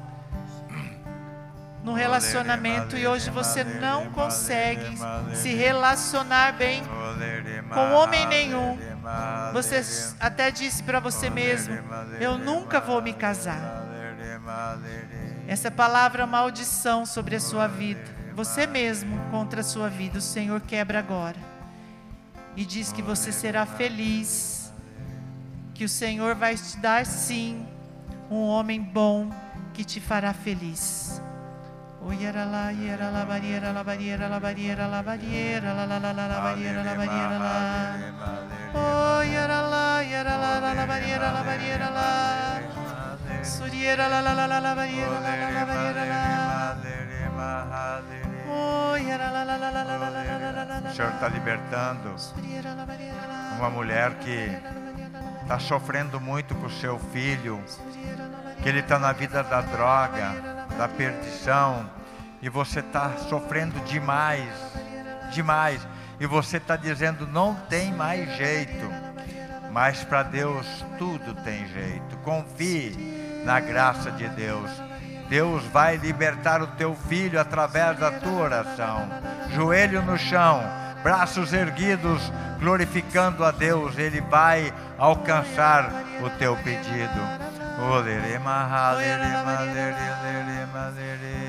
no 1.82 1.94
relacionamento 1.94 2.96
e 2.96 3.06
hoje 3.06 3.30
você 3.30 3.64
não 3.64 4.10
consegue 4.10 4.98
se 5.34 5.54
relacionar 5.54 6.52
bem 6.52 6.82
com 7.72 7.92
homem 7.92 8.26
nenhum. 8.26 8.78
Você 9.52 9.82
até 10.18 10.50
disse 10.50 10.82
para 10.82 11.00
você 11.00 11.30
mesmo: 11.30 11.74
Eu 12.20 12.38
nunca 12.38 12.80
vou 12.80 13.00
me 13.00 13.12
casar. 13.12 13.88
Essa 15.46 15.70
palavra 15.70 16.26
maldição 16.26 17.06
sobre 17.06 17.36
a 17.36 17.40
sua 17.40 17.66
vida, 17.66 18.04
você 18.34 18.66
mesmo 18.66 19.18
contra 19.30 19.60
a 19.60 19.64
sua 19.64 19.88
vida, 19.88 20.18
o 20.18 20.22
Senhor 20.22 20.60
quebra 20.60 20.98
agora. 20.98 21.36
E 22.56 22.64
diz 22.64 22.92
que 22.92 23.00
você 23.00 23.32
será 23.32 23.64
feliz, 23.64 24.72
que 25.72 25.84
o 25.84 25.88
Senhor 25.88 26.34
vai 26.34 26.56
te 26.56 26.76
dar 26.78 27.06
sim 27.06 27.66
um 28.30 28.42
homem 28.42 28.80
bom 28.80 29.30
que 29.72 29.84
te 29.84 30.00
fará 30.00 30.32
feliz. 30.32 31.20
O 32.02 32.12
yara 32.12 32.44
lá, 32.46 32.70
yara 32.70 33.10
lá, 33.10 33.24
barieira, 33.26 33.72
lá, 33.72 33.84
barieira, 33.84 34.26
lá, 34.26 34.40
barieira, 34.40 34.86
lá, 34.86 35.02
barieira, 35.02 35.72
lá, 35.74 35.84
lá, 35.84 35.98
lá, 35.98 36.12
lá, 36.12 36.26
lá, 36.26 36.40
barieira, 36.40 36.82
lá, 36.82 36.94
barieira, 36.94 37.38
lá. 37.38 37.96
Oh, 38.72 39.22
yara 39.22 39.60
lá, 39.60 40.00
yara 40.00 40.36
lá, 40.36 40.58
lá, 40.60 40.72
lá, 40.72 40.86
barieira, 40.86 41.30
lá, 41.30 41.42
barieira, 41.42 41.90
lá. 41.90 42.62
Suriera, 43.44 44.08
lá, 44.08 44.20
lá, 44.20 44.34
barieira, 44.74 45.10
lá, 45.10 45.20
lá, 45.20 45.50
lá, 45.50 45.64
barieira, 45.66 46.04
lá. 46.04 46.76
Oh, 48.48 48.96
yara 48.96 49.30
lá, 49.30 49.44
lá, 49.44 49.56
lá, 49.56 49.70
lá, 49.70 49.82
lá, 49.82 49.94
lá, 49.94 50.08
lá, 50.08 50.08
lá, 50.08 50.38
lá, 50.38 50.64
lá, 50.64 50.80
lá, 50.80 50.90
O 50.90 50.94
Senhor 50.94 51.12
está 51.12 51.28
libertando 51.28 52.16
uma 53.58 53.70
mulher 53.70 54.14
que 54.14 54.50
está 55.42 55.58
sofrendo 55.58 56.18
muito 56.18 56.54
com 56.54 56.66
o 56.66 56.70
seu 56.70 56.98
filho, 56.98 57.62
que 58.62 58.68
ele 58.68 58.80
está 58.80 58.98
na 58.98 59.12
vida 59.12 59.42
da 59.42 59.60
droga, 59.60 60.59
da 60.80 60.88
perdição, 60.88 61.84
e 62.40 62.48
você 62.48 62.80
está 62.80 63.10
sofrendo 63.28 63.78
demais. 63.80 64.48
demais. 65.30 65.86
E 66.18 66.26
você 66.26 66.56
está 66.56 66.74
dizendo, 66.74 67.26
não 67.26 67.54
tem 67.68 67.92
mais 67.92 68.34
jeito. 68.34 68.90
Mas 69.70 70.02
para 70.02 70.22
Deus 70.22 70.66
tudo 70.96 71.34
tem 71.44 71.68
jeito. 71.68 72.16
Confie 72.24 73.42
na 73.44 73.60
graça 73.60 74.10
de 74.10 74.26
Deus. 74.30 74.70
Deus 75.28 75.62
vai 75.66 75.98
libertar 75.98 76.62
o 76.62 76.66
teu 76.68 76.94
filho 76.94 77.38
através 77.38 77.98
da 77.98 78.12
tua 78.12 78.44
oração. 78.44 79.06
Joelho 79.50 80.00
no 80.00 80.16
chão, 80.16 80.62
braços 81.02 81.52
erguidos, 81.52 82.32
glorificando 82.58 83.44
a 83.44 83.50
Deus, 83.50 83.98
Ele 83.98 84.22
vai 84.22 84.72
alcançar 84.96 85.90
o 86.22 86.30
teu 86.38 86.56
pedido. 86.56 87.49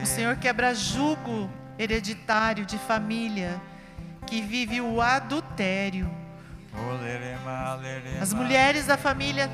O 0.01 0.05
Senhor 0.05 0.35
quebra 0.37 0.73
jugo 0.73 1.49
hereditário 1.77 2.65
de 2.65 2.77
família 2.77 3.59
que 4.25 4.41
vive 4.41 4.79
o 4.79 5.01
adultério. 5.01 6.09
As 8.21 8.33
mulheres 8.33 8.85
da 8.85 8.97
família, 8.97 9.49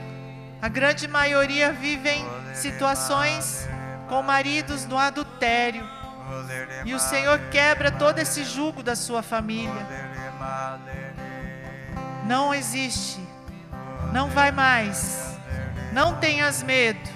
a 0.62 0.68
grande 0.68 1.08
maioria 1.08 1.72
vivem 1.72 2.24
situações 2.54 3.68
com 4.08 4.22
maridos 4.22 4.86
no 4.86 4.98
adultério. 4.98 5.84
E 6.86 6.94
o 6.94 7.00
Senhor 7.00 7.40
quebra 7.50 7.90
todo 7.92 8.20
esse 8.20 8.44
jugo 8.44 8.84
da 8.84 8.96
sua 8.96 9.24
família. 9.24 9.88
Não 12.26 12.54
existe. 12.54 13.20
Não 14.14 14.30
vai 14.30 14.52
mais. 14.52 15.27
Não 15.98 16.14
tenhas 16.14 16.62
medo, 16.62 17.10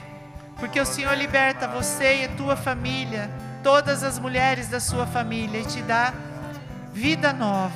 porque 0.57 0.81
o 0.81 0.85
Senhor 0.87 1.13
liberta 1.15 1.67
você 1.67 2.21
e 2.21 2.25
a 2.25 2.29
tua 2.29 2.55
família, 2.55 3.29
todas 3.61 4.03
as 4.03 4.17
mulheres 4.17 4.69
da 4.69 4.79
sua 4.79 5.05
família, 5.05 5.59
e 5.59 5.65
te 5.65 5.83
dá 5.83 6.11
vida 6.91 7.31
nova. 7.31 7.71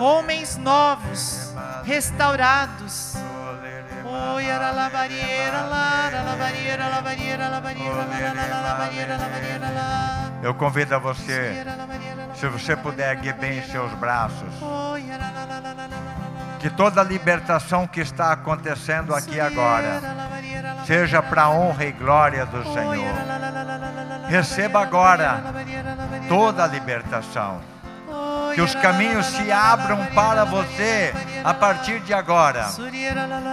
Homens 0.00 0.56
novos, 0.56 1.54
restaurados. 1.84 3.14
Eu 10.42 10.54
convido 10.54 10.96
a 10.96 10.98
você, 10.98 11.64
se 12.34 12.48
você 12.48 12.74
puder, 12.74 13.16
erguer 13.16 13.34
bem 13.34 13.62
seus 13.62 13.92
braços 13.92 14.52
que 16.58 16.68
toda 16.70 17.00
a 17.00 17.04
libertação 17.04 17.86
que 17.86 18.00
está 18.00 18.32
acontecendo 18.32 19.14
aqui 19.14 19.40
agora 19.40 20.00
seja 20.86 21.22
para 21.22 21.48
honra 21.48 21.84
e 21.84 21.92
glória 21.92 22.44
do 22.46 22.62
Senhor. 22.72 23.14
Receba 24.28 24.82
agora 24.82 25.42
toda 26.28 26.64
a 26.64 26.66
libertação. 26.66 27.60
Que 28.54 28.62
os 28.62 28.74
caminhos 28.74 29.26
se 29.26 29.52
abram 29.52 30.04
para 30.06 30.44
você 30.44 31.14
a 31.44 31.54
partir 31.54 32.00
de 32.00 32.12
agora. 32.12 32.66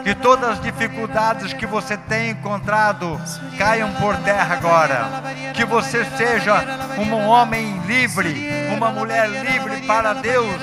Que 0.03 0.15
todas 0.15 0.51
as 0.51 0.61
dificuldades 0.61 1.53
que 1.53 1.65
você 1.65 1.95
tem 1.95 2.31
encontrado 2.31 3.21
caiam 3.57 3.91
por 3.93 4.17
terra 4.17 4.55
agora. 4.55 5.23
Que 5.53 5.63
você 5.63 6.05
seja 6.17 6.55
um 6.97 7.13
homem 7.27 7.79
livre, 7.85 8.49
uma 8.75 8.89
mulher 8.89 9.29
livre 9.29 9.81
para 9.85 10.13
Deus, 10.13 10.55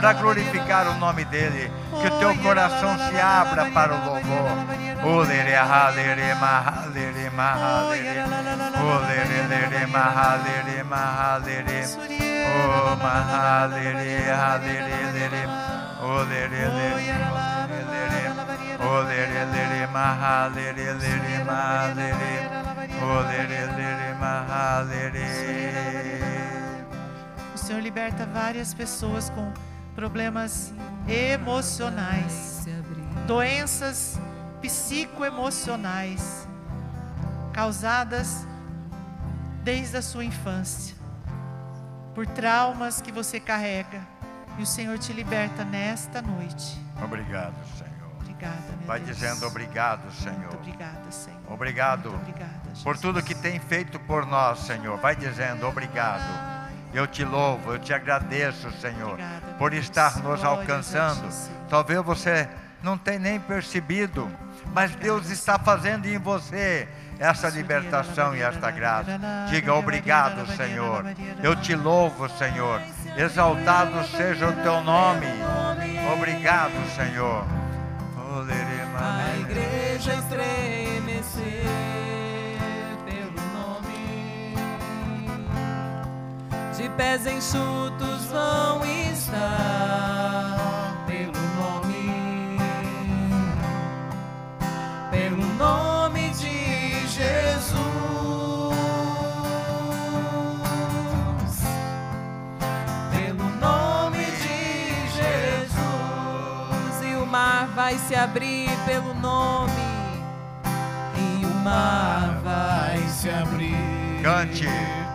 para 0.00 0.12
glorificar 0.14 0.88
o 0.88 0.94
nome 0.94 1.24
dEle. 1.24 1.70
Que 2.00 2.06
o 2.08 2.18
teu 2.18 2.36
coração 2.38 2.96
se 2.98 3.20
abra 3.20 3.70
para 3.70 3.94
o 3.94 4.04
louvor. 4.04 4.50
Olere, 5.04 5.54
halere, 5.54 6.34
mahalere, 6.34 7.30
mahalere. 7.30 8.20
Olere, 8.80 9.46
lere, 9.48 9.86
mahalere, 9.86 10.82
mahalere. 10.84 11.84
Oh, 12.46 12.96
mahalere, 12.96 14.30
halere, 14.30 15.12
lere. 15.12 15.48
Olere, 16.02 16.68
lere, 16.68 17.04
lere. 17.90 18.22
Olere, 18.84 19.44
lere, 19.52 19.86
mahalere, 19.86 20.92
lere, 20.94 21.44
mahalere. 21.44 22.34
Olere, 23.02 23.66
lere, 23.76 24.14
mahalere. 24.20 25.28
O 27.54 27.58
Senhor 27.58 27.80
liberta 27.80 28.26
várias 28.26 28.74
pessoas 28.74 29.30
com 29.30 29.52
problemas 29.94 30.72
emocionais, 31.08 32.66
doenças 33.26 34.18
psicoemocionais 34.60 36.48
causadas 37.52 38.46
desde 39.62 39.96
a 39.96 40.02
sua 40.02 40.24
infância, 40.24 40.96
por 42.14 42.26
traumas 42.26 43.00
que 43.00 43.12
você 43.12 43.38
carrega. 43.38 44.00
E 44.58 44.62
o 44.62 44.66
Senhor 44.66 44.98
te 44.98 45.12
liberta 45.12 45.64
nesta 45.64 46.22
noite. 46.22 46.78
Obrigado, 47.02 47.54
Senhor. 47.76 47.92
Obrigada, 48.20 48.56
Vai 48.86 49.00
Deus. 49.00 49.16
dizendo 49.16 49.46
obrigado, 49.46 50.02
Muito 50.02 50.22
Senhor. 50.22 50.54
obrigada, 50.54 51.10
Senhor. 51.10 51.40
Obrigado 51.48 52.10
Muito 52.10 52.22
obrigada, 52.30 52.60
por 52.82 52.96
tudo 52.98 53.22
que 53.22 53.34
tem 53.34 53.58
feito 53.58 53.98
por 54.00 54.26
nós, 54.26 54.60
Senhor. 54.60 54.96
Vai 54.98 55.16
dizendo 55.16 55.66
obrigado. 55.66 56.53
Eu 56.94 57.08
te 57.08 57.24
louvo, 57.24 57.72
eu 57.72 57.78
te 57.78 57.92
agradeço, 57.92 58.70
Senhor, 58.80 59.18
por 59.58 59.74
estar 59.74 60.22
nos 60.22 60.44
alcançando. 60.44 61.28
Talvez 61.68 62.00
você 62.04 62.48
não 62.84 62.96
tenha 62.96 63.18
nem 63.18 63.40
percebido, 63.40 64.30
mas 64.72 64.94
Deus 64.94 65.28
está 65.28 65.58
fazendo 65.58 66.06
em 66.06 66.18
você 66.18 66.88
essa 67.18 67.48
libertação 67.48 68.36
e 68.36 68.42
esta 68.42 68.70
graça. 68.70 69.18
Diga 69.50 69.74
obrigado, 69.74 70.46
Senhor. 70.56 71.04
Eu 71.42 71.56
te 71.56 71.74
louvo, 71.74 72.28
Senhor. 72.28 72.80
Exaltado 73.16 74.06
seja 74.16 74.48
o 74.48 74.52
teu 74.62 74.80
nome. 74.82 75.26
Obrigado, 76.12 76.74
Senhor. 76.94 77.44
A 78.96 79.36
igreja 79.40 80.14
estremecer 80.14 82.03
de 86.76 86.88
pés 86.90 87.24
enxutos 87.24 88.24
vão 88.32 88.84
estar 89.12 91.04
pelo 91.06 91.40
nome, 91.54 92.58
pelo 95.08 95.46
nome 95.54 96.30
de 96.30 97.06
Jesus. 97.06 97.74
Pelo 103.12 103.44
nome 103.60 104.24
de 104.24 105.12
Jesus 105.14 107.02
e 107.04 107.14
o 107.14 107.24
mar 107.24 107.68
vai 107.68 107.96
se 107.98 108.16
abrir 108.16 108.70
pelo 108.84 109.14
nome 109.14 109.72
e 111.16 111.46
o 111.46 111.54
mar 111.62 112.40
vai 112.42 112.98
se 113.06 113.30
abrir 113.30 113.76
Cante. 114.22 114.66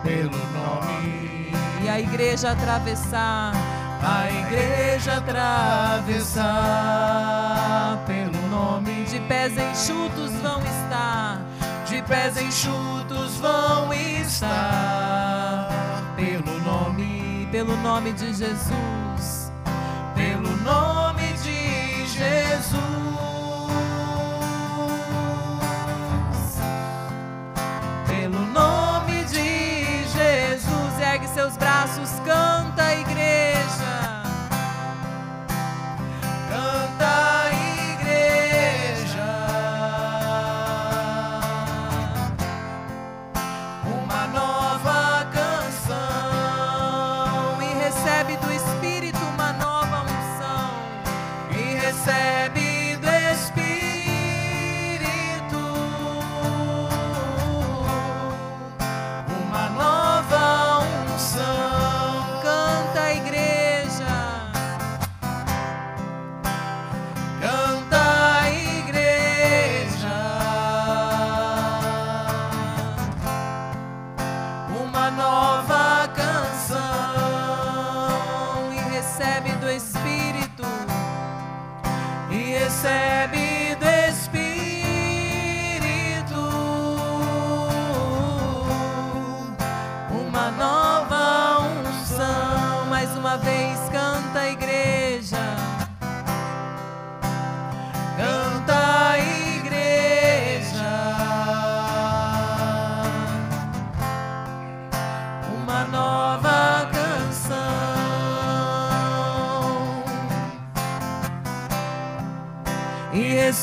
pelo 0.02 0.38
nome. 0.54 1.39
E 1.82 1.88
a 1.88 1.98
igreja 1.98 2.52
atravessar 2.52 3.52
a 4.02 4.30
igreja 4.30 5.18
atravessar. 5.18 6.48
Pelo 8.06 8.48
nome 8.48 9.04
de 9.04 9.20
pés 9.20 9.52
enxutos 9.58 10.32
vão 10.40 10.60
estar 10.60 11.42
de 11.86 12.00
pés 12.02 12.36
enxutos 12.40 13.36
vão 13.36 13.92
estar. 13.92 15.68
Pelo 16.16 16.58
nome 16.60 17.48
pelo 17.50 17.76
nome 17.78 18.12
de 18.12 18.32
Jesus 18.32 19.52
pelo 20.14 20.56
nome 20.58 21.32
de 21.42 22.06
Jesus 22.06 23.29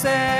E 0.05 0.36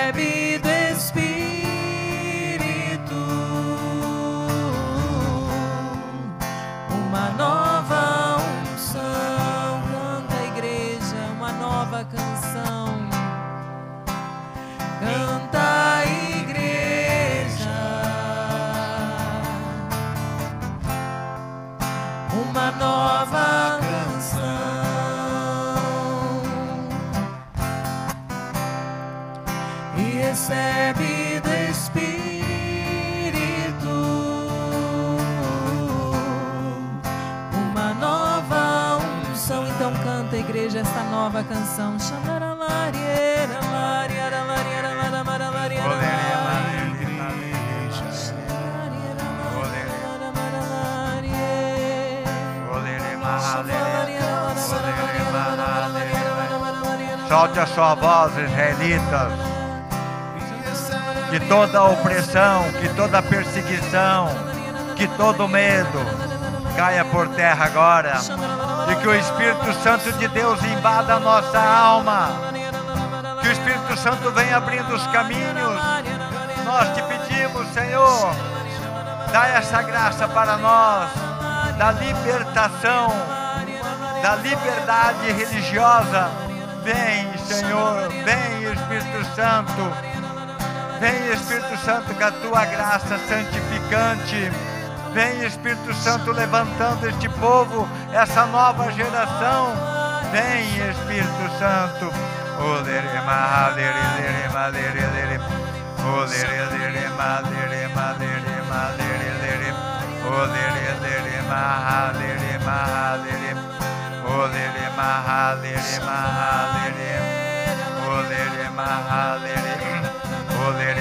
nova 41.28 41.44
canção. 41.44 41.98
Solte 57.28 57.60
a 57.60 57.66
sua 57.68 57.96
voz, 57.96 58.38
israelitas. 58.38 59.34
Que 61.30 61.42
toda 61.42 61.84
opressão, 61.84 62.64
que 62.80 62.88
toda 62.96 63.22
perseguição, 63.22 64.30
que 64.96 65.06
todo 65.10 65.46
medo 65.46 66.27
caia 66.78 67.04
por 67.04 67.28
terra 67.30 67.66
agora. 67.66 68.14
E 68.92 68.96
que 68.98 69.08
o 69.08 69.16
Espírito 69.16 69.74
Santo 69.82 70.14
de 70.14 70.28
Deus 70.28 70.64
invada 70.64 71.16
a 71.16 71.20
nossa 71.20 71.60
alma. 71.60 72.30
Que 73.42 73.50
o 73.50 73.52
Espírito 73.52 73.98
Santo 73.98 74.32
venha 74.32 74.58
abrindo 74.58 74.94
os 74.94 75.06
caminhos. 75.08 75.82
Nós 76.64 76.94
te 76.94 77.02
pedimos, 77.02 77.68
Senhor, 77.74 78.36
dá 79.32 79.48
essa 79.48 79.82
graça 79.82 80.28
para 80.28 80.58
nós, 80.58 81.10
da 81.78 81.92
libertação, 81.92 83.08
da 84.22 84.36
liberdade 84.36 85.32
religiosa. 85.32 86.30
Vem, 86.84 87.38
Senhor, 87.40 88.08
vem, 88.24 88.72
Espírito 88.72 89.36
Santo. 89.36 89.92
Vem, 91.00 91.34
Espírito 91.34 91.78
Santo, 91.84 92.14
com 92.14 92.24
a 92.24 92.32
tua 92.32 92.66
graça 92.66 93.18
santificante. 93.18 94.52
Vem, 95.18 95.44
Espírito 95.44 95.92
Santo, 95.96 96.32
levantando 96.32 97.10
este 97.10 97.28
povo, 97.28 97.90
essa 98.14 98.46
nova 98.46 98.92
geração. 98.92 99.74
Vem, 100.32 100.92
Espírito 100.92 101.58
Santo. 101.58 102.14
Olerema, 102.64 103.68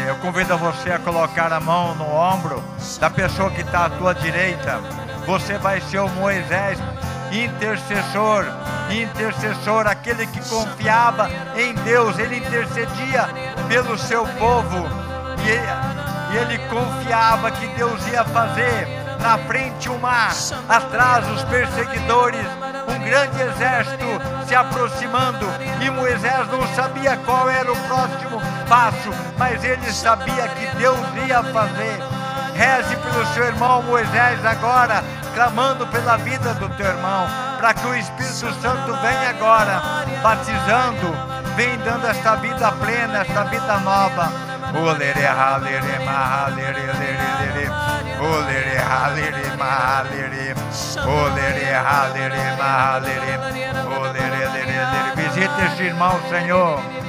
Eu 0.06 0.14
convido 0.16 0.56
você 0.56 0.92
a 0.92 0.98
colocar 0.98 1.52
a 1.52 1.58
mão 1.58 1.94
no 1.94 2.04
ombro 2.04 2.62
da 3.00 3.10
pessoa 3.10 3.50
que 3.50 3.62
está 3.62 3.86
à 3.86 3.90
tua 3.90 4.14
direita. 4.14 4.80
Você 5.26 5.58
vai 5.58 5.80
ser 5.80 5.98
o 5.98 6.08
Moisés, 6.10 6.78
intercessor, 7.32 8.46
intercessor, 8.90 9.86
aquele 9.86 10.26
que 10.26 10.40
confiava 10.48 11.28
em 11.56 11.74
Deus, 11.74 12.18
ele 12.18 12.36
intercedia 12.38 13.28
pelo 13.68 13.98
seu 13.98 14.26
povo 14.38 14.86
e 15.44 15.50
ele, 15.50 15.66
e 16.32 16.36
ele 16.36 16.58
confiava 16.68 17.50
que 17.50 17.66
Deus 17.68 18.06
ia 18.06 18.24
fazer 18.24 18.86
na 19.20 19.38
frente 19.38 19.88
o 19.88 19.98
mar, 19.98 20.32
atrás 20.68 21.28
os 21.30 21.42
perseguidores, 21.44 22.46
um 22.88 23.04
grande 23.04 23.42
exército 23.42 24.04
se 24.46 24.54
aproximando 24.54 25.46
e 25.80 25.90
Moisés 25.90 26.46
não 26.48 26.66
sabia 26.74 27.16
qual 27.18 27.50
era 27.50 27.72
o 27.72 27.76
próximo 27.88 28.40
passo, 28.68 29.10
mas 29.38 29.62
ele 29.64 29.92
sabia 29.92 30.48
que 30.48 30.76
Deus 30.76 30.98
ia 31.26 31.42
fazer. 31.42 31.98
Reze 32.54 32.96
pelo 32.96 33.26
seu 33.34 33.44
irmão 33.44 33.82
Moisés 33.82 34.44
agora, 34.44 35.04
clamando 35.34 35.86
pela 35.88 36.16
vida 36.16 36.54
do 36.54 36.68
teu 36.70 36.86
irmão, 36.86 37.26
para 37.58 37.74
que 37.74 37.86
o 37.86 37.94
Espírito 37.94 38.52
Santo 38.62 38.96
venha 39.02 39.30
agora, 39.30 39.82
batizando, 40.22 41.14
vem 41.54 41.76
dando 41.78 42.06
esta 42.06 42.36
vida 42.36 42.72
plena, 42.72 43.20
esta 43.20 43.44
vida 43.44 43.78
nova. 43.78 44.32
Visita 55.14 55.64
este 55.66 55.82
irmão, 55.84 56.18
Senhor. 56.28 57.05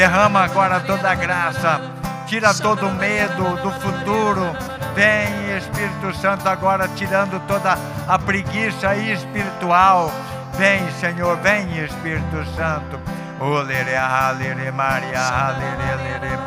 Derrama 0.00 0.44
agora 0.44 0.80
toda 0.80 1.10
a 1.10 1.14
graça. 1.14 1.78
Tira 2.26 2.54
todo 2.54 2.88
o 2.88 2.94
medo 2.94 3.44
do 3.56 3.70
futuro. 3.70 4.56
Vem, 4.94 5.58
Espírito 5.58 6.16
Santo, 6.16 6.48
agora 6.48 6.88
tirando 6.96 7.38
toda 7.46 7.76
a 8.08 8.18
preguiça 8.18 8.96
espiritual. 8.96 10.10
Vem, 10.56 10.90
Senhor, 10.92 11.36
vem, 11.42 11.84
Espírito 11.84 12.46
Santo. 12.56 12.98
Olere, 13.40 13.94
halere, 13.94 14.70
Maria, 14.70 15.20
halere, 15.20 15.94
lere. 16.02 16.38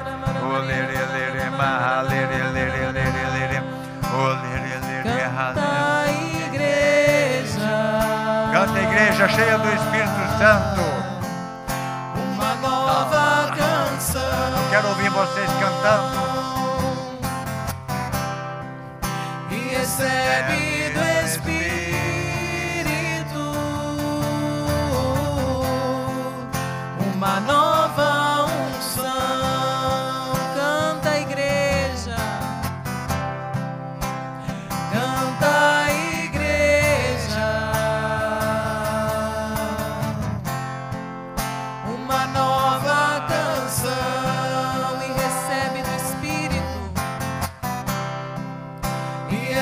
Olere, 0.51 1.05
lere, 1.13 1.49
mahalere, 1.51 2.43
lere, 2.53 2.91
lere, 2.91 3.25
lere. 3.33 3.63
Olere, 4.15 4.79
lere, 4.87 5.25
halere. 5.25 5.53
Canta 5.53 6.01
a 6.01 6.11
igreja. 6.47 7.69
Canta 8.51 8.79
a 8.79 8.81
igreja 8.81 9.29
cheia 9.29 9.57
do 9.59 9.69
Espírito 9.69 10.37
Santo. 10.39 10.92
Quero 14.73 14.89
ouvir 14.89 15.09
vocês 15.11 15.51
cantando. 15.59 16.17
E 19.51 19.75
recebe 19.75 20.89
do 20.95 21.03
Espírito 21.27 21.53
uma 27.15 27.39
nova 27.41 27.62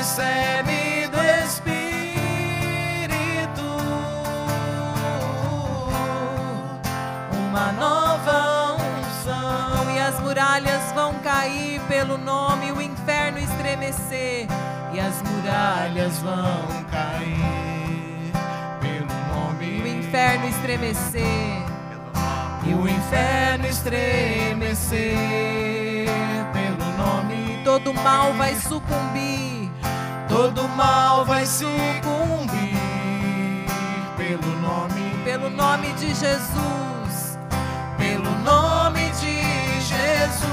recebe 0.02 1.07
do 1.11 1.22
Espírito 1.45 2.02
uma 7.32 7.72
nova 7.73 8.78
unção 8.78 9.95
e 9.95 9.99
as 9.99 10.19
muralhas 10.22 10.91
vão 10.94 11.14
cair 11.19 11.80
pelo 11.82 12.18
nome, 12.18 12.72
o 12.72 12.82
inferno 12.82 13.38
estremecer 13.38 14.48
e 14.91 14.99
as 14.99 15.22
muralhas 15.22 16.18
vão 16.18 16.84
cair 16.90 18.32
pelo 18.82 19.06
o 19.06 19.36
nome 19.36 19.99
inferno 19.99 20.48
estremecer. 20.48 21.61
E 22.65 22.73
o 22.73 22.88
inferno 22.88 23.68
estremecer 23.68 25.06
pelo 26.52 26.91
nome. 26.98 27.61
Todo 27.64 27.94
mal 27.94 28.34
vai 28.34 28.56
sucumbir. 28.56 29.61
Todo 30.32 30.66
mal 30.70 31.26
vai 31.26 31.45
sucumbir 31.45 32.80
pelo 34.16 34.62
nome. 34.62 35.12
Pelo 35.26 35.49
nome 35.49 35.91
de 35.95 36.08
Jesus. 36.08 37.38
Pelo 37.98 38.32
nome 38.40 39.12
de 39.20 39.41
Jesus. 39.82 40.48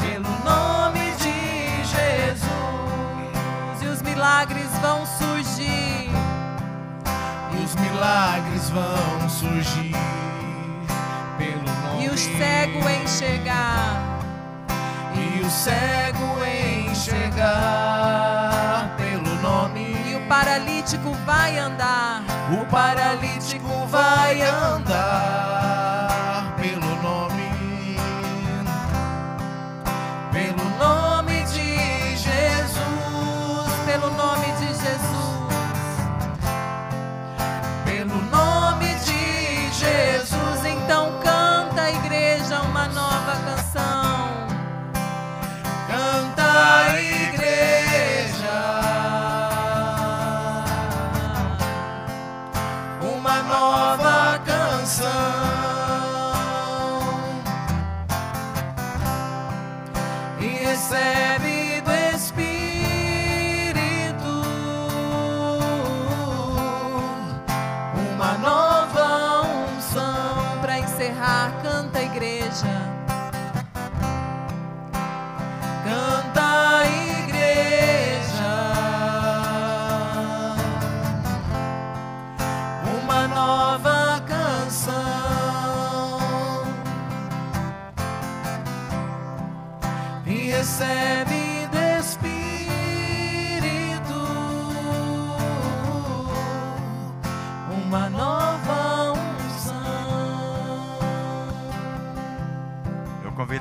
Pelo 0.00 0.28
nome 0.44 1.12
de 1.12 1.82
Jesus. 1.86 2.44
E 3.80 3.86
os 3.86 4.02
milagres 4.02 4.68
vão 4.82 5.06
surgir. 5.06 6.10
E 7.52 7.64
os 7.64 7.74
milagres 7.76 8.68
vão 8.68 9.30
surgir 9.30 9.96
pelo 11.38 11.62
nome. 11.62 12.04
E 12.04 12.08
o 12.10 12.18
cego 12.18 12.86
enxergar. 13.02 13.93
Cego 15.54 16.44
enxergar 16.90 17.46
pelo 18.96 19.34
nome. 19.40 19.94
E 20.10 20.16
o 20.16 20.20
paralítico 20.26 21.14
vai 21.24 21.56
andar. 21.58 22.24
O 22.50 22.66
paralítico 22.66 23.86
vai 23.86 24.42
andar 24.42 24.94
pelo 26.56 27.02
nome. 27.02 27.96
Pelo 30.32 30.64
nome 30.76 31.44
de 31.44 32.16
Jesus. 32.16 33.72
Pelo 33.86 34.10
nome 34.10 34.52
de 34.58 34.66
Jesus. 34.66 35.54
Pelo 37.84 38.20
nome 38.22 38.94
de 38.96 39.70
Jesus. 39.72 40.64
Então 40.66 41.12
canta, 41.22 41.90
igreja, 41.90 42.60
uma 42.62 42.88
nova 42.88 43.13
canção. 55.14 55.54
E 60.40 60.46
recebe 60.46 61.34
do 61.38 61.43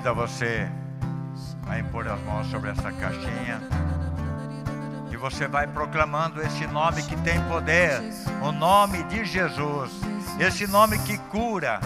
convido 0.03 0.09
a 0.09 0.13
você 0.13 0.69
a 1.67 1.79
impor 1.79 2.07
as 2.07 2.19
mãos 2.23 2.47
sobre 2.47 2.71
essa 2.71 2.91
caixinha. 2.91 3.61
E 5.09 5.15
você 5.15 5.47
vai 5.47 5.65
proclamando 5.65 6.41
esse 6.41 6.67
nome 6.67 7.01
que 7.03 7.15
tem 7.17 7.39
poder, 7.43 8.01
o 8.41 8.51
nome 8.51 9.03
de 9.03 9.23
Jesus. 9.23 9.91
Esse 10.39 10.67
nome 10.67 10.99
que 10.99 11.17
cura, 11.17 11.79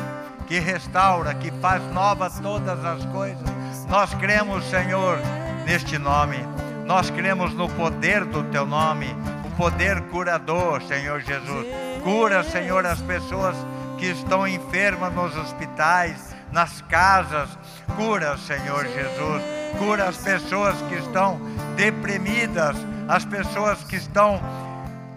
que 0.48 0.58
restaura, 0.60 1.36
que 1.36 1.52
faz 1.62 1.84
nova 1.92 2.30
todas 2.30 2.84
as 2.84 3.06
coisas. 3.06 3.48
Nós 3.88 4.14
cremos, 4.16 4.66
Senhor, 4.66 5.20
neste 5.66 5.98
nome. 5.98 6.38
Nós 6.86 7.10
cremos 7.12 7.54
no 7.54 7.70
poder 7.70 8.26
do 8.26 8.44
teu 8.46 8.66
nome, 8.66 9.08
o 9.46 9.52
poder 9.56 10.02
curador, 10.10 10.82
Senhor 10.84 11.20
Jesus. 11.22 11.68
Cura, 12.04 12.44
Senhor, 12.44 12.86
as 12.86 13.02
pessoas 13.02 13.56
que 14.00 14.08
estão 14.08 14.48
enfermas 14.48 15.14
nos 15.14 15.36
hospitais, 15.36 16.37
nas 16.52 16.82
casas. 16.84 17.50
Cura, 17.96 18.38
Senhor 18.38 18.86
Jesus. 18.86 19.44
Cura 19.78 20.10
as 20.10 20.18
pessoas 20.18 20.76
que 20.84 20.96
estão 20.96 21.40
deprimidas, 21.76 22.76
as 23.08 23.26
pessoas 23.26 23.84
que 23.84 23.96
estão 23.96 24.42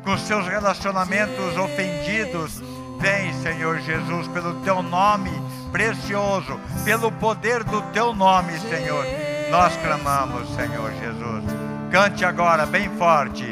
com 0.04 0.16
seus 0.18 0.46
relacionamentos 0.46 1.56
ofendidos. 1.56 2.62
Vem, 3.00 3.32
Senhor 3.42 3.78
Jesus, 3.80 4.28
pelo 4.28 4.60
teu 4.60 4.82
nome 4.82 5.30
precioso, 5.72 6.60
pelo 6.84 7.10
poder 7.12 7.64
do 7.64 7.80
teu 7.92 8.14
nome, 8.14 8.58
Senhor. 8.58 9.04
Nós 9.50 9.76
clamamos, 9.76 10.48
Senhor 10.54 10.92
Jesus. 10.92 11.44
Cante 11.90 12.24
agora 12.24 12.66
bem 12.66 12.88
forte. 12.96 13.44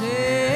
Jesus. 0.00 0.53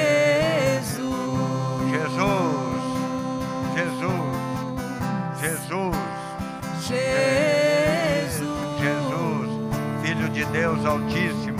Deus 10.53 10.85
Altíssimo. 10.85 11.59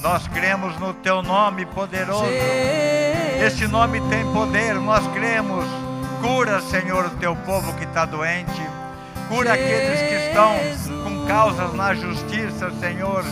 Nós 0.00 0.26
cremos 0.28 0.78
no 0.78 0.94
teu 0.94 1.22
nome 1.22 1.66
poderoso. 1.66 2.26
Esse 3.44 3.66
nome 3.66 4.00
tem 4.08 4.24
poder, 4.32 4.74
nós 4.74 5.06
cremos. 5.08 5.64
Cura, 6.20 6.60
Senhor, 6.60 7.06
o 7.06 7.10
teu 7.10 7.34
povo 7.36 7.72
que 7.74 7.84
está 7.84 8.04
doente. 8.04 8.62
Cura 9.28 9.52
aqueles 9.52 10.00
que 10.00 10.14
estão 10.28 10.54
com 11.04 11.26
causas 11.26 11.74
na 11.74 11.94
justiça, 11.94 12.70
Senhor. 12.80 13.24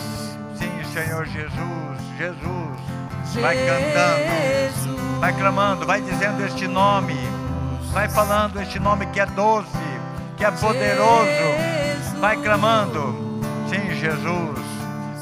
Sim, 0.54 0.70
Senhor 0.92 1.26
Jesus, 1.26 1.98
Jesus. 2.18 3.40
Vai 3.40 3.56
cantando, 3.56 5.20
vai 5.20 5.32
clamando, 5.32 5.86
vai 5.86 6.00
dizendo 6.00 6.44
este 6.44 6.66
nome. 6.66 7.16
Vai 7.92 8.08
falando 8.08 8.60
este 8.60 8.78
nome 8.78 9.06
que 9.06 9.20
é 9.20 9.26
doce, 9.26 9.68
que 10.36 10.44
é 10.44 10.50
poderoso. 10.50 12.20
Vai 12.20 12.36
clamando. 12.36 13.42
Sim, 13.68 13.94
Jesus. 13.94 14.75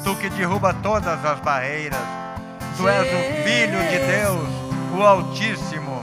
Tu 0.05 0.15
que 0.17 0.29
derruba 0.29 0.71
todas 0.71 1.25
as 1.25 1.39
barreiras. 1.39 1.97
Tu 2.77 2.87
és 2.87 3.07
o 3.07 3.43
Filho 3.43 3.79
de 3.89 3.97
Deus, 4.05 4.47
o 4.95 5.01
Altíssimo. 5.01 5.99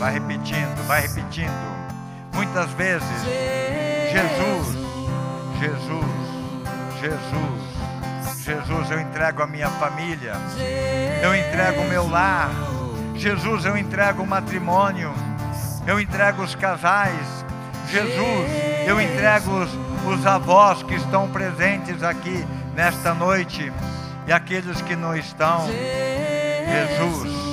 Vai 0.00 0.12
repetindo, 0.14 0.86
vai 0.88 1.02
repetindo. 1.02 1.78
Muitas 2.34 2.70
vezes, 2.70 3.08
Jesus, 4.10 4.76
Jesus, 5.60 6.04
Jesus, 7.00 8.44
Jesus, 8.44 8.90
eu 8.90 9.00
entrego 9.00 9.42
a 9.44 9.46
minha 9.46 9.68
família, 9.70 10.32
eu 11.22 11.36
entrego 11.36 11.82
o 11.82 11.88
meu 11.88 12.08
lar. 12.08 12.50
Jesus, 13.14 13.64
eu 13.64 13.76
entrego 13.76 14.24
o 14.24 14.26
matrimônio, 14.26 15.12
eu 15.88 15.98
entrego 15.98 16.42
os 16.42 16.54
casais. 16.54 17.44
Jesus, 17.90 18.86
eu 18.86 19.00
entrego 19.00 19.50
os, 19.50 19.70
os 20.04 20.26
avós 20.26 20.82
que 20.82 20.94
estão 20.94 21.26
presentes 21.30 22.02
aqui 22.02 22.46
nesta 22.74 23.14
noite 23.14 23.72
e 24.26 24.32
aqueles 24.32 24.82
que 24.82 24.94
não 24.94 25.16
estão. 25.16 25.66
Jesus, 25.66 27.32
Jesus, 27.32 27.47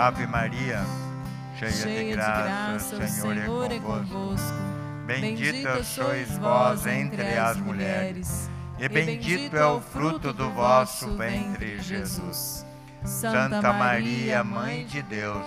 Ave 0.00 0.26
Maria, 0.26 0.80
cheia, 1.58 1.72
Cheia 1.72 2.04
de 2.04 2.12
graça, 2.12 2.96
o 2.96 3.06
Senhor, 3.06 3.70
é 3.70 3.78
convosco. 3.78 4.14
convosco. 4.16 4.56
Bendita 5.06 5.84
sois 5.84 6.38
vós 6.38 6.86
entre 6.86 7.36
as 7.36 7.58
mulheres, 7.58 8.50
e 8.78 8.88
bendito 8.88 9.54
é 9.58 9.66
o 9.66 9.78
fruto 9.78 10.32
do 10.32 10.48
vosso 10.52 11.14
ventre, 11.18 11.78
Jesus. 11.80 12.64
Santa 13.04 13.74
Maria, 13.74 14.42
Mãe 14.42 14.86
de 14.86 15.02
Deus, 15.02 15.46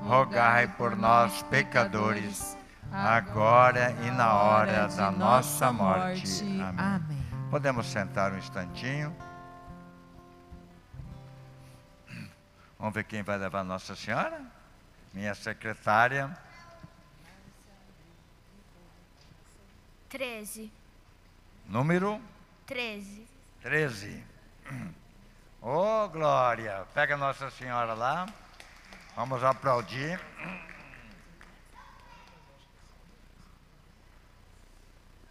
rogai 0.00 0.66
por 0.66 0.96
nós, 0.96 1.42
pecadores, 1.50 2.56
agora 2.90 3.94
e 4.06 4.10
na 4.10 4.32
hora 4.32 4.88
da 4.88 5.10
nossa 5.10 5.70
morte. 5.70 6.42
Amém. 6.78 7.22
Podemos 7.50 7.86
sentar 7.86 8.32
um 8.32 8.38
instantinho. 8.38 9.14
Vamos 12.84 12.96
ver 12.96 13.04
quem 13.04 13.22
vai 13.22 13.38
levar 13.38 13.64
Nossa 13.64 13.96
Senhora? 13.96 14.44
Minha 15.14 15.34
secretária. 15.34 16.36
13. 20.10 20.70
Número 21.64 22.20
13. 22.66 23.26
13. 23.62 24.22
Ô, 25.62 26.04
oh, 26.04 26.08
Glória! 26.10 26.86
Pega 26.92 27.16
Nossa 27.16 27.50
Senhora 27.52 27.94
lá. 27.94 28.26
Vamos 29.16 29.42
aplaudir. 29.42 30.20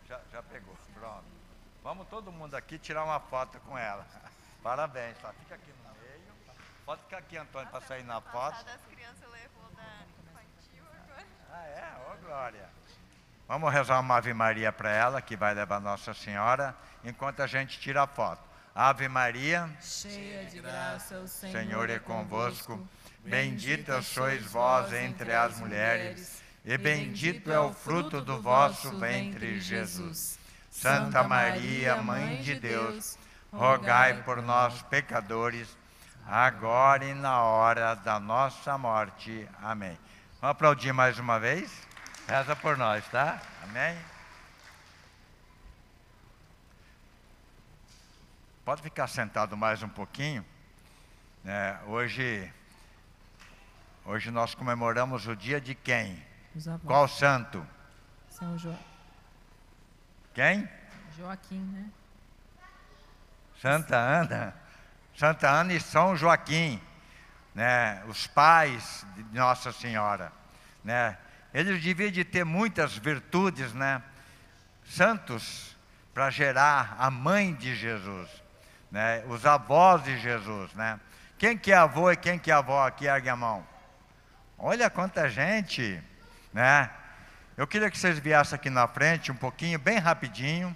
Já, 0.08 0.20
já 0.32 0.42
pegou, 0.42 0.76
pronto. 0.96 1.26
Vamos 1.84 2.08
todo 2.08 2.32
mundo 2.32 2.56
aqui 2.56 2.80
tirar 2.80 3.04
uma 3.04 3.20
foto 3.20 3.60
com 3.60 3.78
ela. 3.78 4.08
Parabéns, 4.64 5.16
tá? 5.20 5.32
Fica 5.34 5.54
aqui 5.54 5.72
no 5.86 5.94
meio. 6.02 6.23
Pode 6.86 7.02
ficar 7.04 7.18
aqui, 7.18 7.38
Antônio, 7.38 7.70
para 7.70 7.82
sair 7.82 8.04
na 8.04 8.20
foto. 8.20 8.66
das 8.66 8.82
crianças 8.94 9.24
levou 9.32 9.72
da 9.76 9.84
infantil 10.22 10.84
agora. 10.92 11.26
Ah, 11.52 11.66
é? 11.66 12.12
Ô, 12.12 12.26
Glória. 12.26 12.70
Vamos 13.48 13.72
rezar 13.72 14.00
uma 14.02 14.18
Ave 14.18 14.34
Maria 14.34 14.72
para 14.72 14.90
ela, 14.90 15.22
que 15.22 15.38
vai 15.38 15.54
levar 15.54 15.80
Nossa 15.80 16.14
Senhora, 16.14 16.76
enquanto 17.04 17.42
a 17.42 17.48
gente 17.48 17.80
tira 17.80 18.04
a 18.04 18.08
foto. 18.08 18.42
Ave 18.76 19.08
Maria, 19.08 19.70
cheia 19.80 20.46
de 20.46 20.60
graça, 20.60 21.20
o 21.20 21.28
Senhor, 21.28 21.52
Senhor 21.54 21.90
é 21.90 22.00
convosco. 22.00 22.86
Bendita 23.24 24.02
sois 24.02 24.44
vós 24.44 24.92
entre 24.92 25.34
as 25.34 25.60
mulheres, 25.60 26.42
e 26.66 26.78
bendito 26.78 27.50
é 27.50 27.60
o 27.60 27.72
fruto 27.72 28.20
do 28.20 28.42
vosso 28.42 28.98
ventre, 28.98 29.62
Jesus. 29.62 30.38
Santa 30.70 31.24
Maria, 31.24 31.96
Mãe 31.98 32.42
de 32.42 32.56
Deus, 32.56 33.18
rogai 33.54 34.24
por 34.24 34.42
nós, 34.42 34.82
pecadores, 34.84 35.78
agora 36.28 37.06
e 37.06 37.14
na 37.14 37.42
hora 37.42 37.96
da 37.96 38.20
nossa 38.20 38.78
morte. 38.78 39.48
Amém. 39.62 39.98
Vamos 40.40 40.56
aplaudir 40.56 40.94
mais 40.94 41.20
uma 41.20 41.40
vez? 41.40 41.88
Reza 42.28 42.56
por 42.56 42.78
nós, 42.78 43.08
tá? 43.10 43.42
Amém? 43.64 43.98
Pode 48.66 48.82
ficar 48.82 49.08
sentado 49.08 49.58
mais 49.58 49.84
um 49.84 49.90
pouquinho. 49.90 50.46
É, 51.46 51.78
hoje, 51.86 52.52
hoje 54.06 54.32
nós 54.32 54.56
comemoramos 54.56 55.28
o 55.28 55.36
dia 55.36 55.60
de 55.60 55.76
quem? 55.76 56.24
Qual 56.86 57.08
santo? 57.08 57.66
São 58.30 58.58
jo... 58.58 58.74
Quem? 60.34 60.68
Joaquim, 61.18 61.60
né? 61.60 61.90
Santa 63.62 63.98
Ana. 63.98 64.63
Santa 65.16 65.50
Ana 65.50 65.74
e 65.74 65.80
São 65.80 66.16
Joaquim, 66.16 66.82
né? 67.54 68.04
Os 68.08 68.28
pais 68.28 69.06
de 69.16 69.38
Nossa 69.38 69.72
Senhora, 69.72 70.32
né? 70.84 71.18
Eles 71.54 71.82
deviam 71.84 72.12
de 72.12 72.24
ter 72.24 72.44
muitas 72.44 72.98
virtudes, 72.98 73.74
né? 73.74 74.02
Santos 74.86 75.78
para 76.14 76.30
gerar 76.30 76.96
a 76.98 77.12
mãe 77.12 77.54
de 77.54 77.76
Jesus, 77.76 78.30
né? 78.92 79.24
Os 79.28 79.46
avós 79.46 80.04
de 80.04 80.18
Jesus, 80.18 80.74
né? 80.74 81.00
Quem 81.38 81.58
que 81.58 81.72
é 81.72 81.76
avô 81.76 82.12
e 82.12 82.18
quem 82.18 82.40
que 82.40 82.50
é 82.50 82.54
avó 82.54 82.86
aqui, 82.86 83.06
ergue 83.06 83.30
a 83.30 83.36
mão. 83.36 83.66
Olha 84.58 84.90
quanta 84.90 85.30
gente, 85.30 86.02
né? 86.52 86.90
Eu 87.56 87.68
queria 87.68 87.92
que 87.92 87.98
vocês 87.98 88.18
viessem 88.18 88.56
aqui 88.56 88.70
na 88.70 88.88
frente 88.88 89.32
um 89.32 89.36
pouquinho, 89.36 89.78
bem 89.78 90.00
rapidinho, 90.00 90.74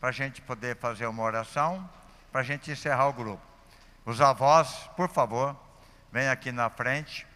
para 0.00 0.08
a 0.08 0.12
gente 0.12 0.40
poder 0.40 0.76
fazer 0.76 1.06
uma 1.06 1.22
oração, 1.22 1.88
para 2.32 2.40
a 2.40 2.44
gente 2.44 2.70
encerrar 2.70 3.06
o 3.06 3.12
grupo. 3.12 3.49
Os 4.04 4.20
avós, 4.20 4.88
por 4.96 5.08
favor, 5.08 5.56
venham 6.10 6.32
aqui 6.32 6.50
na 6.50 6.70
frente. 6.70 7.26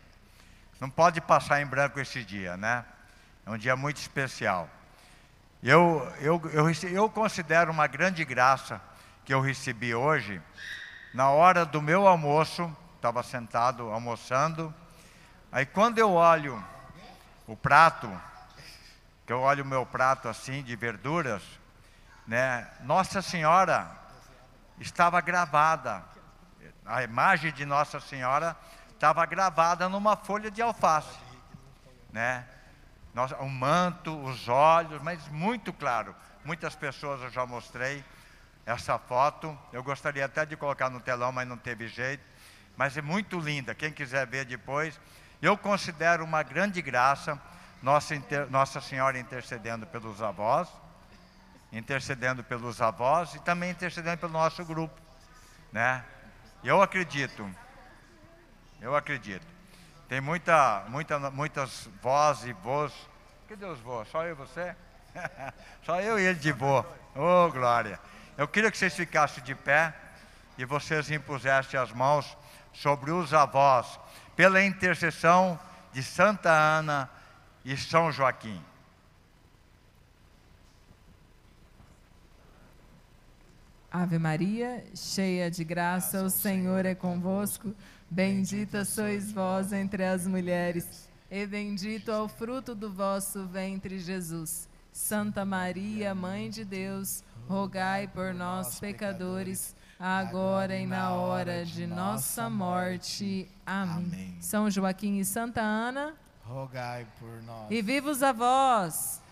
Não 0.81 0.91
pode 0.91 1.21
passar 1.21 1.61
em 1.61 1.67
branco 1.67 2.01
esse 2.01 2.25
dia, 2.25 2.57
né? 2.57 2.85
É 3.47 3.51
um 3.51 3.59
dia 3.59 3.77
muito 3.77 3.99
especial. 3.99 4.69
Eu, 5.63 6.07
eu, 6.21 6.41
eu, 6.53 6.71
eu 6.91 7.09
considero 7.09 7.71
uma 7.71 7.87
grande 7.87 8.25
graça 8.25 8.81
que 9.25 9.33
eu 9.33 9.41
recebi 9.41 9.95
hoje. 9.95 10.41
Na 11.13 11.31
hora 11.31 11.65
do 11.65 11.81
meu 11.81 12.07
almoço, 12.07 12.75
estava 12.97 13.23
sentado 13.23 13.91
almoçando. 13.91 14.75
Aí 15.53 15.65
quando 15.65 15.99
eu 15.99 16.13
olho 16.13 16.63
o 17.47 17.57
prato, 17.57 18.11
que 19.27 19.33
eu 19.33 19.41
olho 19.41 19.63
o 19.63 19.67
meu 19.67 19.87
prato 19.87 20.29
assim 20.29 20.63
de 20.63 20.75
verduras, 20.75 21.43
né? 22.27 22.67
Nossa 22.81 23.23
Senhora 23.23 23.91
estava 24.81 25.21
gravada. 25.21 26.03
A 26.87 27.03
imagem 27.03 27.53
de 27.53 27.65
Nossa 27.65 27.99
Senhora 27.99 28.57
estava 28.91 29.25
gravada 29.25 29.89
numa 29.89 30.17
folha 30.17 30.51
de 30.51 30.61
alface, 30.61 31.19
né? 32.13 32.47
O 33.39 33.49
manto, 33.49 34.15
os 34.25 34.49
olhos, 34.49 35.01
mas 35.03 35.27
muito 35.29 35.73
claro. 35.73 36.15
Muitas 36.45 36.75
pessoas 36.75 37.23
eu 37.23 37.31
já 37.31 37.47
mostrei 37.47 38.05
essa 38.67 38.99
foto. 38.99 39.57
Eu 39.73 39.83
gostaria 39.83 40.25
até 40.25 40.45
de 40.45 40.57
colocar 40.57 40.91
no 40.91 41.01
telão, 41.01 41.31
mas 41.33 41.47
não 41.47 41.57
teve 41.57 41.89
jeito. 41.89 42.25
Mas 42.77 42.97
é 42.97 43.03
muito 43.03 43.39
linda. 43.39 43.75
Quem 43.75 43.93
quiser 43.93 44.27
ver 44.27 44.45
depois, 44.45 44.99
eu 45.41 45.57
considero 45.57 46.25
uma 46.25 46.43
grande 46.43 46.83
graça 46.83 47.41
Nossa, 47.83 48.15
Nossa 48.51 48.81
Senhora 48.81 49.19
intercedendo 49.19 49.87
pelos 49.87 50.21
avós, 50.21 50.69
intercedendo 51.73 52.43
pelos 52.43 52.83
avós 52.83 53.35
e 53.35 53.39
também 53.41 53.71
intercedendo 53.71 54.19
pelo 54.19 54.33
nosso 54.33 54.65
grupo, 54.65 55.01
né? 55.73 56.05
Eu 56.65 56.83
acredito 56.83 57.49
eu 58.85 58.95
acredito. 58.95 59.47
Tem 60.11 60.21
muita, 60.21 60.85
muita, 60.89 61.31
muitas 61.31 61.89
vós 62.03 62.45
e 62.45 62.53
vós. 62.53 62.93
Cadê 63.49 63.65
os 63.65 63.81
vós? 63.81 64.07
Só 64.09 64.23
eu 64.25 64.33
e 64.33 64.35
você? 64.35 64.77
Só 65.83 66.03
eu 66.03 66.19
e 66.19 66.23
ele 66.23 66.39
de 66.39 66.53
vô. 66.53 66.85
Oh, 67.15 67.51
glória. 67.51 67.99
Eu 68.37 68.47
queria 68.47 68.71
que 68.71 68.77
vocês 68.77 68.95
ficassem 68.95 69.43
de 69.43 69.55
pé 69.55 69.95
e 70.59 70.67
vocês 70.67 71.11
impusessem 71.11 71.81
as 71.81 71.93
mãos 71.93 72.37
sobre 72.75 73.11
os 73.11 73.33
avós, 73.33 73.99
pela 74.37 74.63
intercessão 74.63 75.59
de 75.91 76.03
Santa 76.03 76.51
Ana 76.51 77.09
e 77.65 77.75
São 77.79 78.13
Joaquim. 78.13 78.63
Ave 83.97 84.19
Maria, 84.19 84.85
cheia 84.93 85.49
de 85.49 85.63
graça, 85.63 86.25
o 86.25 86.29
Senhor 86.29 86.85
é 86.85 86.97
convosco. 86.97 87.73
Bendita 88.11 88.85
sois 88.85 89.31
vós 89.31 89.73
entre 89.73 90.03
as 90.03 90.27
mulheres, 90.27 91.09
e 91.31 91.47
bendito 91.47 92.11
é 92.11 92.19
o 92.19 92.27
fruto 92.27 92.75
do 92.75 92.93
vosso 92.93 93.47
ventre, 93.47 94.01
Jesus. 94.01 94.69
Santa 94.93 95.45
Maria, 95.45 96.13
Mãe 96.13 96.51
de 96.51 96.65
Deus, 96.65 97.23
rogai 97.49 98.09
por 98.09 98.35
nós, 98.35 98.81
pecadores, 98.81 99.77
agora 99.97 100.77
e 100.77 100.89
na 100.89 101.13
hora 101.13 101.65
de 101.65 101.87
nossa 101.87 102.51
morte. 102.51 103.49
Amém. 103.65 104.37
São 104.41 104.69
Joaquim 104.69 105.21
e 105.21 105.25
Santa 105.25 105.61
Ana, 105.61 106.15
rogai 106.43 107.07
por 107.21 107.41
nós. 107.45 107.71
E 107.71 107.81
vivos 107.81 108.25
a 108.25 108.33
vós. 108.33 109.23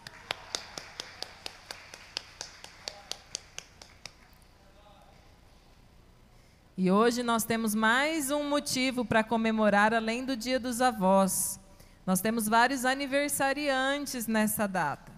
E 6.75 6.91
hoje 6.91 7.23
nós 7.23 7.45
temos 7.45 7.75
mais 7.75 8.31
um 8.31 8.49
motivo 8.49 9.05
para 9.05 9.23
comemorar 9.23 9.93
além 9.93 10.25
do 10.25 10.35
Dia 10.35 10.59
dos 10.59 10.81
Avós. 10.81 11.61
Nós 12.07 12.23
temos 12.23 12.49
vários 12.49 12.87
aniversariantes 12.87 14.27
nessa 14.27 14.67
data. 14.67 15.13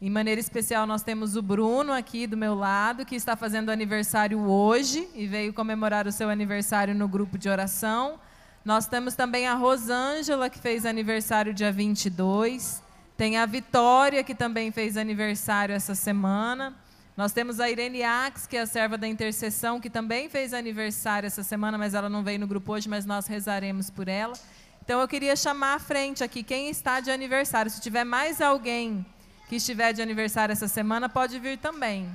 Em 0.00 0.08
maneira 0.08 0.40
especial, 0.40 0.86
nós 0.86 1.02
temos 1.02 1.34
o 1.34 1.42
Bruno 1.42 1.92
aqui 1.92 2.24
do 2.24 2.36
meu 2.36 2.54
lado, 2.54 3.04
que 3.04 3.16
está 3.16 3.34
fazendo 3.34 3.70
aniversário 3.70 4.38
hoje 4.48 5.08
e 5.16 5.26
veio 5.26 5.52
comemorar 5.52 6.06
o 6.06 6.12
seu 6.12 6.30
aniversário 6.30 6.94
no 6.94 7.08
grupo 7.08 7.36
de 7.36 7.48
oração. 7.48 8.20
Nós 8.64 8.86
temos 8.86 9.16
também 9.16 9.48
a 9.48 9.54
Rosângela, 9.54 10.48
que 10.48 10.60
fez 10.60 10.86
aniversário 10.86 11.52
dia 11.52 11.72
22. 11.72 12.80
Tem 13.16 13.38
a 13.38 13.44
Vitória, 13.44 14.22
que 14.22 14.36
também 14.36 14.70
fez 14.70 14.96
aniversário 14.96 15.74
essa 15.74 15.96
semana. 15.96 16.76
Nós 17.16 17.32
temos 17.32 17.60
a 17.60 17.70
Irene 17.70 18.02
Ax, 18.02 18.46
que 18.46 18.58
é 18.58 18.60
a 18.60 18.66
serva 18.66 18.98
da 18.98 19.08
intercessão, 19.08 19.80
que 19.80 19.88
também 19.88 20.28
fez 20.28 20.52
aniversário 20.52 21.26
essa 21.26 21.42
semana, 21.42 21.78
mas 21.78 21.94
ela 21.94 22.10
não 22.10 22.22
veio 22.22 22.38
no 22.38 22.46
grupo 22.46 22.74
hoje, 22.74 22.90
mas 22.90 23.06
nós 23.06 23.26
rezaremos 23.26 23.88
por 23.88 24.06
ela. 24.06 24.34
Então 24.84 25.00
eu 25.00 25.08
queria 25.08 25.34
chamar 25.34 25.76
à 25.76 25.78
frente 25.78 26.22
aqui 26.22 26.42
quem 26.42 26.68
está 26.68 27.00
de 27.00 27.10
aniversário. 27.10 27.70
Se 27.70 27.80
tiver 27.80 28.04
mais 28.04 28.42
alguém 28.42 29.04
que 29.48 29.56
estiver 29.56 29.94
de 29.94 30.02
aniversário 30.02 30.52
essa 30.52 30.68
semana, 30.68 31.08
pode 31.08 31.38
vir 31.38 31.56
também. 31.56 32.06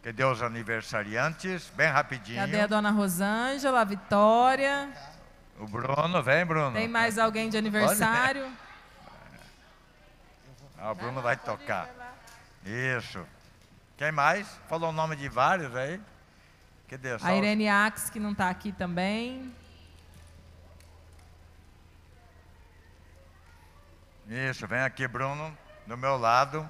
Cadê 0.00 0.24
os 0.24 0.40
aniversariantes? 0.40 1.72
Bem 1.74 1.88
rapidinho. 1.88 2.38
Cadê 2.38 2.60
a 2.60 2.66
dona 2.68 2.92
Rosângela, 2.92 3.80
a 3.80 3.84
Vitória? 3.84 4.88
O 5.58 5.66
Bruno, 5.66 6.22
vem, 6.22 6.46
Bruno. 6.46 6.72
Tem 6.72 6.86
mais 6.86 7.18
alguém 7.18 7.50
de 7.50 7.58
aniversário? 7.58 8.46
Ah, 10.80 10.92
o 10.92 10.94
Bruno 10.94 11.20
vai 11.20 11.36
tocar. 11.36 11.88
Isso. 12.64 13.26
Quem 13.96 14.12
mais? 14.12 14.46
Falou 14.68 14.90
o 14.90 14.92
nome 14.92 15.16
de 15.16 15.28
vários 15.28 15.74
aí. 15.74 16.00
Cadê? 16.88 17.18
Só 17.18 17.26
A 17.26 17.34
Irene 17.34 17.68
Ax, 17.68 18.08
que 18.10 18.20
não 18.20 18.30
está 18.32 18.48
aqui 18.48 18.70
também. 18.72 19.52
Isso, 24.28 24.66
vem 24.66 24.80
aqui, 24.80 25.06
Bruno, 25.08 25.56
do 25.86 25.96
meu 25.96 26.16
lado. 26.16 26.66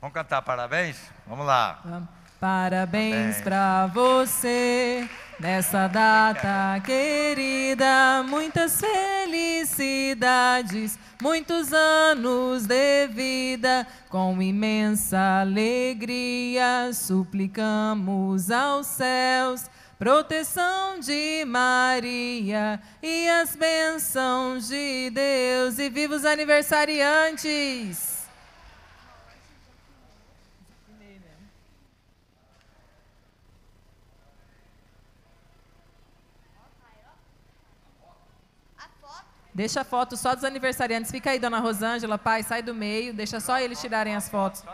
Vamos 0.00 0.14
cantar 0.14 0.42
parabéns? 0.42 0.98
Vamos 1.26 1.46
lá. 1.46 1.80
Parabéns 1.82 2.08
Parabéns. 2.38 3.40
pra 3.40 3.86
você 3.86 5.08
nessa 5.40 5.88
data 5.88 6.78
querida, 6.84 8.22
muitas 8.28 8.78
felicidades, 8.80 10.98
muitos 11.24 11.72
anos 11.72 12.66
de 12.66 13.06
vida, 13.06 13.86
com 14.10 14.42
imensa 14.42 15.40
alegria 15.40 16.90
suplicamos 16.92 18.50
aos 18.50 18.86
céus 18.88 19.64
proteção 19.98 21.00
de 21.00 21.42
Maria 21.46 22.78
e 23.02 23.26
as 23.26 23.56
bênçãos 23.56 24.68
de 24.68 25.08
Deus 25.08 25.78
e 25.78 25.88
viva 25.88 26.14
os 26.14 26.26
aniversariantes! 26.26 28.13
Deixa 39.54 39.82
a 39.82 39.84
foto 39.84 40.16
só 40.16 40.34
dos 40.34 40.42
aniversariantes. 40.42 41.12
Fica 41.12 41.30
aí, 41.30 41.38
dona 41.38 41.60
Rosângela, 41.60 42.18
pai, 42.18 42.42
sai 42.42 42.60
do 42.60 42.74
meio. 42.74 43.14
Deixa 43.14 43.38
só 43.38 43.58
eles 43.60 43.80
tirarem 43.80 44.16
as 44.16 44.28
fotos 44.28 44.64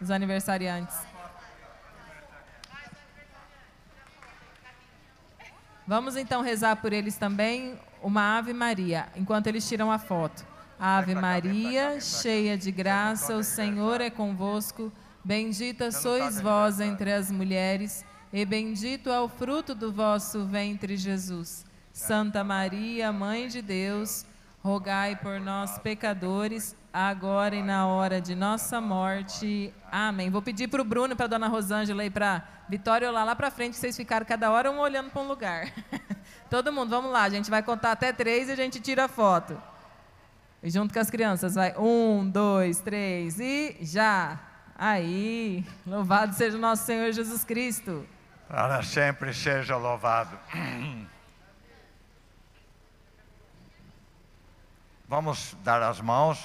dos 0.00 0.10
aniversariantes. 0.10 0.96
Vamos 5.86 6.16
então 6.16 6.40
rezar 6.40 6.76
por 6.76 6.92
eles 6.92 7.16
também 7.16 7.78
uma 8.02 8.38
Ave 8.38 8.52
Maria, 8.52 9.06
enquanto 9.14 9.46
eles 9.46 9.68
tiram 9.68 9.92
a 9.92 9.98
foto. 9.98 10.44
Ave 10.80 11.14
Maria, 11.14 12.00
cheia 12.00 12.56
de 12.56 12.72
graça, 12.72 13.36
o 13.36 13.44
Senhor 13.44 14.00
é 14.00 14.10
convosco. 14.10 14.92
Bendita 15.24 15.92
sois 15.92 16.40
vós 16.40 16.80
entre 16.80 17.12
as 17.12 17.30
mulheres, 17.30 18.04
e 18.32 18.44
bendito 18.44 19.10
é 19.10 19.20
o 19.20 19.28
fruto 19.28 19.74
do 19.74 19.92
vosso 19.92 20.44
ventre, 20.44 20.96
Jesus. 20.96 21.64
Santa 21.96 22.44
Maria, 22.44 23.10
Mãe 23.10 23.48
de 23.48 23.62
Deus, 23.62 24.26
rogai 24.62 25.16
por 25.16 25.40
nós, 25.40 25.78
pecadores, 25.78 26.76
agora 26.92 27.56
e 27.56 27.62
na 27.62 27.86
hora 27.86 28.20
de 28.20 28.34
nossa 28.34 28.82
morte. 28.82 29.72
Amém. 29.90 30.28
Vou 30.28 30.42
pedir 30.42 30.68
para 30.68 30.82
o 30.82 30.84
Bruno 30.84 31.16
para 31.16 31.24
a 31.24 31.28
dona 31.28 31.48
Rosângela 31.48 32.04
e 32.04 32.10
para 32.10 32.46
Vitória 32.68 33.08
olhar 33.08 33.24
lá 33.24 33.34
para 33.34 33.50
frente, 33.50 33.78
vocês 33.78 33.96
ficaram 33.96 34.26
cada 34.26 34.50
hora 34.50 34.70
um 34.70 34.78
olhando 34.78 35.10
para 35.10 35.22
um 35.22 35.26
lugar. 35.26 35.72
Todo 36.50 36.70
mundo, 36.70 36.90
vamos 36.90 37.10
lá, 37.10 37.22
a 37.22 37.30
gente 37.30 37.48
vai 37.48 37.62
contar 37.62 37.92
até 37.92 38.12
três 38.12 38.50
e 38.50 38.52
a 38.52 38.56
gente 38.56 38.78
tira 38.78 39.06
a 39.06 39.08
foto. 39.08 39.58
E 40.62 40.68
junto 40.68 40.92
com 40.92 41.00
as 41.00 41.08
crianças, 41.08 41.54
vai. 41.54 41.74
Um, 41.78 42.28
dois, 42.28 42.78
três 42.78 43.40
e 43.40 43.74
já. 43.80 44.38
Aí, 44.76 45.64
louvado 45.86 46.34
seja 46.34 46.58
o 46.58 46.60
nosso 46.60 46.84
Senhor 46.84 47.10
Jesus 47.10 47.42
Cristo. 47.42 48.06
Para 48.46 48.82
sempre 48.82 49.32
seja 49.32 49.78
louvado. 49.78 50.38
Vamos 55.08 55.56
dar 55.62 55.80
as 55.82 56.00
mãos 56.00 56.44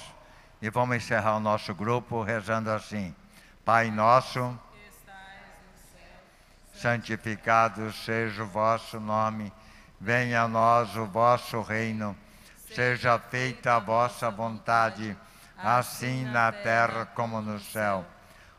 e 0.60 0.70
vamos 0.70 0.96
encerrar 0.96 1.36
o 1.36 1.40
nosso 1.40 1.74
grupo 1.74 2.22
rezando 2.22 2.70
assim: 2.70 3.12
Pai 3.64 3.90
nosso, 3.90 4.56
santificado 6.72 7.92
seja 7.92 8.44
o 8.44 8.46
vosso 8.46 9.00
nome, 9.00 9.52
venha 10.00 10.42
a 10.42 10.48
nós 10.48 10.94
o 10.94 11.06
vosso 11.06 11.60
reino, 11.60 12.16
seja 12.72 13.18
feita 13.18 13.74
a 13.74 13.78
vossa 13.80 14.30
vontade, 14.30 15.16
assim 15.58 16.24
na 16.26 16.52
terra 16.52 17.04
como 17.16 17.40
no 17.40 17.58
céu. 17.58 18.04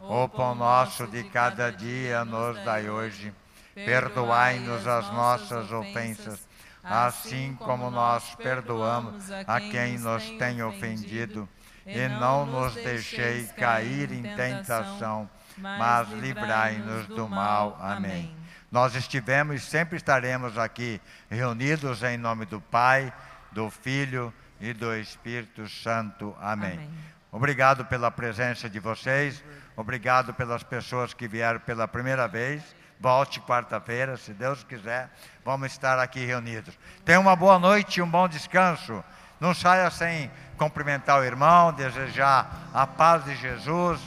O 0.01 0.27
pão 0.27 0.53
nosso 0.53 1.07
de 1.07 1.23
cada 1.30 1.71
dia 1.71 2.25
nos 2.25 2.61
dai 2.65 2.89
hoje. 2.89 3.34
Perdoai-nos 3.73 4.85
as 4.85 5.09
nossas 5.13 5.71
ofensas, 5.71 6.45
assim 6.84 7.55
como 7.55 7.89
nós 7.89 8.35
perdoamos 8.35 9.31
a 9.47 9.60
quem 9.60 9.97
nos 9.97 10.23
tem 10.31 10.61
ofendido. 10.61 11.47
E 11.85 12.07
não 12.07 12.45
nos 12.45 12.76
deixeis 12.76 13.51
cair 13.51 14.11
em 14.11 14.23
tentação, 14.35 15.30
mas 15.57 16.10
livrai-nos 16.11 17.07
do 17.07 17.27
mal. 17.27 17.77
Amém. 17.81 18.35
Nós 18.72 18.95
estivemos 18.95 19.61
e 19.61 19.65
sempre 19.65 19.97
estaremos 19.97 20.57
aqui 20.57 20.99
reunidos 21.30 22.01
em 22.01 22.18
nome 22.18 22.45
do 22.45 22.60
Pai, 22.60 23.14
do 23.51 23.69
Filho 23.69 24.34
e 24.60 24.73
do 24.73 24.95
Espírito 24.95 25.68
Santo. 25.68 26.35
Amém. 26.39 26.73
Amém. 26.73 26.89
Obrigado 27.31 27.85
pela 27.85 28.10
presença 28.10 28.69
de 28.69 28.80
vocês. 28.80 29.43
Obrigado 29.76 30.34
pelas 30.34 30.64
pessoas 30.64 31.14
que 31.14 31.27
vieram 31.27 31.60
pela 31.60 31.88
primeira 31.88 32.27
vez. 32.27 32.64
Volte 33.03 33.41
quarta-feira, 33.41 34.15
se 34.15 34.34
Deus 34.34 34.63
quiser. 34.63 35.09
Vamos 35.43 35.73
estar 35.73 35.99
aqui 35.99 36.23
reunidos. 36.23 36.73
Tenha 37.03 37.19
uma 37.19 37.35
boa 37.35 37.59
noite 37.59 37.97
e 37.97 38.01
um 38.01 38.09
bom 38.09 38.30
descanso. 38.30 39.03
Não 39.41 39.53
saia 39.53 39.91
sem 39.91 40.31
cumprimentar 40.57 41.19
o 41.19 41.23
irmão, 41.25 41.73
desejar 41.73 42.49
a 42.73 42.88
paz 42.88 43.25
de 43.25 43.35
Jesus. 43.35 43.99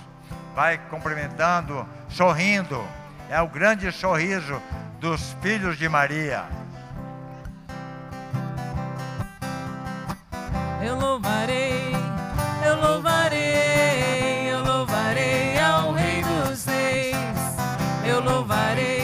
Vai 0.54 0.78
cumprimentando, 0.88 1.86
sorrindo. 2.08 2.82
É 3.28 3.38
o 3.38 3.46
grande 3.46 3.92
sorriso 3.92 4.62
dos 4.98 5.36
filhos 5.42 5.76
de 5.76 5.90
Maria. 5.90 6.46
Eu 10.82 10.98
louvarei, 10.98 11.92
eu 12.64 12.80
louvarei, 12.80 14.35
Eu 18.16 18.22
louvarei, 18.22 18.95